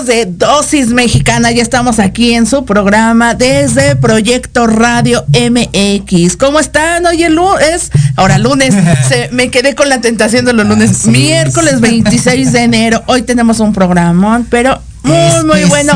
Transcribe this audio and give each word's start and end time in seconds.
Amigos 0.00 0.06
de 0.06 0.26
Dosis 0.26 0.88
Mexicana, 0.88 1.50
ya 1.50 1.62
estamos 1.62 1.98
aquí 1.98 2.32
en 2.34 2.46
su 2.46 2.64
programa 2.64 3.34
desde 3.34 3.96
Proyecto 3.96 4.66
Radio 4.66 5.24
MX. 5.28 6.36
¿Cómo 6.36 6.58
están? 6.60 7.04
Hoy 7.06 7.22
el 7.24 7.34
lunes, 7.34 7.90
ahora 8.16 8.38
lunes, 8.38 8.74
se- 9.08 9.28
me 9.32 9.50
quedé 9.50 9.74
con 9.74 9.88
la 9.88 10.00
tentación 10.00 10.44
de 10.44 10.52
los 10.52 10.66
lunes, 10.66 10.90
Así 10.90 11.10
miércoles 11.10 11.74
es. 11.74 11.80
26 11.80 12.52
de 12.52 12.62
enero. 12.62 13.02
Hoy 13.06 13.22
tenemos 13.22 13.60
un 13.60 13.72
programón, 13.72 14.46
pero 14.48 14.80
muy, 15.02 15.44
muy 15.44 15.64
bueno. 15.64 15.94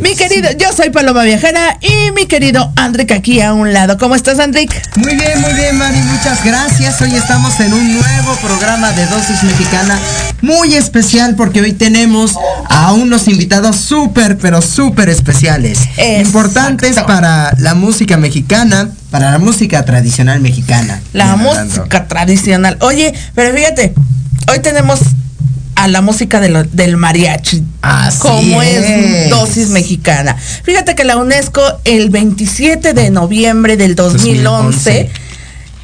Mi 0.00 0.14
querido, 0.14 0.50
yo 0.58 0.72
soy 0.72 0.90
Paloma 0.90 1.22
Viajera 1.24 1.78
y 1.80 2.10
mi 2.12 2.26
querido 2.26 2.72
Andrick 2.76 3.12
aquí 3.12 3.40
a 3.40 3.52
un 3.52 3.72
lado. 3.72 3.98
¿Cómo 3.98 4.14
estás, 4.14 4.38
Andrick? 4.38 4.70
Muy 4.96 5.16
bien, 5.16 5.40
muy 5.40 5.52
bien, 5.54 5.76
Mari, 5.76 5.98
muchas 5.98 6.44
gracias. 6.44 7.00
Hoy 7.00 7.14
estamos 7.14 7.58
en 7.60 7.72
un 7.72 7.92
nuevo 7.92 8.34
programa 8.42 8.92
de 8.92 9.06
Dosis 9.06 9.42
Mexicana, 9.42 9.98
muy 10.42 10.74
especial 10.74 11.34
porque 11.34 11.60
hoy 11.60 11.72
tenemos 11.72 12.34
a 12.68 12.92
unos 12.92 13.28
invitados 13.28 13.76
súper, 13.76 14.36
pero 14.38 14.62
súper 14.62 15.08
especiales. 15.08 15.78
Exacto. 15.96 16.20
Importantes 16.20 16.96
para 17.00 17.52
la 17.58 17.74
música 17.74 18.16
mexicana, 18.16 18.90
para 19.10 19.30
la 19.30 19.38
música 19.38 19.84
tradicional 19.84 20.40
mexicana. 20.40 21.00
La 21.12 21.32
hablando. 21.32 21.76
música 21.76 22.06
tradicional. 22.06 22.76
Oye, 22.80 23.12
pero 23.34 23.54
fíjate, 23.54 23.94
hoy 24.48 24.60
tenemos 24.60 25.00
a 25.84 25.88
la 25.88 26.00
música 26.02 26.40
de 26.40 26.48
lo- 26.50 26.64
del 26.64 26.96
mariachi. 26.96 27.62
Así 27.82 28.18
como 28.18 28.62
es. 28.62 28.84
es. 28.84 29.30
dosis 29.30 29.68
mexicana. 29.68 30.36
Fíjate 30.62 30.94
que 30.94 31.04
la 31.04 31.16
UNESCO 31.16 31.62
el 31.84 32.10
27 32.10 32.92
de 32.94 33.10
noviembre 33.10 33.76
del 33.76 33.94
2011, 33.94 34.40
2011. 34.44 35.10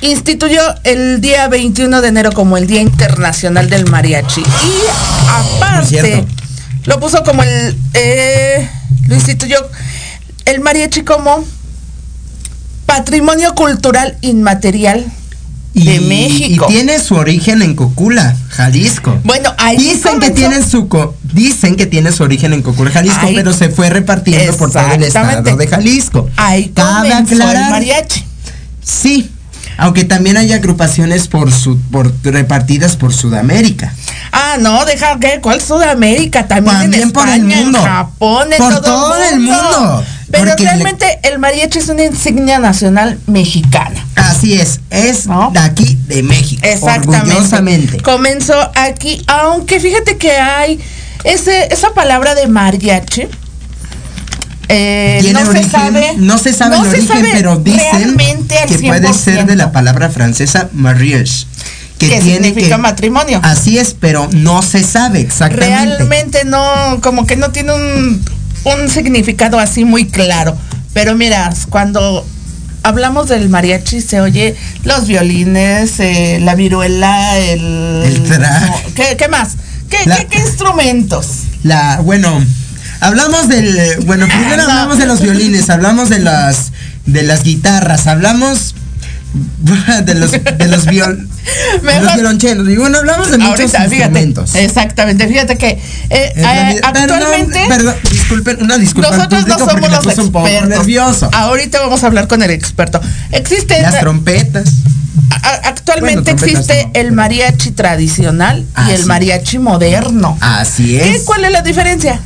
instituyó 0.03 0.61
el 0.85 1.21
día 1.21 1.49
21 1.49 2.01
de 2.03 2.09
enero 2.09 2.31
como 2.33 2.57
el 2.59 2.67
Día 2.67 2.83
Internacional 2.83 3.71
del 3.71 3.87
Mariachi. 3.91 4.43
Y 4.43 4.45
aparte, 5.29 6.25
lo 6.85 7.01
puso 7.01 7.23
como 7.25 7.43
el... 7.43 7.77
eh, 7.95 8.69
lo 9.09 9.15
instituyó 9.15 9.57
el 10.45 10.61
mariachi 10.61 11.03
como 11.03 11.45
patrimonio 12.87 13.55
cultural 13.55 14.17
inmaterial 14.21 15.05
de 15.85 16.01
México. 16.01 16.67
Y 16.69 16.73
tiene 16.73 16.99
su 16.99 17.15
origen 17.17 17.63
en 17.63 17.75
Cocula, 17.75 18.35
Jalisco. 18.51 19.19
Bueno, 19.25 19.53
ahí 19.59 19.77
Dicen 19.77 20.21
que 20.21 20.31
comenzó- 20.31 20.35
tiene 20.35 20.63
su 20.63 20.89
co- 20.89 21.15
dicen 21.23 21.77
que 21.77 21.87
tiene 21.87 22.13
su 22.13 22.23
origen 22.23 22.53
en 22.53 22.63
Cocula, 22.63 22.91
Jalisco, 22.91 23.27
Ahí- 23.27 23.35
pero 23.35 23.53
se 23.53 23.69
fue 23.69 23.91
repartiendo 23.91 24.57
por 24.57 24.71
todo 24.71 24.91
el 24.93 25.03
estado 25.03 25.57
de 25.57 25.67
Jalisco. 25.69 26.29
Ahí 26.37 26.71
Cabe 26.75 27.11
comenzó 27.11 27.35
el 27.35 27.41
aclarar- 27.43 27.71
mariachi. 27.71 28.25
Sí, 28.83 29.31
aunque 29.79 30.05
también 30.05 30.37
hay 30.37 30.53
agrupaciones 30.53 31.29
por 31.29 31.53
su, 31.53 31.79
por 31.91 32.13
repartidas 32.23 32.97
por 32.97 33.13
Sudamérica. 33.13 33.93
Ah, 34.33 34.57
no, 34.61 34.85
deja 34.85 35.19
que 35.19 35.41
cuál 35.43 35.61
Sudamérica, 35.61 36.47
también, 36.47 36.77
También 36.81 37.03
en 37.03 37.13
por 37.13 37.29
el 37.29 37.35
España, 37.35 37.57
mundo. 37.63 37.79
en 37.81 37.85
Japón, 37.85 38.53
en 38.53 38.59
Por 38.59 38.75
todo, 38.77 38.83
todo 38.83 39.25
el 39.33 39.41
mundo. 39.41 40.05
Pero 40.31 40.45
le- 40.47 40.57
realmente 40.57 41.19
el 41.23 41.39
mariachi 41.39 41.79
es 41.79 41.89
una 41.89 42.05
insignia 42.05 42.59
nacional 42.59 43.19
mexicana. 43.27 44.05
Así 44.37 44.55
es, 44.55 44.81
es 44.91 45.27
¿No? 45.27 45.51
de 45.53 45.59
aquí 45.61 45.99
de 46.07 46.23
México. 46.23 46.63
Exactamente. 46.65 47.31
Orgullosamente. 47.33 48.01
Comenzó 48.03 48.55
aquí, 48.75 49.23
aunque 49.27 49.81
fíjate 49.81 50.17
que 50.17 50.33
hay 50.33 50.81
ese, 51.25 51.73
esa 51.73 51.93
palabra 51.95 52.35
de 52.35 52.47
mariachi. 52.47 53.29
eh, 54.69 55.31
no 55.33 55.41
origen, 55.41 55.65
se 55.65 55.71
sabe. 55.71 56.15
no 56.17 56.39
se 56.39 56.53
sabe 56.53 56.77
no 56.77 56.83
el 56.85 56.89
origen, 56.91 57.09
sabe 57.09 57.29
pero 57.33 57.57
dicen 57.57 58.17
que 58.69 58.79
puede 58.81 59.13
ser 59.13 59.47
de 59.47 59.55
100%. 59.55 59.57
la 59.57 59.73
palabra 59.73 60.11
francesa 60.11 60.69
mariage, 60.73 61.47
que 61.99 62.09
Que 62.09 62.21
tiene 62.21 62.49
significa 62.49 62.77
que 62.77 62.83
matrimonio. 62.83 63.41
Así 63.43 63.79
es, 63.79 63.95
pero 63.99 64.29
no 64.33 64.63
se 64.63 64.83
sabe 64.83 65.21
exactamente. 65.21 65.97
realmente 65.97 66.45
no, 66.45 67.01
como 67.01 67.27
que 67.27 67.37
no 67.37 67.51
tiene 67.53 67.73
un, 67.75 68.25
un 68.65 68.89
significado 68.91 69.59
así 69.59 69.85
muy 69.85 70.07
claro. 70.07 70.57
Pero 70.93 71.15
mira, 71.15 71.53
cuando 71.69 72.27
hablamos 72.87 73.29
del 73.29 73.49
mariachi 73.49 74.01
se 74.01 74.21
oye 74.21 74.55
los 74.85 75.07
violines, 75.07 75.99
eh, 76.01 76.39
la 76.41 76.55
viruela, 76.55 77.39
el... 77.39 78.03
El 78.05 78.23
traje. 78.25 78.73
¿Qué, 78.95 79.17
qué 79.17 79.29
más? 79.29 79.57
¿Qué, 79.91 79.99
La- 80.07 80.17
qué- 80.17 80.27
qué 80.27 80.39
instrumentos? 80.41 81.27
La, 81.63 82.01
bueno, 82.01 82.43
hablamos 83.01 83.49
del, 83.49 83.99
bueno, 84.07 84.27
primero 84.35 84.57
No. 84.57 84.63
hablamos 84.71 84.99
de 84.99 85.07
los 85.07 85.21
violines, 85.21 85.69
hablamos 85.71 86.09
de 86.09 86.19
las, 86.21 86.73
de 87.07 87.23
las 87.23 87.43
guitarras, 87.43 88.07
hablamos 88.07 88.75
de 90.05 90.15
los, 90.15 90.33
de 90.33 90.67
los 90.69 90.87
viol, 90.87 91.29
Mejor- 91.83 92.69
y 92.71 92.77
bueno, 92.77 92.99
hablamos 92.99 93.31
de 93.31 93.39
muchos 93.39 93.61
Ahorita, 93.61 93.79
fíjate. 93.83 93.95
instrumentos. 93.95 94.55
Exactamente, 94.55 95.29
fíjate 95.29 95.57
que 95.57 95.69
eh, 95.69 95.81
eh, 96.37 96.81
actualmente... 96.83 97.65
Perdón, 97.69 97.69
perdón, 97.69 97.97
disculpen, 98.11 98.63
una 98.63 98.79
disculpa 98.79 99.11
Nosotros 99.11 99.47
no 99.47 99.59
somos 99.59 99.91
los 99.91 100.05
puse 100.05 100.21
un 100.21 100.33
poco 100.33 100.49
expertos. 100.49 100.79
nervioso. 100.79 101.31
Ahorita 101.33 101.81
vamos 101.81 102.03
a 102.03 102.07
hablar 102.07 102.29
con 102.29 102.43
el 102.43 102.51
experto. 102.51 103.01
Existe 103.33 103.81
Las 103.83 104.01
trompetas. 104.01 104.69
A- 105.31 105.69
Actualmente 105.69 106.33
Bueno, 106.35 106.47
existe 106.47 106.85
no, 106.87 106.91
el 106.95 107.13
mariachi 107.13 107.71
tradicional 107.73 108.65
Ah, 108.75 108.87
y 108.89 108.93
el 108.95 109.01
sí. 109.03 109.07
mariachi 109.07 109.59
moderno. 109.59 110.37
Así 110.41 110.99
¿Qué- 110.99 111.17
es. 111.17 111.23
¿Cuál 111.23 111.45
es 111.45 111.53
la 111.53 111.63
diferencia? 111.63 112.21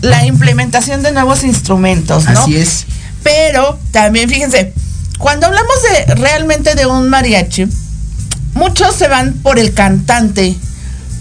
La 0.00 0.24
implementación 0.26 1.02
de 1.02 1.12
nuevos 1.12 1.44
instrumentos, 1.44 2.24
¿no? 2.24 2.40
Así 2.42 2.56
es. 2.56 2.86
Pero 3.22 3.78
también 3.92 4.28
fíjense, 4.28 4.72
cuando 5.18 5.46
hablamos 5.46 5.74
de 6.06 6.14
realmente 6.16 6.74
de 6.74 6.86
un 6.86 7.08
mariachi, 7.08 7.66
muchos 8.62 8.94
se 8.94 9.08
van 9.08 9.32
por 9.34 9.58
el 9.58 9.74
cantante, 9.74 10.54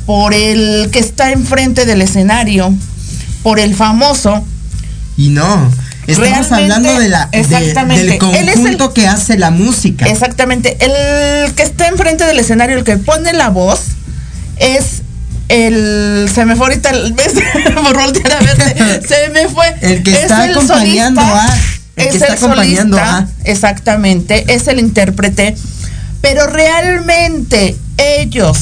por 0.06 0.34
el 0.34 0.90
que 0.92 1.00
está 1.00 1.32
enfrente 1.32 1.86
del 1.86 2.02
escenario, 2.04 2.72
por 3.42 3.60
el 3.60 3.74
famoso. 3.74 4.46
Y 5.18 5.30
no, 5.30 5.72
estamos 6.08 6.50
Realmente, 6.50 6.56
hablando 6.56 7.00
de 7.00 7.10
la, 7.10 7.30
de- 7.32 7.44
del 7.44 7.60
Él 8.00 8.10
es 8.12 8.20
conjunto 8.20 8.86
el- 8.86 8.94
que 8.94 9.08
hace 9.08 9.38
la 9.40 9.50
música. 9.50 10.06
Exactamente. 10.08 10.78
El 10.80 11.54
que 11.56 11.64
está 11.64 11.88
enfrente 11.88 12.26
del 12.26 12.38
escenario, 12.40 12.78
el 12.78 12.84
que 12.84 12.98
pone 12.98 13.34
la 13.34 13.50
voz, 13.50 13.82
es 14.58 15.02
el. 15.50 16.30
Se 16.34 16.46
me 16.46 16.56
fue 16.56 16.68
ahorita. 16.68 16.92
el-. 16.92 17.16
Se 19.08 19.30
me 19.34 19.48
fue. 19.50 19.76
El 19.82 20.04
que 20.04 20.12
Es 20.14 20.20
está 20.24 20.44
acompañando 20.44 21.22
a- 21.22 21.58
el 21.98 22.04
que 22.04 22.10
es 22.10 22.16
está 22.16 22.28
el 22.28 22.34
acompañando 22.34 22.98
solista, 22.98 23.18
a. 23.18 23.28
Exactamente. 23.44 24.46
Es 24.54 24.68
el 24.68 24.80
intérprete. 24.80 25.56
Pero 26.22 26.48
realmente 26.48 27.76
ellos. 27.98 28.58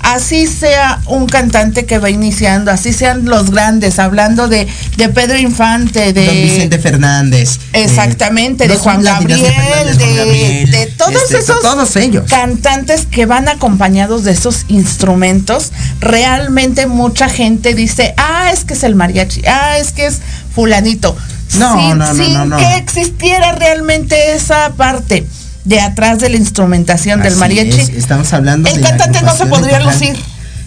Así 0.00 0.46
sea 0.46 1.00
un 1.06 1.26
cantante 1.26 1.84
que 1.84 1.98
va 1.98 2.10
iniciando, 2.10 2.70
así 2.70 2.92
sean 2.92 3.24
los 3.24 3.50
grandes, 3.50 3.98
hablando 3.98 4.46
de, 4.46 4.68
de 4.96 5.08
Pedro 5.08 5.36
Infante, 5.36 6.12
de 6.12 6.26
Don 6.26 6.34
Vicente 6.34 6.78
Fernández. 6.78 7.58
Exactamente, 7.72 8.66
eh, 8.66 8.68
de 8.68 8.76
Juan 8.76 9.02
Gabriel, 9.02 9.40
Fernández, 9.40 9.98
de, 9.98 10.04
Juan 10.04 10.16
Gabriel, 10.16 10.70
de 10.70 10.86
todos 10.96 11.22
este, 11.24 11.38
esos 11.38 11.60
Todos 11.60 11.96
ellos. 11.96 12.30
cantantes 12.30 13.04
que 13.06 13.26
van 13.26 13.48
acompañados 13.48 14.22
de 14.22 14.30
esos 14.30 14.66
instrumentos, 14.68 15.72
realmente 15.98 16.86
mucha 16.86 17.28
gente 17.28 17.74
dice, 17.74 18.14
ah, 18.16 18.52
es 18.52 18.64
que 18.64 18.74
es 18.74 18.84
el 18.84 18.94
mariachi, 18.94 19.44
ah, 19.46 19.76
es 19.78 19.90
que 19.90 20.06
es 20.06 20.20
fulanito. 20.54 21.16
No, 21.58 21.80
sin, 21.80 21.98
no, 21.98 22.14
no, 22.14 22.24
sin 22.24 22.32
no, 22.34 22.44
no. 22.44 22.56
que 22.58 22.76
existiera 22.76 23.52
realmente 23.52 24.34
esa 24.34 24.72
parte 24.76 25.26
de 25.66 25.80
atrás 25.80 26.18
de 26.20 26.30
la 26.30 26.36
instrumentación 26.36 27.20
del 27.22 27.36
mariachi. 27.36 27.78
es, 27.78 27.88
estamos 27.90 28.32
hablando 28.32 28.68
el 28.70 28.76
de 28.76 28.80
la 28.80 28.88
cantante 28.96 29.20
no 29.22 29.36
se 29.36 29.46
podría 29.46 29.80
lucir. 29.80 30.16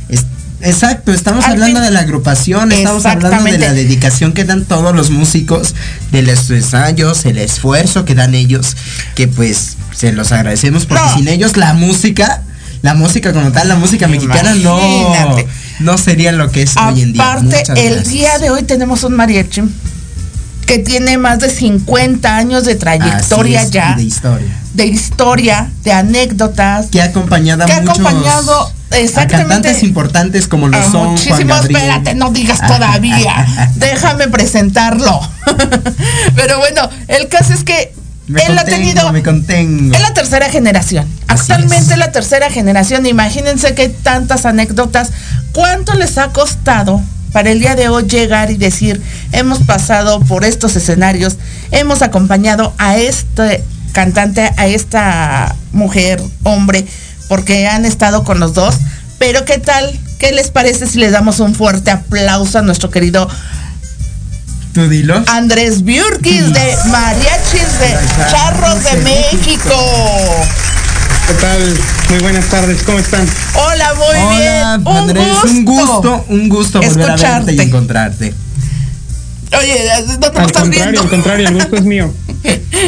Es- 0.10 0.26
exacto, 0.62 1.14
estamos 1.14 1.46
Al 1.46 1.54
hablando 1.54 1.80
fin- 1.80 1.86
de 1.86 1.92
la 1.92 2.02
agrupación, 2.02 2.72
estamos 2.72 3.06
hablando 3.06 3.44
de 3.52 3.58
la 3.58 3.74
dedicación 3.74 4.34
que 4.34 4.44
dan 4.44 4.66
todos 4.66 4.94
los 4.96 5.10
músicos, 5.10 5.74
de 6.12 6.22
los 6.22 6.50
ensayos, 6.52 7.26
el 7.26 7.38
esfuerzo 7.38 8.04
que 8.06 8.14
dan 8.14 8.36
ellos, 8.36 8.76
que 9.16 9.28
pues 9.28 9.78
se 9.96 10.12
los 10.12 10.32
agradecemos 10.32 10.86
porque 10.86 11.04
No. 11.04 11.16
sin 11.16 11.28
ellos 11.30 11.56
la 11.58 11.74
música, 11.74 12.42
la 12.82 12.94
música 12.94 13.32
como 13.34 13.52
tal, 13.52 13.68
la 13.70 13.76
música 13.76 14.08
mexicana 14.10 14.54
no, 14.56 14.80
Imagínate. 14.80 15.48
no 15.80 15.98
sería 15.98 16.32
lo 16.34 16.52
que 16.52 16.64
es 16.64 16.76
hoy 16.76 17.02
en 17.04 17.14
día. 17.14 17.24
Aparte, 17.32 17.64
el 17.78 17.94
gracias. 17.96 18.08
día 18.10 18.38
de 18.40 18.50
hoy 18.50 18.64
tenemos 18.64 19.04
un 19.06 19.16
mariachi 19.16 19.62
que 20.70 20.78
tiene 20.78 21.18
más 21.18 21.40
de 21.40 21.50
50 21.50 22.36
años 22.38 22.64
de 22.64 22.76
trayectoria 22.76 23.64
es, 23.64 23.72
ya, 23.72 23.96
de 23.96 24.04
historia. 24.04 24.56
de 24.76 24.86
historia, 24.86 25.70
de 25.84 25.92
anécdotas, 25.92 26.86
Que 26.92 27.02
ha 27.02 27.06
acompañado 27.06 27.64
a 27.64 27.66
Que 27.66 27.74
ha 27.74 27.82
muchos 27.82 28.00
acompañado, 28.00 28.72
a 28.92 28.98
exactamente, 28.98 29.48
cantantes 29.54 29.82
importantes 29.84 30.48
como 30.48 30.68
lo 30.68 30.78
a 30.78 30.84
son 30.84 30.92
Juan 30.92 31.10
muchísimos, 31.10 31.58
Gabriel. 31.62 31.76
espérate, 31.82 32.14
no 32.14 32.30
digas 32.30 32.60
todavía, 32.66 33.48
déjame 33.78 34.28
presentarlo. 34.28 35.20
Pero 36.36 36.60
bueno, 36.60 36.88
el 37.08 37.28
caso 37.30 37.54
es 37.54 37.64
que 37.64 37.92
Me 38.28 38.44
él 38.44 38.56
ha 38.56 38.64
tenido 38.64 39.12
me 39.12 39.24
contengo. 39.24 39.96
es 39.96 40.02
la 40.04 40.14
tercera 40.14 40.50
generación. 40.52 41.08
Así 41.28 41.52
Actualmente 41.52 41.94
es. 41.94 41.98
la 42.00 42.12
tercera 42.12 42.52
generación. 42.52 43.08
Imagínense 43.08 43.74
que 43.74 43.90
tantas 43.90 44.46
anécdotas. 44.46 45.10
¿Cuánto 45.52 45.96
les 45.96 46.20
ha 46.20 46.28
costado 46.28 47.02
para 47.32 47.52
el 47.52 47.60
día 47.60 47.76
de 47.76 47.90
hoy 47.90 48.04
llegar 48.04 48.52
y 48.52 48.58
decir, 48.58 49.02
hemos 49.32 49.60
pasado 49.60 50.20
por 50.22 50.46
estos 50.46 50.76
escenarios, 50.76 51.38
hemos 51.72 52.02
acompañado 52.02 52.74
a 52.78 52.98
este 52.98 53.64
cantante, 53.92 54.52
a 54.58 54.68
esta 54.68 55.56
mujer, 55.72 56.22
hombre, 56.44 56.86
porque 57.28 57.68
han 57.68 57.86
estado 57.86 58.24
con 58.24 58.40
los 58.40 58.54
dos? 58.54 58.76
Pero 59.18 59.46
¿qué 59.46 59.60
tal? 59.60 60.00
¿Qué 60.18 60.32
les 60.32 60.52
parece 60.52 60.88
si 60.88 61.00
les 61.00 61.12
damos 61.12 61.40
un 61.40 61.56
fuerte 61.56 61.92
aplauso 61.92 62.60
a 62.60 62.62
nuestro 62.62 62.90
querido 62.90 63.28
Tú 64.74 64.88
dilo. 64.88 65.24
Andrés 65.28 65.84
Biurquis 65.84 66.54
de 66.54 66.78
Mariachis 66.86 67.80
de 67.80 67.98
Charros 68.30 68.84
de 68.84 68.98
México? 68.98 69.74
¿Qué 71.30 71.36
tal? 71.36 71.78
Muy 72.10 72.20
buenas 72.22 72.46
tardes, 72.50 72.82
¿cómo 72.84 72.98
están? 72.98 73.28
Hola, 73.54 73.94
muy 73.94 74.06
Hola, 74.20 74.78
bien. 74.78 74.88
Un 74.88 74.98
Andrés, 74.98 75.28
gusto. 75.28 75.50
un 75.52 75.66
gusto, 75.66 76.26
un 76.30 76.50
gusto 76.50 76.82
volver 76.82 76.92
a 76.92 76.96
verte 76.96 77.14
escucharte. 77.14 77.54
y 77.54 77.60
encontrarte. 77.62 78.34
Oye, 79.60 79.76
no 80.20 80.32
te 80.32 80.40
Al 80.40 80.46
estás 80.48 80.62
contrario, 80.64 80.72
viendo. 80.82 81.02
al 81.02 81.10
contrario, 81.10 81.48
el 81.50 81.54
gusto 81.54 81.76
es 81.76 81.84
mío. 81.84 82.14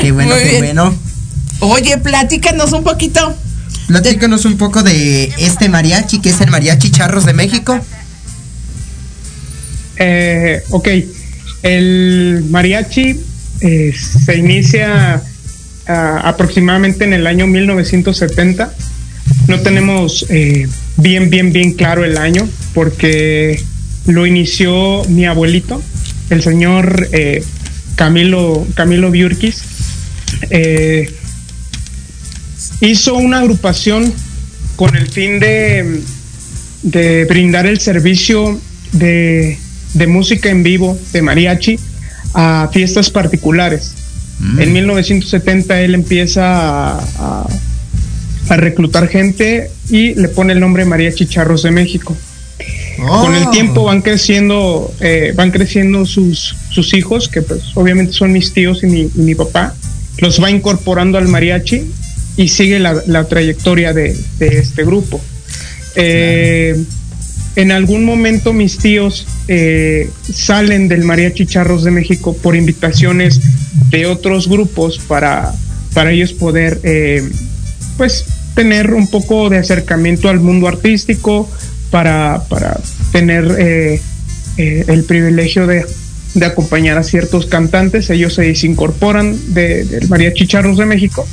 Qué 0.02 0.12
bueno, 0.12 0.34
Muy 0.34 0.44
qué 0.44 0.50
bien. 0.50 0.60
bueno. 0.66 0.96
Oye, 1.60 1.98
platícanos 2.00 2.72
un 2.72 2.84
poquito. 2.84 3.36
Platícanos 3.88 4.46
un 4.46 4.58
poco 4.58 4.82
de 4.82 5.26
este 5.38 5.70
mariachi, 5.70 6.20
que 6.20 6.30
es 6.30 6.42
el 6.42 6.50
Mariachi 6.50 6.90
Charros 6.90 7.26
de 7.26 7.34
México. 7.34 7.80
Eh, 9.98 10.64
ok, 10.72 10.88
el 11.62 12.46
mariachi 12.50 13.20
eh, 13.62 13.94
se 14.26 14.36
inicia 14.38 15.22
aproximadamente 15.88 17.04
en 17.04 17.14
el 17.14 17.28
año 17.28 17.48
1970. 17.48 18.74
No 19.48 19.60
tenemos 19.62 20.26
eh, 20.30 20.68
bien, 20.98 21.30
bien, 21.30 21.52
bien 21.52 21.74
claro 21.74 22.06
el 22.06 22.18
año 22.18 22.48
porque 22.74 23.62
lo 24.06 24.26
inició 24.26 25.04
mi 25.06 25.26
abuelito, 25.26 25.82
el 26.30 26.42
señor 26.42 27.08
eh, 27.12 27.44
Camilo, 27.96 28.66
Camilo 28.76 29.12
Biurquis. 29.12 29.64
Eh, 30.50 31.14
hizo 32.82 33.16
una 33.16 33.40
agrupación 33.40 34.14
con 34.76 34.96
el 34.96 35.08
fin 35.08 35.40
de, 35.40 36.02
de 36.84 37.26
brindar 37.26 37.66
el 37.68 37.80
servicio 37.80 38.60
de, 38.94 39.60
de 39.94 40.08
música 40.08 40.50
en 40.50 40.64
vivo 40.64 40.98
de 41.14 41.22
mariachi 41.22 41.80
a 42.34 42.70
fiestas 42.72 43.10
particulares. 43.10 43.96
En 44.60 44.74
1970 44.74 45.82
él 45.82 45.94
empieza 45.96 46.96
a, 46.96 47.00
a- 47.20 47.48
a 48.50 48.58
reclutar 48.58 49.08
gente 49.08 49.70
y 49.90 50.16
le 50.16 50.28
pone 50.30 50.54
el 50.54 50.60
nombre 50.60 50.84
Mariachi 50.84 51.26
Charros 51.28 51.64
de 51.64 51.72
México. 51.72 52.18
Con 52.98 53.34
el 53.36 53.44
Oh. 53.48 53.52
tiempo 53.52 53.84
van 53.86 54.02
creciendo, 54.02 54.94
eh, 55.00 55.32
van 55.36 55.52
creciendo 55.52 56.06
sus, 56.06 56.56
sus 56.70 56.94
hijos, 56.94 57.30
que 57.30 57.42
pues 57.42 57.62
obviamente 57.76 58.14
son 58.14 58.32
mis 58.32 58.52
tíos 58.54 58.84
y 58.84 58.88
mi, 58.88 59.02
y 59.02 59.20
mi 59.22 59.36
papá, 59.36 59.74
los 60.20 60.42
va 60.44 60.52
incorporando 60.52 61.18
al 61.18 61.28
mariachi 61.28 61.84
y 62.38 62.48
sigue 62.50 62.80
la, 62.80 63.02
la 63.08 63.24
trayectoria 63.28 63.94
de, 63.94 64.16
de 64.40 64.48
este 64.58 64.84
grupo. 64.84 65.22
Eh, 65.96 66.82
en 67.56 67.72
algún 67.72 68.06
momento 68.06 68.54
mis 68.54 68.78
tíos 68.78 69.28
eh, 69.48 70.10
salen 70.32 70.88
del 70.88 71.04
Mariachi 71.04 71.46
Charros 71.46 71.84
de 71.84 71.92
México 71.92 72.36
por 72.36 72.56
invitaciones 72.56 73.42
de 73.90 74.06
otros 74.06 74.48
grupos 74.48 75.00
para, 75.00 75.54
para 75.94 76.12
ellos 76.12 76.34
poder 76.34 76.80
eh, 76.84 77.30
pues 77.98 78.26
tener 78.56 78.94
un 78.94 79.08
poco 79.10 79.50
de 79.50 79.58
acercamiento 79.58 80.30
al 80.30 80.40
mundo 80.40 80.68
artístico, 80.68 81.50
para, 81.90 82.44
para 82.48 82.80
tener 83.12 83.54
eh, 83.60 84.02
el 84.58 85.04
privilegio 85.04 85.68
de, 85.68 85.86
de 86.36 86.46
acompañar 86.46 86.98
a 86.98 87.04
ciertos 87.04 87.46
cantantes. 87.48 88.10
Ellos 88.10 88.34
se 88.36 88.44
desincorporan 88.44 89.38
de- 89.54 89.84
del 89.86 90.08
Mariachi 90.08 90.48
Charros 90.48 90.78
de 90.78 90.86
México. 90.86 91.28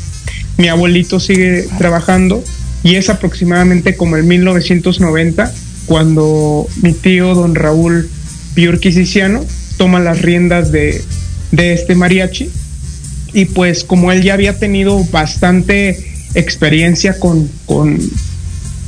Mi 0.57 0.67
abuelito 0.69 1.21
sigue 1.21 1.69
trabajando 1.79 2.43
y 2.83 2.97
es 2.97 3.09
aproximadamente 3.09 3.97
como 3.97 4.17
el 4.17 4.25
1990 4.25 5.53
cuando 5.89 6.67
mi 6.83 6.93
tío 6.93 7.35
don 7.35 7.55
Raúl 7.55 8.09
Piurquisiciano 8.55 9.45
toma 9.79 10.01
las 10.01 10.21
riendas 10.21 10.71
de, 10.71 11.03
de 11.51 11.73
este 11.73 11.95
mariachi 11.95 12.51
y 13.33 13.47
pues 13.47 13.85
como 13.85 14.13
él 14.13 14.23
ya 14.23 14.35
había 14.35 14.59
tenido 14.59 15.03
bastante 15.05 15.99
experiencia 16.35 17.19
con, 17.19 17.49
con, 17.67 17.99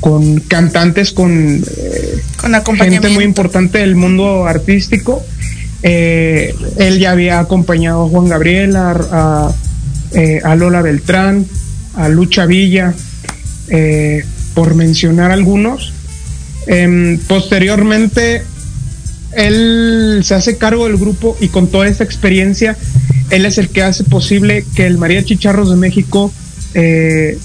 con 0.00 0.40
cantantes, 0.40 1.12
con 1.12 1.62
eh, 1.64 2.22
Con 2.64 2.76
gente 2.76 3.08
muy 3.08 3.24
importante 3.24 3.78
del 3.78 3.96
mundo 3.96 4.46
artístico. 4.46 5.22
Eh, 5.82 6.54
él 6.76 6.98
ya 6.98 7.12
había 7.12 7.38
acompañado 7.38 8.04
a 8.04 8.08
Juan 8.08 8.28
Gabriel, 8.28 8.76
a, 8.76 8.90
a, 8.90 9.54
eh, 10.12 10.40
a 10.44 10.54
Lola 10.56 10.82
Beltrán, 10.82 11.46
a 11.94 12.08
Lucha 12.08 12.46
Villa, 12.46 12.94
por 14.54 14.74
mencionar 14.74 15.30
algunos. 15.30 15.92
Em, 16.72 17.18
posteriormente, 17.26 18.44
él 19.32 20.20
se 20.22 20.34
hace 20.34 20.56
cargo 20.56 20.86
del 20.86 20.98
grupo 20.98 21.36
y 21.40 21.48
con 21.48 21.66
toda 21.66 21.88
esta 21.88 22.04
experiencia, 22.04 22.76
él 23.30 23.44
es 23.44 23.58
el 23.58 23.70
que 23.70 23.82
hace 23.82 24.04
posible 24.04 24.64
que 24.76 24.86
el 24.86 24.96
Mariachi 24.96 25.36
Charros 25.36 25.68
de 25.70 25.74
México 25.74 26.32
eh, 26.74 27.38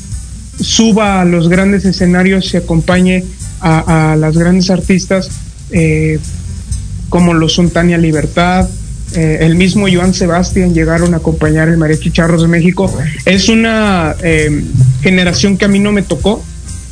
suba 0.60 1.22
a 1.22 1.26
los 1.26 1.50
grandes 1.50 1.86
escenarios 1.86 2.54
y 2.54 2.58
acompañe 2.58 3.24
a, 3.62 4.16
las 4.16 4.38
grandes 4.38 4.70
artistas 4.70 5.32
eh, 5.72 6.20
como 7.10 7.34
los 7.34 7.54
son 7.54 7.72
Tania 7.72 7.98
Libertad, 7.98 8.70
eh, 9.16 9.40
el 9.42 9.56
mismo 9.56 9.88
Joan 9.92 10.14
Sebastián 10.14 10.76
llegaron 10.76 11.16
a 11.16 11.18
acompañar 11.18 11.68
el 11.68 11.78
Mariachi 11.78 12.12
Charros 12.12 12.44
de 12.44 12.48
México. 12.48 12.96
Es 13.26 13.50
una 13.50 14.16
generación 15.02 15.58
que 15.58 15.66
a 15.66 15.68
mí 15.68 15.80
no 15.80 15.92
me 15.92 16.04
tocó, 16.04 16.44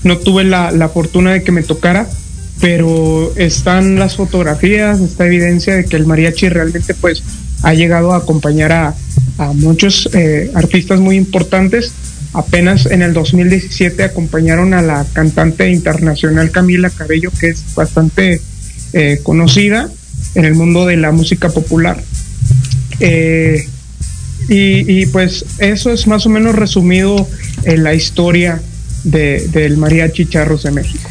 no 0.03 0.17
tuve 0.17 0.43
la, 0.45 0.71
la 0.71 0.89
fortuna 0.89 1.31
de 1.31 1.43
que 1.43 1.51
me 1.51 1.61
tocara, 1.61 2.07
pero 2.63 3.33
están 3.35 3.99
las 3.99 4.15
fotografías, 4.15 5.01
está 5.01 5.25
evidencia 5.25 5.75
de 5.75 5.83
que 5.83 5.97
el 5.97 6.05
mariachi 6.05 6.47
realmente 6.47 6.93
pues 6.93 7.21
ha 7.61 7.73
llegado 7.73 8.13
a 8.13 8.19
acompañar 8.19 8.71
a, 8.71 8.95
a 9.37 9.51
muchos 9.51 10.09
eh, 10.13 10.49
artistas 10.55 11.01
muy 11.01 11.17
importantes. 11.17 11.91
Apenas 12.31 12.85
en 12.85 13.01
el 13.01 13.11
2017 13.11 14.01
acompañaron 14.03 14.73
a 14.73 14.81
la 14.81 15.05
cantante 15.11 15.69
internacional 15.71 16.51
Camila 16.51 16.89
Cabello, 16.89 17.31
que 17.37 17.49
es 17.49 17.65
bastante 17.75 18.39
eh, 18.93 19.19
conocida 19.23 19.89
en 20.33 20.45
el 20.45 20.55
mundo 20.55 20.85
de 20.85 20.95
la 20.95 21.11
música 21.11 21.49
popular. 21.49 22.01
Eh, 23.01 23.67
y, 24.47 25.05
pues 25.07 25.43
eso 25.57 25.91
es 25.91 26.07
más 26.07 26.25
o 26.25 26.29
menos 26.29 26.55
resumido 26.55 27.27
en 27.65 27.83
la 27.83 27.93
historia 27.93 28.61
de, 29.03 29.49
del 29.51 29.75
mariachi 29.75 30.27
charros 30.27 30.63
de 30.63 30.71
México. 30.71 31.09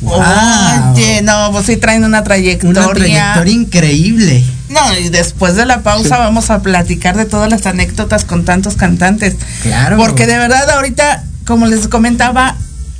Wow. 0.00 0.94
Oye, 0.94 1.22
no, 1.22 1.50
pues 1.52 1.66
sí 1.66 1.76
traen 1.76 2.04
una 2.04 2.24
trayectoria. 2.24 2.82
Una 2.82 2.92
trayectoria 2.92 3.52
increíble. 3.52 4.44
No, 4.68 4.98
y 4.98 5.08
después 5.08 5.56
de 5.56 5.66
la 5.66 5.82
pausa 5.82 6.16
sí. 6.16 6.20
vamos 6.20 6.50
a 6.50 6.62
platicar 6.62 7.16
de 7.16 7.26
todas 7.26 7.50
las 7.50 7.66
anécdotas 7.66 8.24
con 8.24 8.44
tantos 8.44 8.76
cantantes. 8.76 9.36
Claro. 9.62 9.96
Porque 9.96 10.26
de 10.26 10.38
verdad 10.38 10.70
ahorita, 10.70 11.24
como 11.44 11.66
les 11.66 11.88
comentaba, 11.88 12.56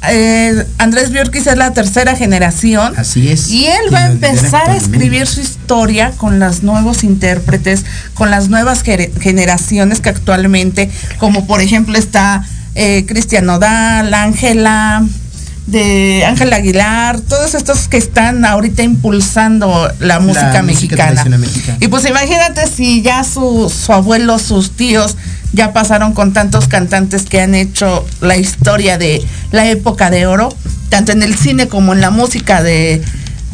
eh, 0.09 0.67
Andrés 0.79 1.11
Biorquis 1.11 1.47
es 1.47 1.57
la 1.57 1.73
tercera 1.73 2.17
generación. 2.17 2.95
Así 2.97 3.29
es. 3.29 3.49
Y 3.49 3.67
él 3.67 3.93
va 3.93 4.05
a 4.05 4.11
empezar 4.11 4.71
a 4.71 4.77
escribir 4.77 5.27
su 5.27 5.41
historia 5.41 6.13
con 6.13 6.39
los 6.39 6.63
nuevos 6.63 7.05
intérpretes, 7.05 7.85
con 8.15 8.31
las 8.31 8.49
nuevas 8.49 8.83
generaciones 8.83 10.01
que 10.01 10.09
actualmente, 10.09 10.91
como 11.19 11.47
por 11.47 11.61
ejemplo 11.61 11.99
está 11.99 12.45
eh, 12.75 13.05
Cristian 13.07 13.47
Nodal, 13.47 14.13
Ángela, 14.15 15.05
de 15.71 16.25
Ángel 16.27 16.53
Aguilar, 16.53 17.21
todos 17.21 17.55
estos 17.55 17.89
que 17.89 17.97
están 17.97 18.45
ahorita 18.45 18.83
impulsando 18.83 19.91
la 19.99 20.21
música, 20.21 20.53
la 20.53 20.63
mexicana. 20.63 21.25
música 21.25 21.39
mexicana. 21.39 21.79
Y 21.81 21.89
pues 21.89 22.07
imagínate 22.07 22.67
si 22.67 23.03
ya 23.03 23.25
su, 23.25 23.71
su 23.71 23.93
abuelo, 23.93 24.39
sus 24.39 24.73
tíos 24.73 25.17
ya 25.53 25.73
pasaron 25.73 26.13
con 26.13 26.33
tantos 26.33 26.69
cantantes 26.69 27.25
que 27.25 27.41
han 27.41 27.55
hecho 27.55 28.07
la 28.21 28.37
historia 28.37 28.99
de 28.99 29.25
la 29.51 29.69
época 29.69 30.11
de 30.11 30.27
oro, 30.27 30.55
tanto 30.89 31.13
en 31.13 31.23
el 31.23 31.37
cine 31.37 31.69
como 31.69 31.93
en 31.93 32.01
la 32.01 32.11
música 32.11 32.63
de 32.63 33.03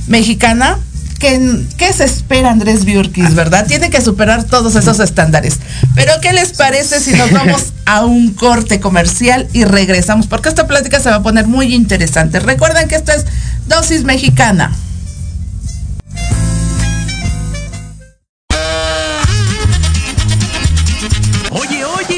mexicana. 0.06 0.78
¿Qué, 1.18 1.64
¿Qué, 1.76 1.92
se 1.92 2.04
espera 2.04 2.50
Andrés 2.50 2.85
Biurquis, 2.85 3.35
verdad? 3.35 3.66
Tiene 3.66 3.90
que 3.90 4.00
superar 4.00 4.44
todos 4.44 4.75
esos 4.76 5.00
estándares. 5.00 5.58
Pero 5.94 6.12
¿qué 6.20 6.32
les 6.32 6.52
parece 6.52 7.00
si 7.00 7.12
nos 7.12 7.30
vamos 7.32 7.73
a 7.87 8.04
un 8.04 8.35
corte 8.35 8.80
comercial 8.80 9.49
y 9.52 9.64
regresamos? 9.64 10.26
Porque 10.26 10.49
esta 10.49 10.66
plática 10.66 11.00
se 11.00 11.11
va 11.11 11.16
a 11.16 11.23
poner 11.23 11.46
muy 11.46 11.75
interesante. 11.75 12.40
Recuerden 12.40 12.88
que 12.88 12.96
esto 12.96 13.12
es 13.12 13.25
Dosis 13.66 14.04
Mexicana. 14.04 14.73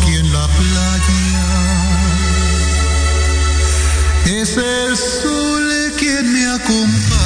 Aquí 0.00 0.16
en 0.16 0.32
la 0.32 0.46
playa. 0.48 1.46
Es 4.26 4.56
el 4.56 4.96
sol 4.96 5.92
quien 5.98 6.32
me 6.32 6.46
acompaña 6.46 7.25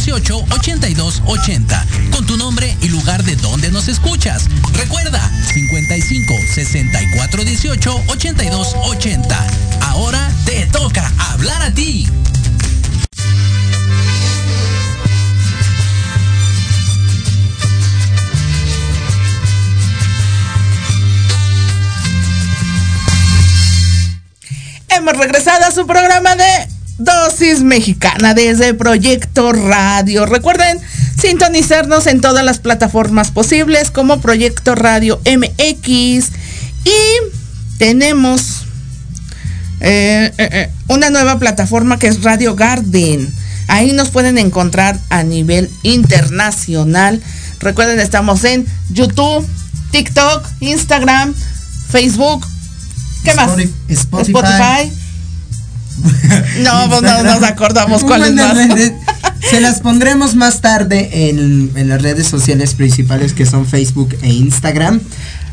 18 0.00 0.44
82 0.50 1.22
80 1.26 1.86
con 2.10 2.26
tu 2.26 2.36
nombre 2.38 2.74
y 2.80 2.88
lugar 2.88 3.22
de 3.22 3.36
donde 3.36 3.70
nos 3.70 3.88
escuchas. 3.88 4.46
Recuerda 4.72 5.20
55 5.52 6.34
64 6.54 7.44
18 7.44 8.04
82 8.06 8.74
80. 8.82 9.46
Ahora 9.82 10.32
te 10.46 10.66
toca 10.66 11.12
hablar 11.18 11.62
a 11.62 11.74
ti. 11.74 12.08
Hemos 24.88 25.16
regresado 25.16 25.66
a 25.66 25.70
su 25.70 25.86
programa 25.86 26.36
de 26.36 26.79
Dosis 27.00 27.62
Mexicana 27.62 28.34
desde 28.34 28.74
Proyecto 28.74 29.52
Radio. 29.52 30.26
Recuerden 30.26 30.78
sintonizarnos 31.18 32.06
en 32.06 32.20
todas 32.20 32.44
las 32.44 32.58
plataformas 32.58 33.30
posibles 33.30 33.90
como 33.90 34.20
Proyecto 34.20 34.74
Radio 34.74 35.18
MX 35.24 36.30
y 36.84 37.00
tenemos 37.78 38.64
eh, 39.80 40.30
eh, 40.36 40.48
eh, 40.52 40.70
una 40.88 41.08
nueva 41.08 41.38
plataforma 41.38 41.98
que 41.98 42.08
es 42.08 42.22
Radio 42.22 42.54
Garden. 42.54 43.32
Ahí 43.68 43.92
nos 43.92 44.10
pueden 44.10 44.36
encontrar 44.36 44.98
a 45.08 45.22
nivel 45.22 45.70
internacional. 45.82 47.22
Recuerden, 47.60 47.98
estamos 47.98 48.44
en 48.44 48.66
YouTube, 48.90 49.48
TikTok, 49.90 50.46
Instagram, 50.60 51.34
Facebook. 51.88 52.46
¿Qué 53.24 53.34
más? 53.34 53.52
Spotify. 53.88 54.32
Spotify. 54.32 54.99
No, 56.60 56.88
pues 56.88 57.02
no 57.02 57.22
nos 57.22 57.42
acordamos 57.42 58.04
cuáles 58.04 58.32
más. 58.34 58.56
Se 59.50 59.60
las 59.60 59.80
pondremos 59.80 60.34
más 60.34 60.60
tarde 60.60 61.28
en, 61.30 61.70
en 61.74 61.88
las 61.88 62.02
redes 62.02 62.26
sociales 62.26 62.74
principales 62.74 63.32
que 63.32 63.46
son 63.46 63.66
Facebook 63.66 64.16
e 64.22 64.28
Instagram. 64.28 65.00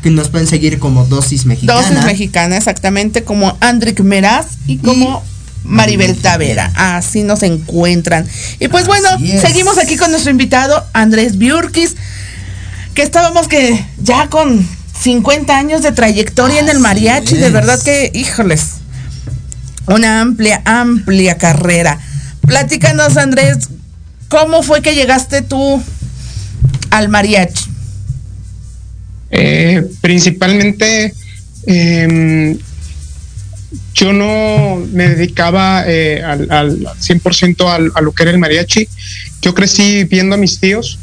Que 0.02 0.10
nos 0.10 0.28
pueden 0.28 0.46
seguir 0.46 0.78
como 0.78 1.04
Dosis 1.04 1.44
Mexicana. 1.46 1.80
Dosis 1.80 2.04
mexicana, 2.04 2.56
exactamente, 2.56 3.24
como 3.24 3.56
Andrick 3.60 4.00
Meraz 4.00 4.46
y 4.68 4.76
como 4.78 5.24
Maribel 5.64 6.16
Tavera. 6.16 6.70
Así 6.74 7.22
nos 7.22 7.42
encuentran. 7.42 8.26
Y 8.60 8.68
pues 8.68 8.86
bueno, 8.86 9.08
es. 9.22 9.40
seguimos 9.40 9.78
aquí 9.78 9.96
con 9.96 10.10
nuestro 10.10 10.30
invitado, 10.30 10.84
Andrés 10.92 11.38
Biurquis, 11.38 11.96
que 12.94 13.02
estábamos 13.02 13.48
que 13.48 13.84
ya 13.98 14.28
con 14.28 14.66
50 15.00 15.56
años 15.56 15.82
de 15.82 15.92
trayectoria 15.92 16.60
en 16.60 16.68
el 16.68 16.80
mariachi, 16.80 17.36
de 17.36 17.50
verdad 17.50 17.80
que, 17.82 18.10
híjoles, 18.14 18.77
una 19.88 20.20
amplia, 20.20 20.62
amplia 20.64 21.36
carrera. 21.38 21.98
Platícanos, 22.46 23.16
Andrés, 23.16 23.68
¿cómo 24.28 24.62
fue 24.62 24.82
que 24.82 24.94
llegaste 24.94 25.42
tú 25.42 25.82
al 26.90 27.08
mariachi? 27.08 27.64
Eh, 29.30 29.84
principalmente, 30.00 31.12
eh, 31.66 32.58
yo 33.94 34.12
no 34.12 34.82
me 34.92 35.08
dedicaba 35.08 35.84
eh, 35.86 36.22
al, 36.22 36.50
al 36.50 36.78
100% 37.00 37.66
al- 37.68 37.92
a 37.94 38.00
lo 38.00 38.12
que 38.12 38.22
era 38.22 38.32
el 38.32 38.38
mariachi. 38.38 38.88
Yo 39.42 39.54
crecí 39.54 40.04
viendo 40.04 40.34
a 40.34 40.38
mis 40.38 40.58
tíos, 40.60 40.98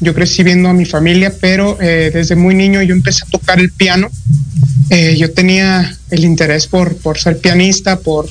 yo 0.00 0.14
crecí 0.14 0.42
viendo 0.42 0.68
a 0.68 0.72
mi 0.72 0.84
familia, 0.84 1.32
pero 1.40 1.76
eh, 1.80 2.10
desde 2.12 2.36
muy 2.36 2.54
niño 2.54 2.82
yo 2.82 2.94
empecé 2.94 3.24
a 3.24 3.30
tocar 3.30 3.60
el 3.60 3.70
piano. 3.72 4.08
Eh, 4.90 5.16
yo 5.16 5.32
tenía 5.32 5.96
el 6.10 6.24
interés 6.24 6.66
por, 6.66 6.96
por 6.96 7.18
ser 7.18 7.38
pianista, 7.38 7.98
por, 7.98 8.28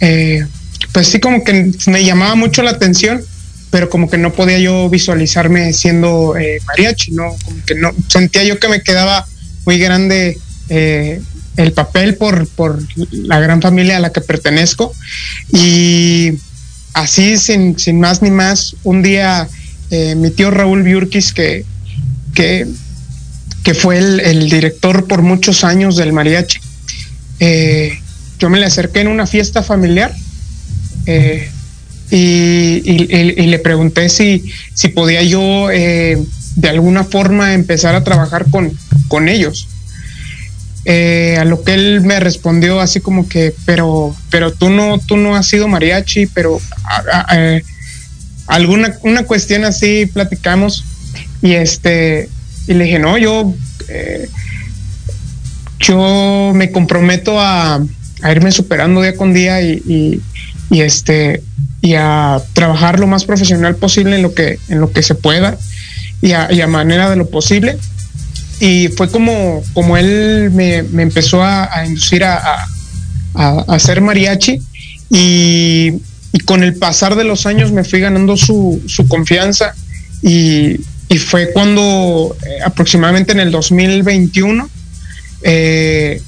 eh, 0.00 0.44
pues 0.92 1.06
sí, 1.06 1.20
como 1.20 1.44
que 1.44 1.70
me 1.86 2.04
llamaba 2.04 2.34
mucho 2.34 2.62
la 2.62 2.70
atención, 2.70 3.22
pero 3.70 3.88
como 3.88 4.10
que 4.10 4.18
no 4.18 4.32
podía 4.32 4.58
yo 4.58 4.88
visualizarme 4.88 5.72
siendo 5.72 6.36
eh, 6.36 6.58
mariachi, 6.66 7.12
¿no? 7.12 7.34
Como 7.44 7.64
que 7.64 7.74
no, 7.74 7.90
sentía 8.08 8.42
yo 8.42 8.58
que 8.58 8.68
me 8.68 8.82
quedaba 8.82 9.26
muy 9.64 9.78
grande 9.78 10.38
eh, 10.70 11.20
el 11.56 11.72
papel 11.72 12.16
por, 12.16 12.48
por 12.48 12.80
la 13.12 13.38
gran 13.38 13.62
familia 13.62 13.98
a 13.98 14.00
la 14.00 14.10
que 14.10 14.20
pertenezco. 14.20 14.92
Y 15.52 16.32
así, 16.94 17.36
sin, 17.36 17.78
sin 17.78 18.00
más 18.00 18.22
ni 18.22 18.30
más, 18.30 18.76
un 18.82 19.02
día 19.02 19.48
mi 20.16 20.30
tío 20.30 20.50
Raúl 20.50 20.82
Biurquis, 20.82 21.34
que, 21.34 21.66
que, 22.34 22.66
que 23.62 23.74
fue 23.74 23.98
el, 23.98 24.50
director 24.50 25.06
por 25.06 25.22
muchos 25.22 25.64
años 25.64 25.96
del 25.96 26.12
mariachi, 26.12 26.58
eh, 27.40 27.98
yo 28.38 28.50
me 28.50 28.58
le 28.58 28.66
acerqué 28.66 29.00
en 29.00 29.08
una 29.08 29.26
fiesta 29.26 29.62
familiar. 29.62 30.12
eh, 31.06 31.48
y, 32.10 33.46
le 33.46 33.58
pregunté 33.58 34.08
si, 34.10 34.44
si 34.74 34.88
podía 34.88 35.22
yo 35.22 35.70
eh, 35.70 36.22
de 36.56 36.68
alguna 36.68 37.04
forma 37.04 37.54
empezar 37.54 37.94
a 37.94 38.04
trabajar 38.04 38.46
con, 38.50 38.70
con 39.08 39.28
ellos. 39.28 39.68
A 40.84 41.44
lo 41.44 41.62
que 41.62 41.74
él 41.74 42.00
me 42.02 42.20
respondió 42.20 42.80
así 42.80 43.00
como 43.00 43.28
que, 43.28 43.54
pero, 43.64 44.14
pero 44.30 44.52
tú 44.52 44.68
no, 44.68 44.98
tú 44.98 45.16
no 45.16 45.36
has 45.36 45.46
sido 45.46 45.68
mariachi, 45.68 46.26
pero 46.26 46.60
alguna 48.46 48.94
una 49.02 49.24
cuestión 49.24 49.64
así 49.64 50.06
platicamos 50.06 50.84
y 51.40 51.52
este 51.52 52.28
y 52.66 52.74
le 52.74 52.84
dije 52.84 52.98
no 52.98 53.18
yo 53.18 53.54
eh, 53.88 54.28
yo 55.78 56.52
me 56.54 56.70
comprometo 56.70 57.40
a, 57.40 57.84
a 58.22 58.32
irme 58.32 58.52
superando 58.52 59.02
día 59.02 59.16
con 59.16 59.32
día 59.34 59.60
y, 59.62 59.82
y- 59.86 60.20
y, 60.70 60.80
este 60.80 61.42
y 61.82 61.94
a 61.94 62.40
trabajar 62.54 62.98
lo 63.00 63.06
más 63.06 63.24
profesional 63.24 63.76
posible 63.76 64.16
en 64.16 64.22
lo 64.22 64.32
que 64.34 64.58
en 64.68 64.80
lo 64.80 64.90
que 64.92 65.02
se 65.02 65.14
pueda 65.14 65.58
y 66.22 66.32
a, 66.32 66.50
y 66.52 66.60
a 66.60 66.66
manera 66.66 67.10
de 67.10 67.16
lo 67.16 67.28
posible 67.28 67.76
y 68.60 68.88
fue 68.88 69.10
como 69.10 69.62
como 69.74 69.96
él 69.96 70.50
me, 70.52 70.82
me 70.84 71.02
empezó 71.02 71.42
a, 71.42 71.68
a 71.76 71.84
inducir 71.84 72.24
a, 72.24 72.40
hacer 73.68 74.00
mariachi 74.02 74.60
y, 75.10 75.92
y 76.32 76.38
con 76.44 76.62
el 76.62 76.76
pasar 76.76 77.16
de 77.16 77.24
los 77.24 77.44
años 77.46 77.72
me 77.72 77.82
fui 77.84 78.00
ganando 78.00 78.36
su, 78.36 78.80
su 78.86 79.08
confianza 79.08 79.74
y, 80.22 80.76
y 81.12 81.18
fue 81.18 81.52
cuando 81.52 82.34
eh, 82.46 82.58
aproximadamente 82.64 83.32
en 83.32 83.40
el 83.40 83.50
2021 83.50 84.68
eh, 85.42 86.22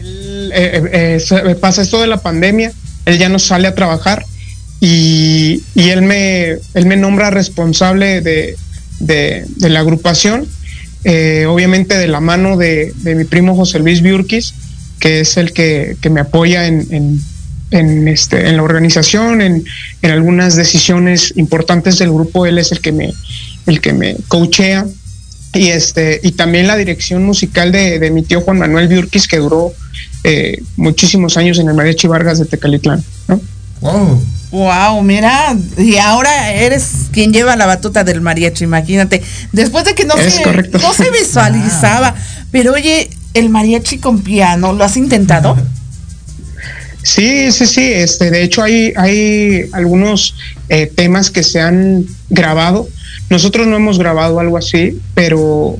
él, 0.00 0.50
eh, 0.52 1.18
eh, 1.30 1.54
pasa 1.60 1.82
esto 1.82 2.00
de 2.00 2.08
la 2.08 2.16
pandemia, 2.16 2.72
él 3.06 3.18
ya 3.18 3.28
no 3.28 3.38
sale 3.38 3.68
a 3.68 3.74
trabajar 3.76 4.24
y, 4.80 5.62
y 5.76 5.90
él, 5.90 6.02
me, 6.02 6.48
él 6.74 6.86
me 6.86 6.96
nombra 6.96 7.30
responsable 7.30 8.20
de, 8.20 8.56
de- 8.98 9.44
la 9.70 9.80
agrupación, 9.80 10.46
obviamente 11.48 11.96
de 11.96 12.08
la 12.08 12.20
mano 12.20 12.56
de, 12.56 12.92
de 12.96 13.14
mi 13.14 13.24
primo 13.24 13.54
José 13.54 13.78
Luis 13.78 14.02
Biurquis, 14.02 14.54
que 14.98 15.20
es 15.20 15.36
el 15.36 15.52
que, 15.52 15.96
que 16.00 16.10
me 16.10 16.20
apoya 16.20 16.66
en, 16.66 16.84
en- 16.90 17.20
en, 17.70 18.08
este, 18.08 18.48
en 18.48 18.56
la 18.56 18.62
organización, 18.62 19.40
en, 19.40 19.64
en 20.02 20.10
algunas 20.10 20.54
decisiones 20.56 21.32
importantes 21.36 21.98
del 21.98 22.10
grupo, 22.12 22.46
él 22.46 22.58
es 22.58 22.70
el 22.72 22.80
que 22.80 22.92
me, 22.92 23.12
el 23.66 23.80
que 23.80 23.92
me 23.92 24.16
coachea 24.28 24.86
y 25.52 25.68
este 25.68 26.20
y 26.22 26.32
también 26.32 26.66
la 26.66 26.76
dirección 26.76 27.24
musical 27.24 27.72
de, 27.72 27.98
de 27.98 28.10
mi 28.10 28.22
tío 28.22 28.40
Juan 28.40 28.58
Manuel 28.58 28.88
Biurquis 28.88 29.28
que 29.28 29.38
duró 29.38 29.72
eh, 30.24 30.62
muchísimos 30.76 31.36
años 31.36 31.58
en 31.58 31.68
el 31.68 31.74
Mariachi 31.74 32.06
Vargas 32.06 32.38
de 32.38 32.46
Tecalitlán 32.46 33.04
¿no? 33.28 33.40
Wow. 33.80 34.22
Wow, 34.50 35.02
mira, 35.02 35.56
y 35.76 35.96
ahora 35.96 36.52
eres 36.52 37.08
quien 37.10 37.32
lleva 37.32 37.56
la 37.56 37.66
batuta 37.66 38.04
del 38.04 38.20
mariachi, 38.20 38.62
imagínate. 38.62 39.20
Después 39.50 39.84
de 39.84 39.96
que 39.96 40.04
no, 40.04 40.14
Es 40.14 40.34
se, 40.34 40.42
correcto. 40.44 40.78
no 40.78 40.94
se 40.94 41.10
visualizaba, 41.10 42.14
pero 42.52 42.72
oye, 42.74 43.10
el 43.34 43.48
mariachi 43.48 43.98
con 43.98 44.22
piano, 44.22 44.72
¿lo 44.72 44.84
has 44.84 44.96
intentado? 44.96 45.56
Sí, 47.02 47.50
sí, 47.50 47.66
sí. 47.66 47.92
Este, 47.92 48.30
de 48.30 48.44
hecho, 48.44 48.62
hay, 48.62 48.92
hay 48.96 49.68
algunos 49.72 50.36
eh, 50.68 50.86
temas 50.86 51.30
que 51.32 51.42
se 51.42 51.60
han 51.60 52.06
grabado. 52.30 52.88
Nosotros 53.30 53.66
no 53.66 53.76
hemos 53.76 53.98
grabado 53.98 54.40
algo 54.40 54.56
así, 54.56 55.00
pero, 55.14 55.76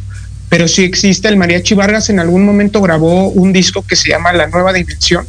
pero 0.48 0.68
sí 0.68 0.82
existe. 0.84 1.28
El 1.28 1.36
Mariachi 1.36 1.74
Vargas 1.74 2.10
en 2.10 2.18
algún 2.18 2.44
momento 2.44 2.80
grabó 2.80 3.28
un 3.28 3.52
disco 3.52 3.84
que 3.86 3.96
se 3.96 4.10
llama 4.10 4.32
La 4.32 4.48
Nueva 4.48 4.72
Dimensión 4.72 5.26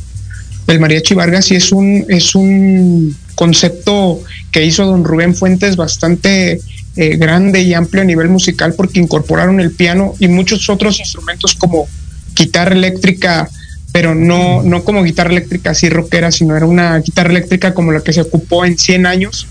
del 0.67 0.79
Mariachi 0.79 1.13
Vargas 1.13 1.51
y 1.51 1.55
es 1.55 1.71
un, 1.71 2.05
es 2.09 2.35
un 2.35 3.15
concepto 3.35 4.21
que 4.51 4.65
hizo 4.65 4.85
don 4.85 5.03
Rubén 5.03 5.35
Fuentes 5.35 5.75
bastante 5.75 6.59
eh, 6.95 7.17
grande 7.17 7.61
y 7.61 7.73
amplio 7.73 8.01
a 8.01 8.05
nivel 8.05 8.29
musical 8.29 8.73
porque 8.73 8.99
incorporaron 8.99 9.59
el 9.59 9.71
piano 9.71 10.15
y 10.19 10.27
muchos 10.27 10.69
otros 10.69 10.99
instrumentos 10.99 11.55
como 11.55 11.87
guitarra 12.35 12.73
eléctrica, 12.73 13.49
pero 13.91 14.15
no, 14.15 14.63
no 14.63 14.83
como 14.83 15.03
guitarra 15.03 15.31
eléctrica 15.31 15.71
así 15.71 15.89
rockera, 15.89 16.31
sino 16.31 16.55
era 16.55 16.65
una 16.65 16.97
guitarra 16.99 17.31
eléctrica 17.31 17.73
como 17.73 17.91
la 17.91 18.01
que 18.01 18.13
se 18.13 18.21
ocupó 18.21 18.65
en 18.65 18.77
100 18.77 19.05
años. 19.05 19.47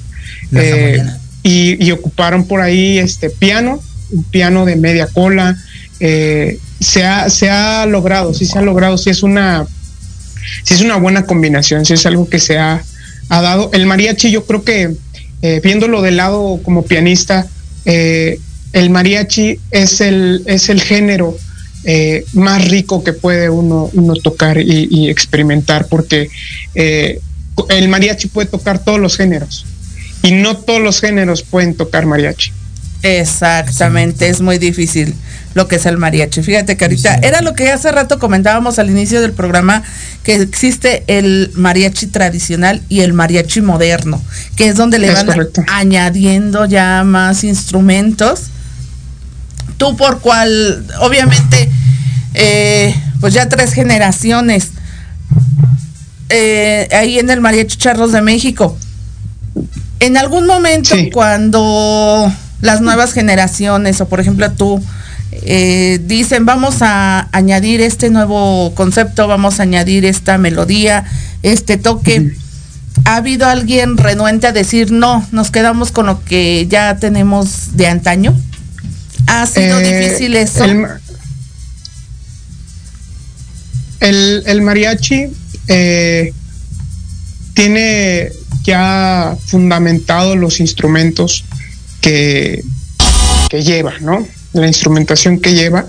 Eh. 0.52 1.02
Y, 1.44 1.85
y 1.85 1.92
ocuparon 1.92 2.46
por 2.48 2.61
ahí 2.61 2.98
este 2.98 3.30
piano, 3.30 3.80
un 4.11 4.24
piano 4.24 4.64
de 4.64 4.74
media 4.74 5.07
cola. 5.07 5.57
eh, 6.00 6.59
se, 6.80 7.04
ha, 7.04 7.30
se 7.30 7.48
ha 7.48 7.87
logrado, 7.87 8.35
sí 8.35 8.44
se 8.46 8.59
ha 8.59 8.62
logrado, 8.62 8.98
sí 8.98 9.11
es 9.11 9.22
una 9.22 9.64
sí 10.64 10.74
es 10.74 10.80
una 10.80 10.96
buena 10.96 11.24
combinación, 11.24 11.85
sí 11.85 11.94
es 11.94 12.04
algo 12.07 12.28
que 12.28 12.38
se 12.38 12.59
ha, 12.59 12.83
ha 13.28 13.40
dado. 13.40 13.70
El 13.72 13.87
mariachi, 13.87 14.30
yo 14.30 14.44
creo 14.44 14.64
que 14.64 14.94
eh, 15.42 15.61
viéndolo 15.62 16.02
del 16.02 16.16
lado 16.16 16.61
como 16.62 16.83
pianista, 16.83 17.46
eh, 17.85 18.38
el 18.72 18.90
mariachi 18.90 19.59
es 19.70 20.00
el, 20.00 20.42
es 20.46 20.68
el 20.68 20.80
género 20.80 21.37
eh, 21.85 22.24
más 22.33 22.66
rico 22.68 23.04
que 23.04 23.12
puede 23.12 23.48
uno, 23.48 23.90
uno 23.92 24.14
tocar 24.14 24.59
y, 24.61 25.09
experimentar, 25.09 25.87
porque 25.88 26.28
el 26.74 27.88
mariachi 27.88 28.28
puede 28.28 28.48
tocar 28.48 28.83
todos 28.83 28.98
los 28.98 29.16
géneros 29.16 29.64
y 30.24 30.32
no 30.32 30.56
todos 30.56 30.80
los 30.80 31.00
géneros 31.00 31.42
pueden 31.42 31.74
tocar 31.76 32.06
mariachi. 32.06 32.50
Exactamente, 33.02 34.30
es 34.30 34.40
muy 34.40 34.56
difícil 34.56 35.14
lo 35.52 35.68
que 35.68 35.76
es 35.76 35.84
el 35.84 35.98
mariachi. 35.98 36.42
Fíjate 36.42 36.78
que 36.78 36.87
ahorita 36.87 37.16
era 37.16 37.42
lo 37.42 37.52
que 37.52 37.70
hace 37.70 37.92
rato 37.92 38.18
comentábamos 38.18 38.78
al 38.78 38.88
inicio 38.88 39.20
del 39.20 39.32
programa, 39.32 39.82
que 40.22 40.37
existe 40.37 41.04
el 41.06 41.52
mariachi 41.54 42.06
tradicional 42.06 42.80
y 42.88 43.00
el 43.00 43.12
mariachi 43.12 43.60
moderno, 43.60 44.22
que 44.56 44.68
es 44.68 44.76
donde 44.76 44.98
le 44.98 45.08
Es 45.08 45.14
van 45.16 45.26
correcto. 45.26 45.62
añadiendo 45.68 46.64
ya 46.64 47.04
más 47.04 47.44
instrumentos. 47.44 48.44
Tú 49.76 49.96
por 49.98 50.20
cual, 50.20 50.87
obviamente, 51.00 51.68
eh, 52.32 52.94
pues 53.20 53.34
ya 53.34 53.48
tres 53.50 53.74
generaciones 53.74 54.70
eh, 56.30 56.88
ahí 56.92 57.18
en 57.18 57.28
el 57.28 57.40
Mariachi 57.42 57.76
Charros 57.76 58.12
de 58.12 58.22
México. 58.22 58.78
En 60.00 60.16
algún 60.16 60.46
momento 60.46 60.94
Sí. 60.94 61.11
cuando 61.11 62.33
las 62.61 62.80
nuevas 62.80 63.12
generaciones 63.12 64.00
o 64.00 64.09
por 64.09 64.20
ejemplo 64.20 64.50
tú 64.52 64.83
eh, 65.33 65.98
dicen 66.04 66.46
vamos 66.46 66.76
a 66.80 67.28
añadir 67.33 67.80
este 67.80 68.11
nuevo 68.11 68.74
concepto, 68.74 69.26
vamos 69.26 69.59
a 69.61 69.64
añadir 69.64 70.04
esta 70.04 70.38
melodía, 70.38 71.04
este 71.42 71.76
toque, 71.76 72.37
¿ha 73.04 73.16
habido 73.16 73.46
alguien 73.46 73.96
renuente 73.96 74.46
a 74.46 74.52
decir 74.52 74.92
no, 74.92 75.26
nos 75.33 75.50
quedamos 75.50 75.90
con 75.90 76.07
lo 76.07 76.22
que 76.24 76.66
ya 76.68 76.96
tenemos 76.98 77.76
de 77.76 77.88
antaño? 77.88 78.35
¿Ha 79.26 79.46
sido 79.46 79.80
Eh, 79.80 80.00
difícil 80.02 80.37
eso? 80.37 80.64
El, 80.64 80.87
el- 84.00 84.42
el 84.46 84.61
mariachi 84.62 85.26
eh, 85.68 86.33
tiene 87.54 88.30
ya 88.64 89.37
fundamentado 89.46 90.37
los 90.37 90.59
instrumentos 90.59 91.44
que, 92.00 92.62
que 93.48 93.62
lleva, 93.62 93.94
¿no? 94.00 94.27
La 94.53 94.66
instrumentación 94.66 95.38
que 95.38 95.55
lleva. 95.55 95.87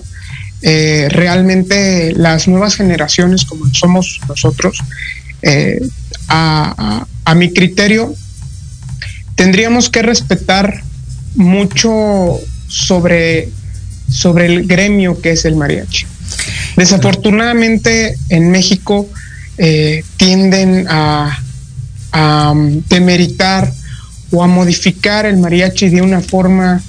Eh, 0.62 1.08
realmente 1.10 2.14
las 2.16 2.48
nuevas 2.48 2.76
generaciones, 2.76 3.46
como 3.46 3.72
somos 3.74 4.20
nosotros, 4.28 4.80
eh, 5.42 5.80
a, 6.28 7.06
mi 7.36 7.54
criterio, 7.54 8.14
tendríamos 9.36 9.90
que 9.90 10.02
respetar 10.02 10.84
mucho 11.36 12.40
sobre, 12.68 13.50
sobre 14.10 14.46
el 14.46 14.68
gremio 14.68 15.22
que 15.22 15.32
es 15.32 15.46
el 15.46 15.56
mariachi. 15.56 16.08
Desafortunadamente 16.78 18.18
en 18.30 18.52
México 18.52 19.08
eh, 19.58 20.04
tienden 20.18 20.88
a, 20.90 21.45
a 22.16 22.52
um, 22.52 22.82
demeritar 22.88 23.72
o 24.32 24.42
a 24.42 24.48
modificar 24.48 25.26
el 25.26 25.38
mariachi 25.38 25.90
de 25.90 26.02
una 26.02 26.22
forma 26.22 26.82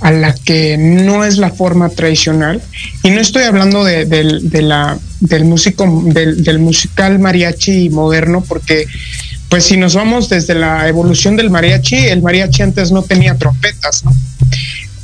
a 0.00 0.10
la 0.10 0.34
que 0.34 0.76
no 0.76 1.24
es 1.24 1.38
la 1.38 1.50
forma 1.50 1.88
tradicional. 1.88 2.60
Y 3.02 3.10
no 3.10 3.20
estoy 3.20 3.44
hablando 3.44 3.82
de, 3.84 4.04
del- 4.04 5.44
músico, 5.44 5.84
del, 6.12 6.58
musical 6.58 7.18
mariachi 7.18 7.88
moderno, 7.88 8.44
porque 8.46 8.86
pues 9.48 9.64
si 9.64 9.76
nos 9.78 9.94
vamos 9.94 10.28
desde 10.28 10.54
la 10.54 10.86
evolución 10.88 11.36
del 11.36 11.48
mariachi, 11.50 11.96
el 11.96 12.20
mariachi 12.20 12.62
antes 12.62 12.92
no 12.92 13.02
tenía 13.02 13.36
trompetas. 13.36 14.04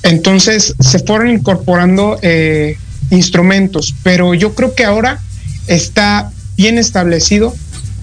Entonces 0.03 0.75
se 0.81 0.99
fueron 0.99 1.31
incorporando 1.31 2.19
eh, 2.23 2.77
instrumentos, 3.11 3.95
pero 4.03 4.35
yo 4.35 4.55
creo 4.55 4.75
que 4.75 4.85
ahora 4.85 5.21
está 5.69 6.31
bien 6.57 6.77
establecido 6.77 7.55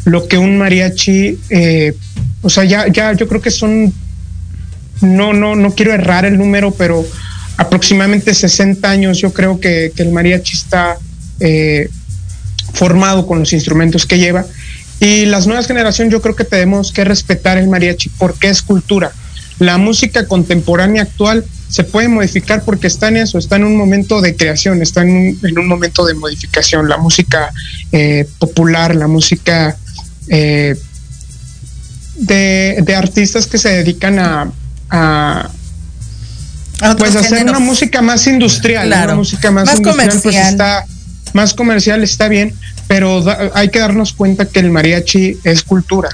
lo 0.06 0.28
que 0.28 0.38
un 0.38 0.58
mariachi, 0.58 1.40
eh, 1.50 1.94
o 2.42 2.50
sea, 2.50 2.64
ya, 2.64 2.88
ya 2.88 3.14
yo 3.14 3.28
creo 3.28 3.42
que 3.42 3.52
son, 3.52 3.94
no, 5.02 5.34
no, 5.34 5.56
no 5.56 5.76
quiero 5.76 5.94
errar 5.94 6.26
el 6.26 6.38
número, 6.38 6.72
pero 6.72 7.06
aproximadamente 7.58 8.34
60 8.34 8.90
años 8.90 9.18
yo 9.20 9.34
creo 9.34 9.60
que, 9.60 9.92
el 9.98 10.12
mariachi 10.12 10.56
está 10.56 10.98
eh, 11.40 11.90
formado 12.74 13.28
con 13.28 13.40
los 13.40 13.52
instrumentos 13.54 14.06
que 14.06 14.18
lleva. 14.18 14.46
Y 15.02 15.26
las 15.26 15.48
nuevas 15.48 15.68
generaciones 15.68 16.12
yo 16.12 16.22
creo 16.22 16.36
que 16.36 16.44
tenemos 16.44 16.92
que 16.92 17.04
respetar 17.04 17.58
el 17.58 17.68
mariachi 17.68 18.10
porque 18.18 18.50
es 18.50 18.62
cultura. 18.62 19.12
La 19.60 19.78
música 19.78 20.26
contemporánea 20.26 21.04
actual 21.04 21.46
se 21.68 21.84
puede 21.84 22.08
modificar 22.08 22.64
porque 22.64 22.88
está 22.88 23.10
en 23.10 23.18
eso, 23.18 23.38
está 23.38 23.58
en 23.58 23.66
un 23.66 23.76
momento 23.76 24.22
de 24.22 24.36
creación, 24.36 24.82
está 24.82 25.04
en 25.04 25.10
un, 25.10 25.40
en 25.44 25.60
un 25.60 25.68
momento 25.68 26.06
de 26.06 26.14
modificación. 26.14 26.90
La 26.90 26.98
música 26.98 27.52
eh, 27.92 28.26
popular, 28.40 28.96
la 28.96 29.08
música 29.08 29.78
eh, 30.30 30.76
de, 32.16 32.78
de 32.84 32.96
artistas 32.96 33.48
que 33.48 33.58
se 33.58 33.70
dedican 33.70 34.20
a, 34.20 34.52
a 34.90 35.50
pues 36.98 37.16
hacer 37.16 37.40
géneros. 37.40 37.58
una 37.58 37.60
música 37.66 38.02
más 38.02 38.26
industrial, 38.28 38.88
una 38.88 39.16
música 39.16 39.52
más, 39.52 39.66
Más 39.66 39.78
industrial, 39.78 40.10
pues 40.12 40.22
comercial. 40.22 40.50
está 40.52 40.86
más 41.34 41.54
comercial, 41.54 42.04
está 42.04 42.28
bien, 42.28 42.54
pero 42.88 43.22
da- 43.22 43.52
hay 43.54 43.70
que 43.70 43.80
darnos 43.80 44.14
cuenta 44.14 44.46
que 44.46 44.60
el 44.60 44.72
mariachi 44.72 45.38
es 45.44 45.64
cultura. 45.64 46.10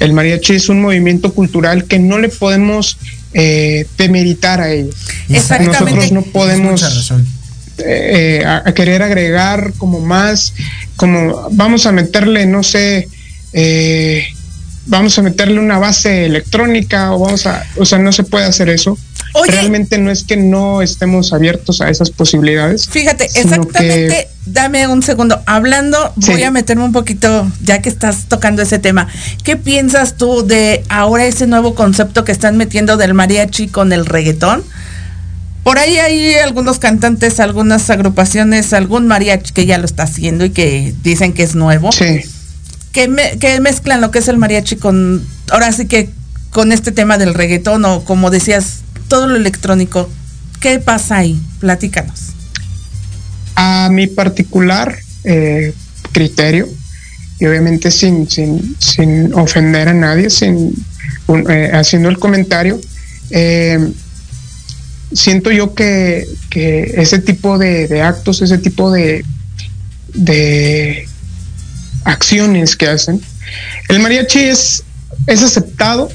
El 0.00 0.12
mariachi 0.12 0.54
es 0.54 0.68
un 0.68 0.82
movimiento 0.82 1.32
cultural 1.32 1.84
que 1.84 1.98
no 1.98 2.18
le 2.18 2.28
podemos 2.28 2.98
eh, 3.32 3.86
demeritar 3.96 4.60
a 4.60 4.70
ello. 4.70 4.90
Exactamente. 5.28 5.80
Nosotros 5.80 6.12
no 6.12 6.22
podemos 6.22 7.12
eh, 7.78 8.42
a, 8.44 8.62
a 8.68 8.74
querer 8.74 9.02
agregar 9.02 9.72
como 9.78 10.00
más, 10.00 10.52
como 10.96 11.48
vamos 11.52 11.86
a 11.86 11.92
meterle, 11.92 12.46
no 12.46 12.62
sé, 12.62 13.08
eh, 13.54 14.24
vamos 14.86 15.18
a 15.18 15.22
meterle 15.22 15.58
una 15.60 15.78
base 15.78 16.26
electrónica 16.26 17.12
o 17.12 17.20
vamos 17.20 17.46
a, 17.46 17.64
o 17.78 17.86
sea, 17.86 17.98
no 17.98 18.12
se 18.12 18.24
puede 18.24 18.44
hacer 18.44 18.68
eso. 18.68 18.98
Oye. 19.36 19.50
Realmente 19.50 19.98
no 19.98 20.12
es 20.12 20.22
que 20.22 20.36
no 20.36 20.80
estemos 20.82 21.32
abiertos 21.32 21.80
a 21.80 21.88
esas 21.90 22.10
posibilidades. 22.10 22.88
Fíjate, 22.88 23.24
exactamente, 23.24 23.80
que- 23.82 24.28
dame 24.46 24.86
un 24.86 25.02
segundo. 25.02 25.42
Hablando, 25.46 26.12
voy 26.16 26.42
a 26.44 26.50
meterme 26.52 26.84
un 26.84 26.92
poquito, 26.92 27.50
ya 27.62 27.80
que 27.82 27.88
estás 27.88 28.26
tocando 28.28 28.62
ese 28.62 28.78
tema. 28.78 29.08
¿Qué 29.42 29.56
piensas 29.56 30.16
tú 30.16 30.46
de 30.46 30.84
ahora 30.88 31.24
ese 31.26 31.48
nuevo 31.48 31.74
concepto 31.74 32.24
que 32.24 32.30
están 32.30 32.56
metiendo 32.56 32.96
del 32.96 33.14
mariachi 33.14 33.68
con 33.68 33.92
el 33.92 34.06
reggaetón? 34.06 34.62
Por 35.64 35.78
ahí 35.78 35.96
hay 35.96 36.34
algunos 36.34 36.78
cantantes, 36.78 37.40
algunas 37.40 37.88
agrupaciones, 37.90 38.72
algún 38.72 39.08
mariachi 39.08 39.52
que 39.52 39.66
ya 39.66 39.78
lo 39.78 39.86
está 39.86 40.02
haciendo 40.04 40.44
y 40.44 40.50
que 40.50 40.94
dicen 41.02 41.32
que 41.32 41.42
es 41.42 41.54
nuevo. 41.56 41.90
Sí. 41.90 42.20
Que, 42.94 43.08
me- 43.08 43.38
que 43.38 43.60
mezclan 43.60 44.00
lo 44.00 44.10
que 44.10 44.20
es 44.20 44.28
el 44.28 44.38
mariachi 44.38 44.76
con, 44.76 45.26
ahora 45.50 45.70
sí 45.72 45.86
que 45.86 46.08
con 46.50 46.72
este 46.72 46.92
tema 46.92 47.18
del 47.18 47.34
reggaetón 47.34 47.84
o 47.84 48.04
como 48.04 48.30
decías, 48.30 48.78
todo 49.08 49.26
lo 49.26 49.36
electrónico. 49.36 50.08
¿Qué 50.60 50.78
pasa 50.78 51.18
ahí? 51.18 51.38
Platícanos. 51.60 52.20
A 53.56 53.88
mi 53.90 54.06
particular 54.06 54.96
eh, 55.24 55.74
criterio, 56.12 56.68
y 57.40 57.46
obviamente 57.46 57.90
sin, 57.90 58.30
sin, 58.30 58.76
sin 58.78 59.34
ofender 59.34 59.88
a 59.88 59.94
nadie, 59.94 60.30
sin 60.30 60.72
eh, 61.50 61.70
haciendo 61.74 62.08
el 62.08 62.18
comentario, 62.18 62.80
eh, 63.30 63.92
siento 65.12 65.50
yo 65.50 65.74
que, 65.74 66.26
que 66.50 66.94
ese 66.96 67.18
tipo 67.18 67.58
de, 67.58 67.88
de 67.88 68.02
actos, 68.02 68.40
ese 68.42 68.58
tipo 68.58 68.90
de, 68.92 69.24
de 70.14 71.08
acciones 72.04 72.76
que 72.76 72.86
hacen, 72.86 73.20
el 73.88 74.00
mariachi 74.00 74.40
es, 74.40 74.84
es 75.26 75.42
aceptado 75.42 76.10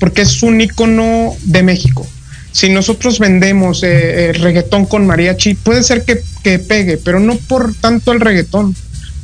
porque 0.00 0.22
es 0.22 0.42
un 0.42 0.60
icono 0.60 1.34
de 1.42 1.62
México. 1.62 2.06
Si 2.52 2.68
nosotros 2.68 3.18
vendemos 3.18 3.82
eh, 3.82 4.28
eh, 4.28 4.32
reggaetón 4.32 4.86
con 4.86 5.06
mariachi, 5.06 5.54
puede 5.54 5.82
ser 5.82 6.04
que, 6.04 6.22
que 6.42 6.58
pegue, 6.58 6.98
pero 6.98 7.18
no 7.18 7.36
por 7.36 7.74
tanto 7.74 8.12
el 8.12 8.20
reggaetón, 8.20 8.76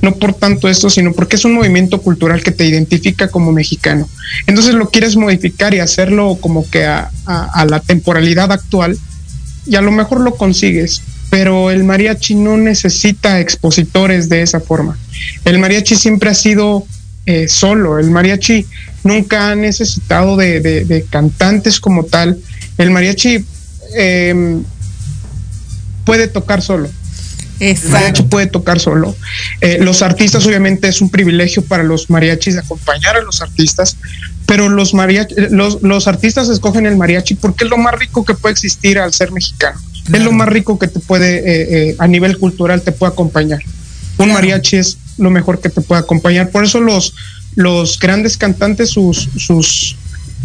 no 0.03 0.15
por 0.17 0.35
tanto 0.35 0.69
esto, 0.69 0.91
sino 0.91 1.13
porque 1.13 1.37
es 1.37 1.45
un 1.45 1.55
movimiento 1.55 2.01
cultural 2.01 2.43
que 2.43 2.51
te 2.51 2.67
identifica 2.67 3.29
como 3.29 3.53
mexicano. 3.53 4.09
Entonces 4.47 4.75
lo 4.75 4.91
quieres 4.91 5.17
modificar 5.17 5.75
y 5.75 5.81
hacerlo 5.81 6.39
como 6.41 6.69
que 6.69 6.85
a 6.85 7.11
la 7.69 7.81
temporalidad 7.81 8.51
actual, 8.51 8.99
y 9.67 9.77
a 9.77 9.81
lo 9.81 9.93
mejor 9.93 10.21
lo 10.21 10.35
consigues, 10.35 11.03
pero 11.31 11.71
el 11.71 11.85
mariachi 11.85 12.35
no 12.35 12.57
necesita 12.57 13.41
expositores 13.41 14.29
de 14.29 14.43
esa 14.43 14.61
forma. 14.61 14.99
El 15.45 15.59
mariachi 15.59 15.97
siempre 15.97 16.31
ha 16.31 16.35
sido 16.35 16.87
eh, 17.27 17.49
solo, 17.49 17.99
el 17.99 18.11
mariachi 18.11 18.67
nunca 19.05 19.51
ha 19.51 19.55
necesitado 19.55 20.37
de, 20.37 20.61
de- 20.61 20.85
de 20.85 21.05
cantantes 21.05 21.81
como 21.81 22.05
tal. 22.05 22.39
El 22.79 22.91
mariachi 22.91 23.45
eh, 23.97 24.59
puede 26.05 26.29
tocar 26.29 26.63
solo. 26.63 26.89
El 27.85 27.91
mariachi 27.91 28.23
puede 28.23 28.47
tocar 28.47 28.81
solo. 28.81 29.15
Eh, 29.61 29.79
los 29.81 30.01
artistas, 30.03 30.47
obviamente, 30.47 30.89
es 30.89 31.01
un 31.03 31.11
privilegio 31.11 31.63
para 31.63 31.83
los 31.83 32.09
mariachis 32.09 32.55
de 32.55 32.61
acompañar 32.61 33.17
a 33.17 33.21
los 33.23 33.43
artistas, 33.43 33.97
pero 34.47 34.69
los, 34.71 34.95
mariachi, 34.95 35.35
los, 35.51 35.83
los 35.83 36.09
artistas 36.09 36.49
escogen 36.49 36.87
el 36.87 36.97
mariachi 36.97 37.35
porque 37.35 37.65
es 37.65 37.71
lo 37.71 37.77
más 37.77 37.95
rico 37.99 38.25
que 38.25 38.35
puede 38.35 38.55
existir 38.55 38.99
al 38.99 39.13
ser 39.13 39.31
mexicano. 39.33 39.79
Es 40.13 40.23
lo 40.23 40.33
más 40.33 40.49
rico 40.49 40.79
que 40.79 40.89
te 40.89 40.99
puede, 41.01 41.37
eh, 41.39 41.91
eh, 41.91 41.97
a 41.99 42.07
nivel 42.09 42.39
cultural, 42.39 42.81
te 42.83 42.91
puede 42.93 43.13
acompañar. 43.13 43.61
Un 44.17 44.33
mariachi 44.33 44.77
es 44.79 44.97
lo 45.21 45.31
mejor 45.31 45.61
que 45.61 45.69
te 45.69 45.81
puede 45.81 46.01
acompañar. 46.01 46.51
Por 46.51 46.65
eso 46.65 46.81
los, 46.81 47.15
los 47.55 47.99
grandes 47.99 48.37
cantantes, 48.37 48.91
sus, 48.91 49.29
sus, 49.37 49.97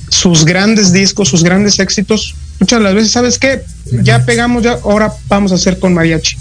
sus 0.09 0.45
grandes 0.45 0.91
discos, 0.93 1.29
sus 1.29 1.43
grandes 1.43 1.79
éxitos, 1.79 2.35
muchas 2.59 2.79
de 2.79 2.83
las 2.83 2.93
veces, 2.93 3.11
¿sabes 3.11 3.39
qué? 3.39 3.63
Ya 4.03 4.25
pegamos, 4.25 4.63
ya, 4.63 4.73
ahora 4.83 5.11
vamos 5.27 5.51
a 5.51 5.55
hacer 5.55 5.79
con 5.79 5.93
mariachi 5.93 6.37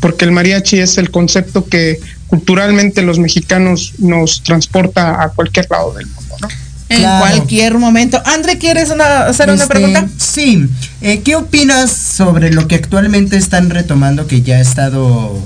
porque 0.00 0.26
el 0.26 0.30
mariachi 0.30 0.78
es 0.78 0.98
el 0.98 1.10
concepto 1.10 1.66
que 1.68 1.98
culturalmente 2.26 3.00
los 3.02 3.18
mexicanos 3.18 3.94
nos 3.98 4.42
transporta 4.42 5.22
a 5.22 5.30
cualquier 5.30 5.66
lado 5.70 5.94
del 5.94 6.06
mundo, 6.06 6.36
¿no? 6.42 6.48
En 6.90 6.98
Claro. 6.98 7.20
cualquier 7.26 7.78
momento. 7.78 8.22
André, 8.26 8.58
¿quieres 8.58 8.90
una- 8.90 9.24
hacer 9.26 9.48
una 9.50 9.62
Este, 9.62 9.66
pregunta? 9.74 10.06
Sí. 10.18 10.68
Eh, 11.00 11.22
¿Qué 11.24 11.34
opinas 11.34 11.90
sobre 11.90 12.52
lo 12.52 12.68
que 12.68 12.74
actualmente 12.76 13.36
están 13.38 13.70
retomando 13.70 14.26
que 14.28 14.42
ya 14.42 14.56
ha 14.56 14.60
estado, 14.60 15.36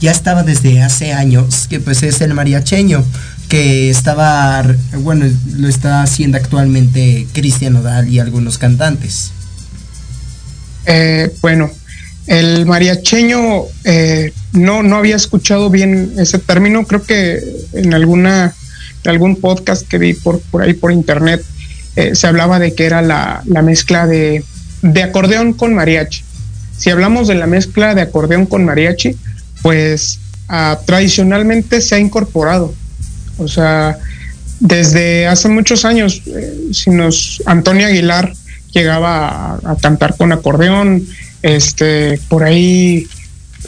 ya 0.00 0.10
estaba 0.10 0.42
desde 0.42 0.82
hace 0.82 1.12
años, 1.12 1.66
que 1.68 1.80
pues 1.80 2.02
es 2.02 2.20
el 2.20 2.34
mariacheño, 2.34 3.04
que 3.48 3.90
estaba, 3.90 4.64
bueno, 4.94 5.26
lo 5.56 5.68
está 5.68 6.02
haciendo 6.02 6.38
actualmente 6.38 7.26
Cristian 7.32 7.76
Odal 7.76 8.08
y 8.08 8.18
algunos 8.18 8.58
cantantes? 8.58 9.32
Eh, 10.86 11.34
bueno, 11.42 11.70
el 12.26 12.64
mariacheño 12.64 13.64
eh, 13.84 14.32
no, 14.52 14.82
no 14.82 14.96
había 14.96 15.16
escuchado 15.16 15.68
bien 15.68 16.14
ese 16.16 16.38
término, 16.38 16.86
creo 16.86 17.02
que 17.02 17.40
en 17.72 17.92
alguna 17.92 18.54
algún 19.06 19.36
podcast 19.36 19.88
que 19.88 19.98
vi 19.98 20.12
por, 20.14 20.40
por 20.40 20.62
ahí 20.62 20.74
por 20.74 20.92
internet 20.92 21.42
eh, 21.96 22.14
se 22.14 22.26
hablaba 22.26 22.58
de 22.58 22.74
que 22.74 22.84
era 22.84 23.02
la, 23.02 23.42
la 23.46 23.62
mezcla 23.62 24.06
de, 24.06 24.44
de 24.82 25.02
acordeón 25.02 25.54
con 25.54 25.74
mariachi. 25.74 26.22
Si 26.76 26.90
hablamos 26.90 27.28
de 27.28 27.34
la 27.34 27.46
mezcla 27.46 27.94
de 27.94 28.02
acordeón 28.02 28.46
con 28.46 28.64
mariachi, 28.64 29.16
pues 29.62 30.18
ah, 30.48 30.78
tradicionalmente 30.86 31.80
se 31.80 31.94
ha 31.94 31.98
incorporado. 31.98 32.74
O 33.38 33.48
sea, 33.48 33.98
desde 34.60 35.26
hace 35.26 35.48
muchos 35.48 35.84
años, 35.84 36.22
eh, 36.26 36.68
si 36.72 36.90
nos 36.90 37.42
Antonio 37.46 37.86
Aguilar 37.86 38.32
llegaba 38.72 39.54
a, 39.64 39.76
cantar 39.80 40.16
con 40.16 40.32
acordeón, 40.32 41.06
este, 41.42 42.20
por 42.28 42.44
ahí 42.44 43.06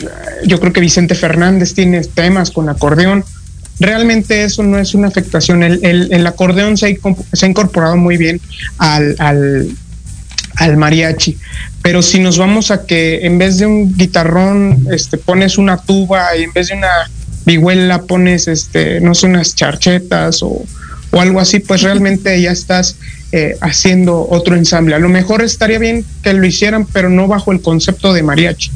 eh, 0.01 0.07
yo 0.47 0.61
creo 0.61 0.73
que 0.73 0.81
Vicente 0.81 1.15
Fernández 1.15 1.75
tiene 1.75 2.03
temas 2.03 2.51
con 2.51 2.69
acordeón. 2.69 3.25
Realmente 3.81 4.45
eso 4.45 4.63
no 4.63 4.79
es 4.79 4.95
una 4.95 5.09
afectación. 5.09 5.63
El, 5.63 5.85
el- 5.85 6.13
el 6.13 6.27
acordeón 6.27 6.77
se 6.77 6.87
ha, 6.87 7.37
se 7.37 7.47
ha 7.47 7.49
incorporado 7.49 7.97
muy 7.97 8.17
bien 8.17 8.41
al, 8.79 9.17
al, 9.19 9.71
al 10.57 10.77
mariachi. 10.77 11.37
Pero 11.83 12.01
si 12.01 12.21
nos 12.21 12.39
vamos 12.39 12.71
a 12.71 12.87
que 12.87 13.27
en 13.27 13.39
vez 13.39 13.59
de 13.59 13.67
un 13.67 13.97
guitarrón 13.97 14.87
este, 14.93 15.19
pones 15.19 15.59
una 15.59 15.79
tuba 15.79 16.37
y 16.37 16.45
en 16.45 16.53
vez 16.53 16.69
de 16.69 16.75
una 16.75 17.11
vihuela 17.45 18.03
pones 18.03 18.47
este, 18.47 19.01
no 19.01 19.15
sé, 19.15 19.27
unas 19.27 19.57
charchetas 19.57 20.43
o, 20.43 20.65
o 21.11 21.21
algo 21.21 21.41
así, 21.41 21.59
pues 21.59 21.83
realmente 21.83 22.41
ya 22.41 22.53
estás 22.53 22.97
eh, 23.33 23.57
haciendo 23.61 24.27
otro 24.29 24.57
ensamble. 24.57 24.95
A 24.95 24.99
lo 24.99 25.09
mejor 25.09 25.43
estaría 25.43 25.79
bien 25.79 26.05
que 26.23 26.33
lo 26.33 26.47
hicieran, 26.47 26.87
pero 26.87 27.11
no 27.11 27.27
bajo 27.27 27.53
el 27.53 27.61
concepto 27.61 28.13
de 28.13 28.23
mariachi. 28.23 28.71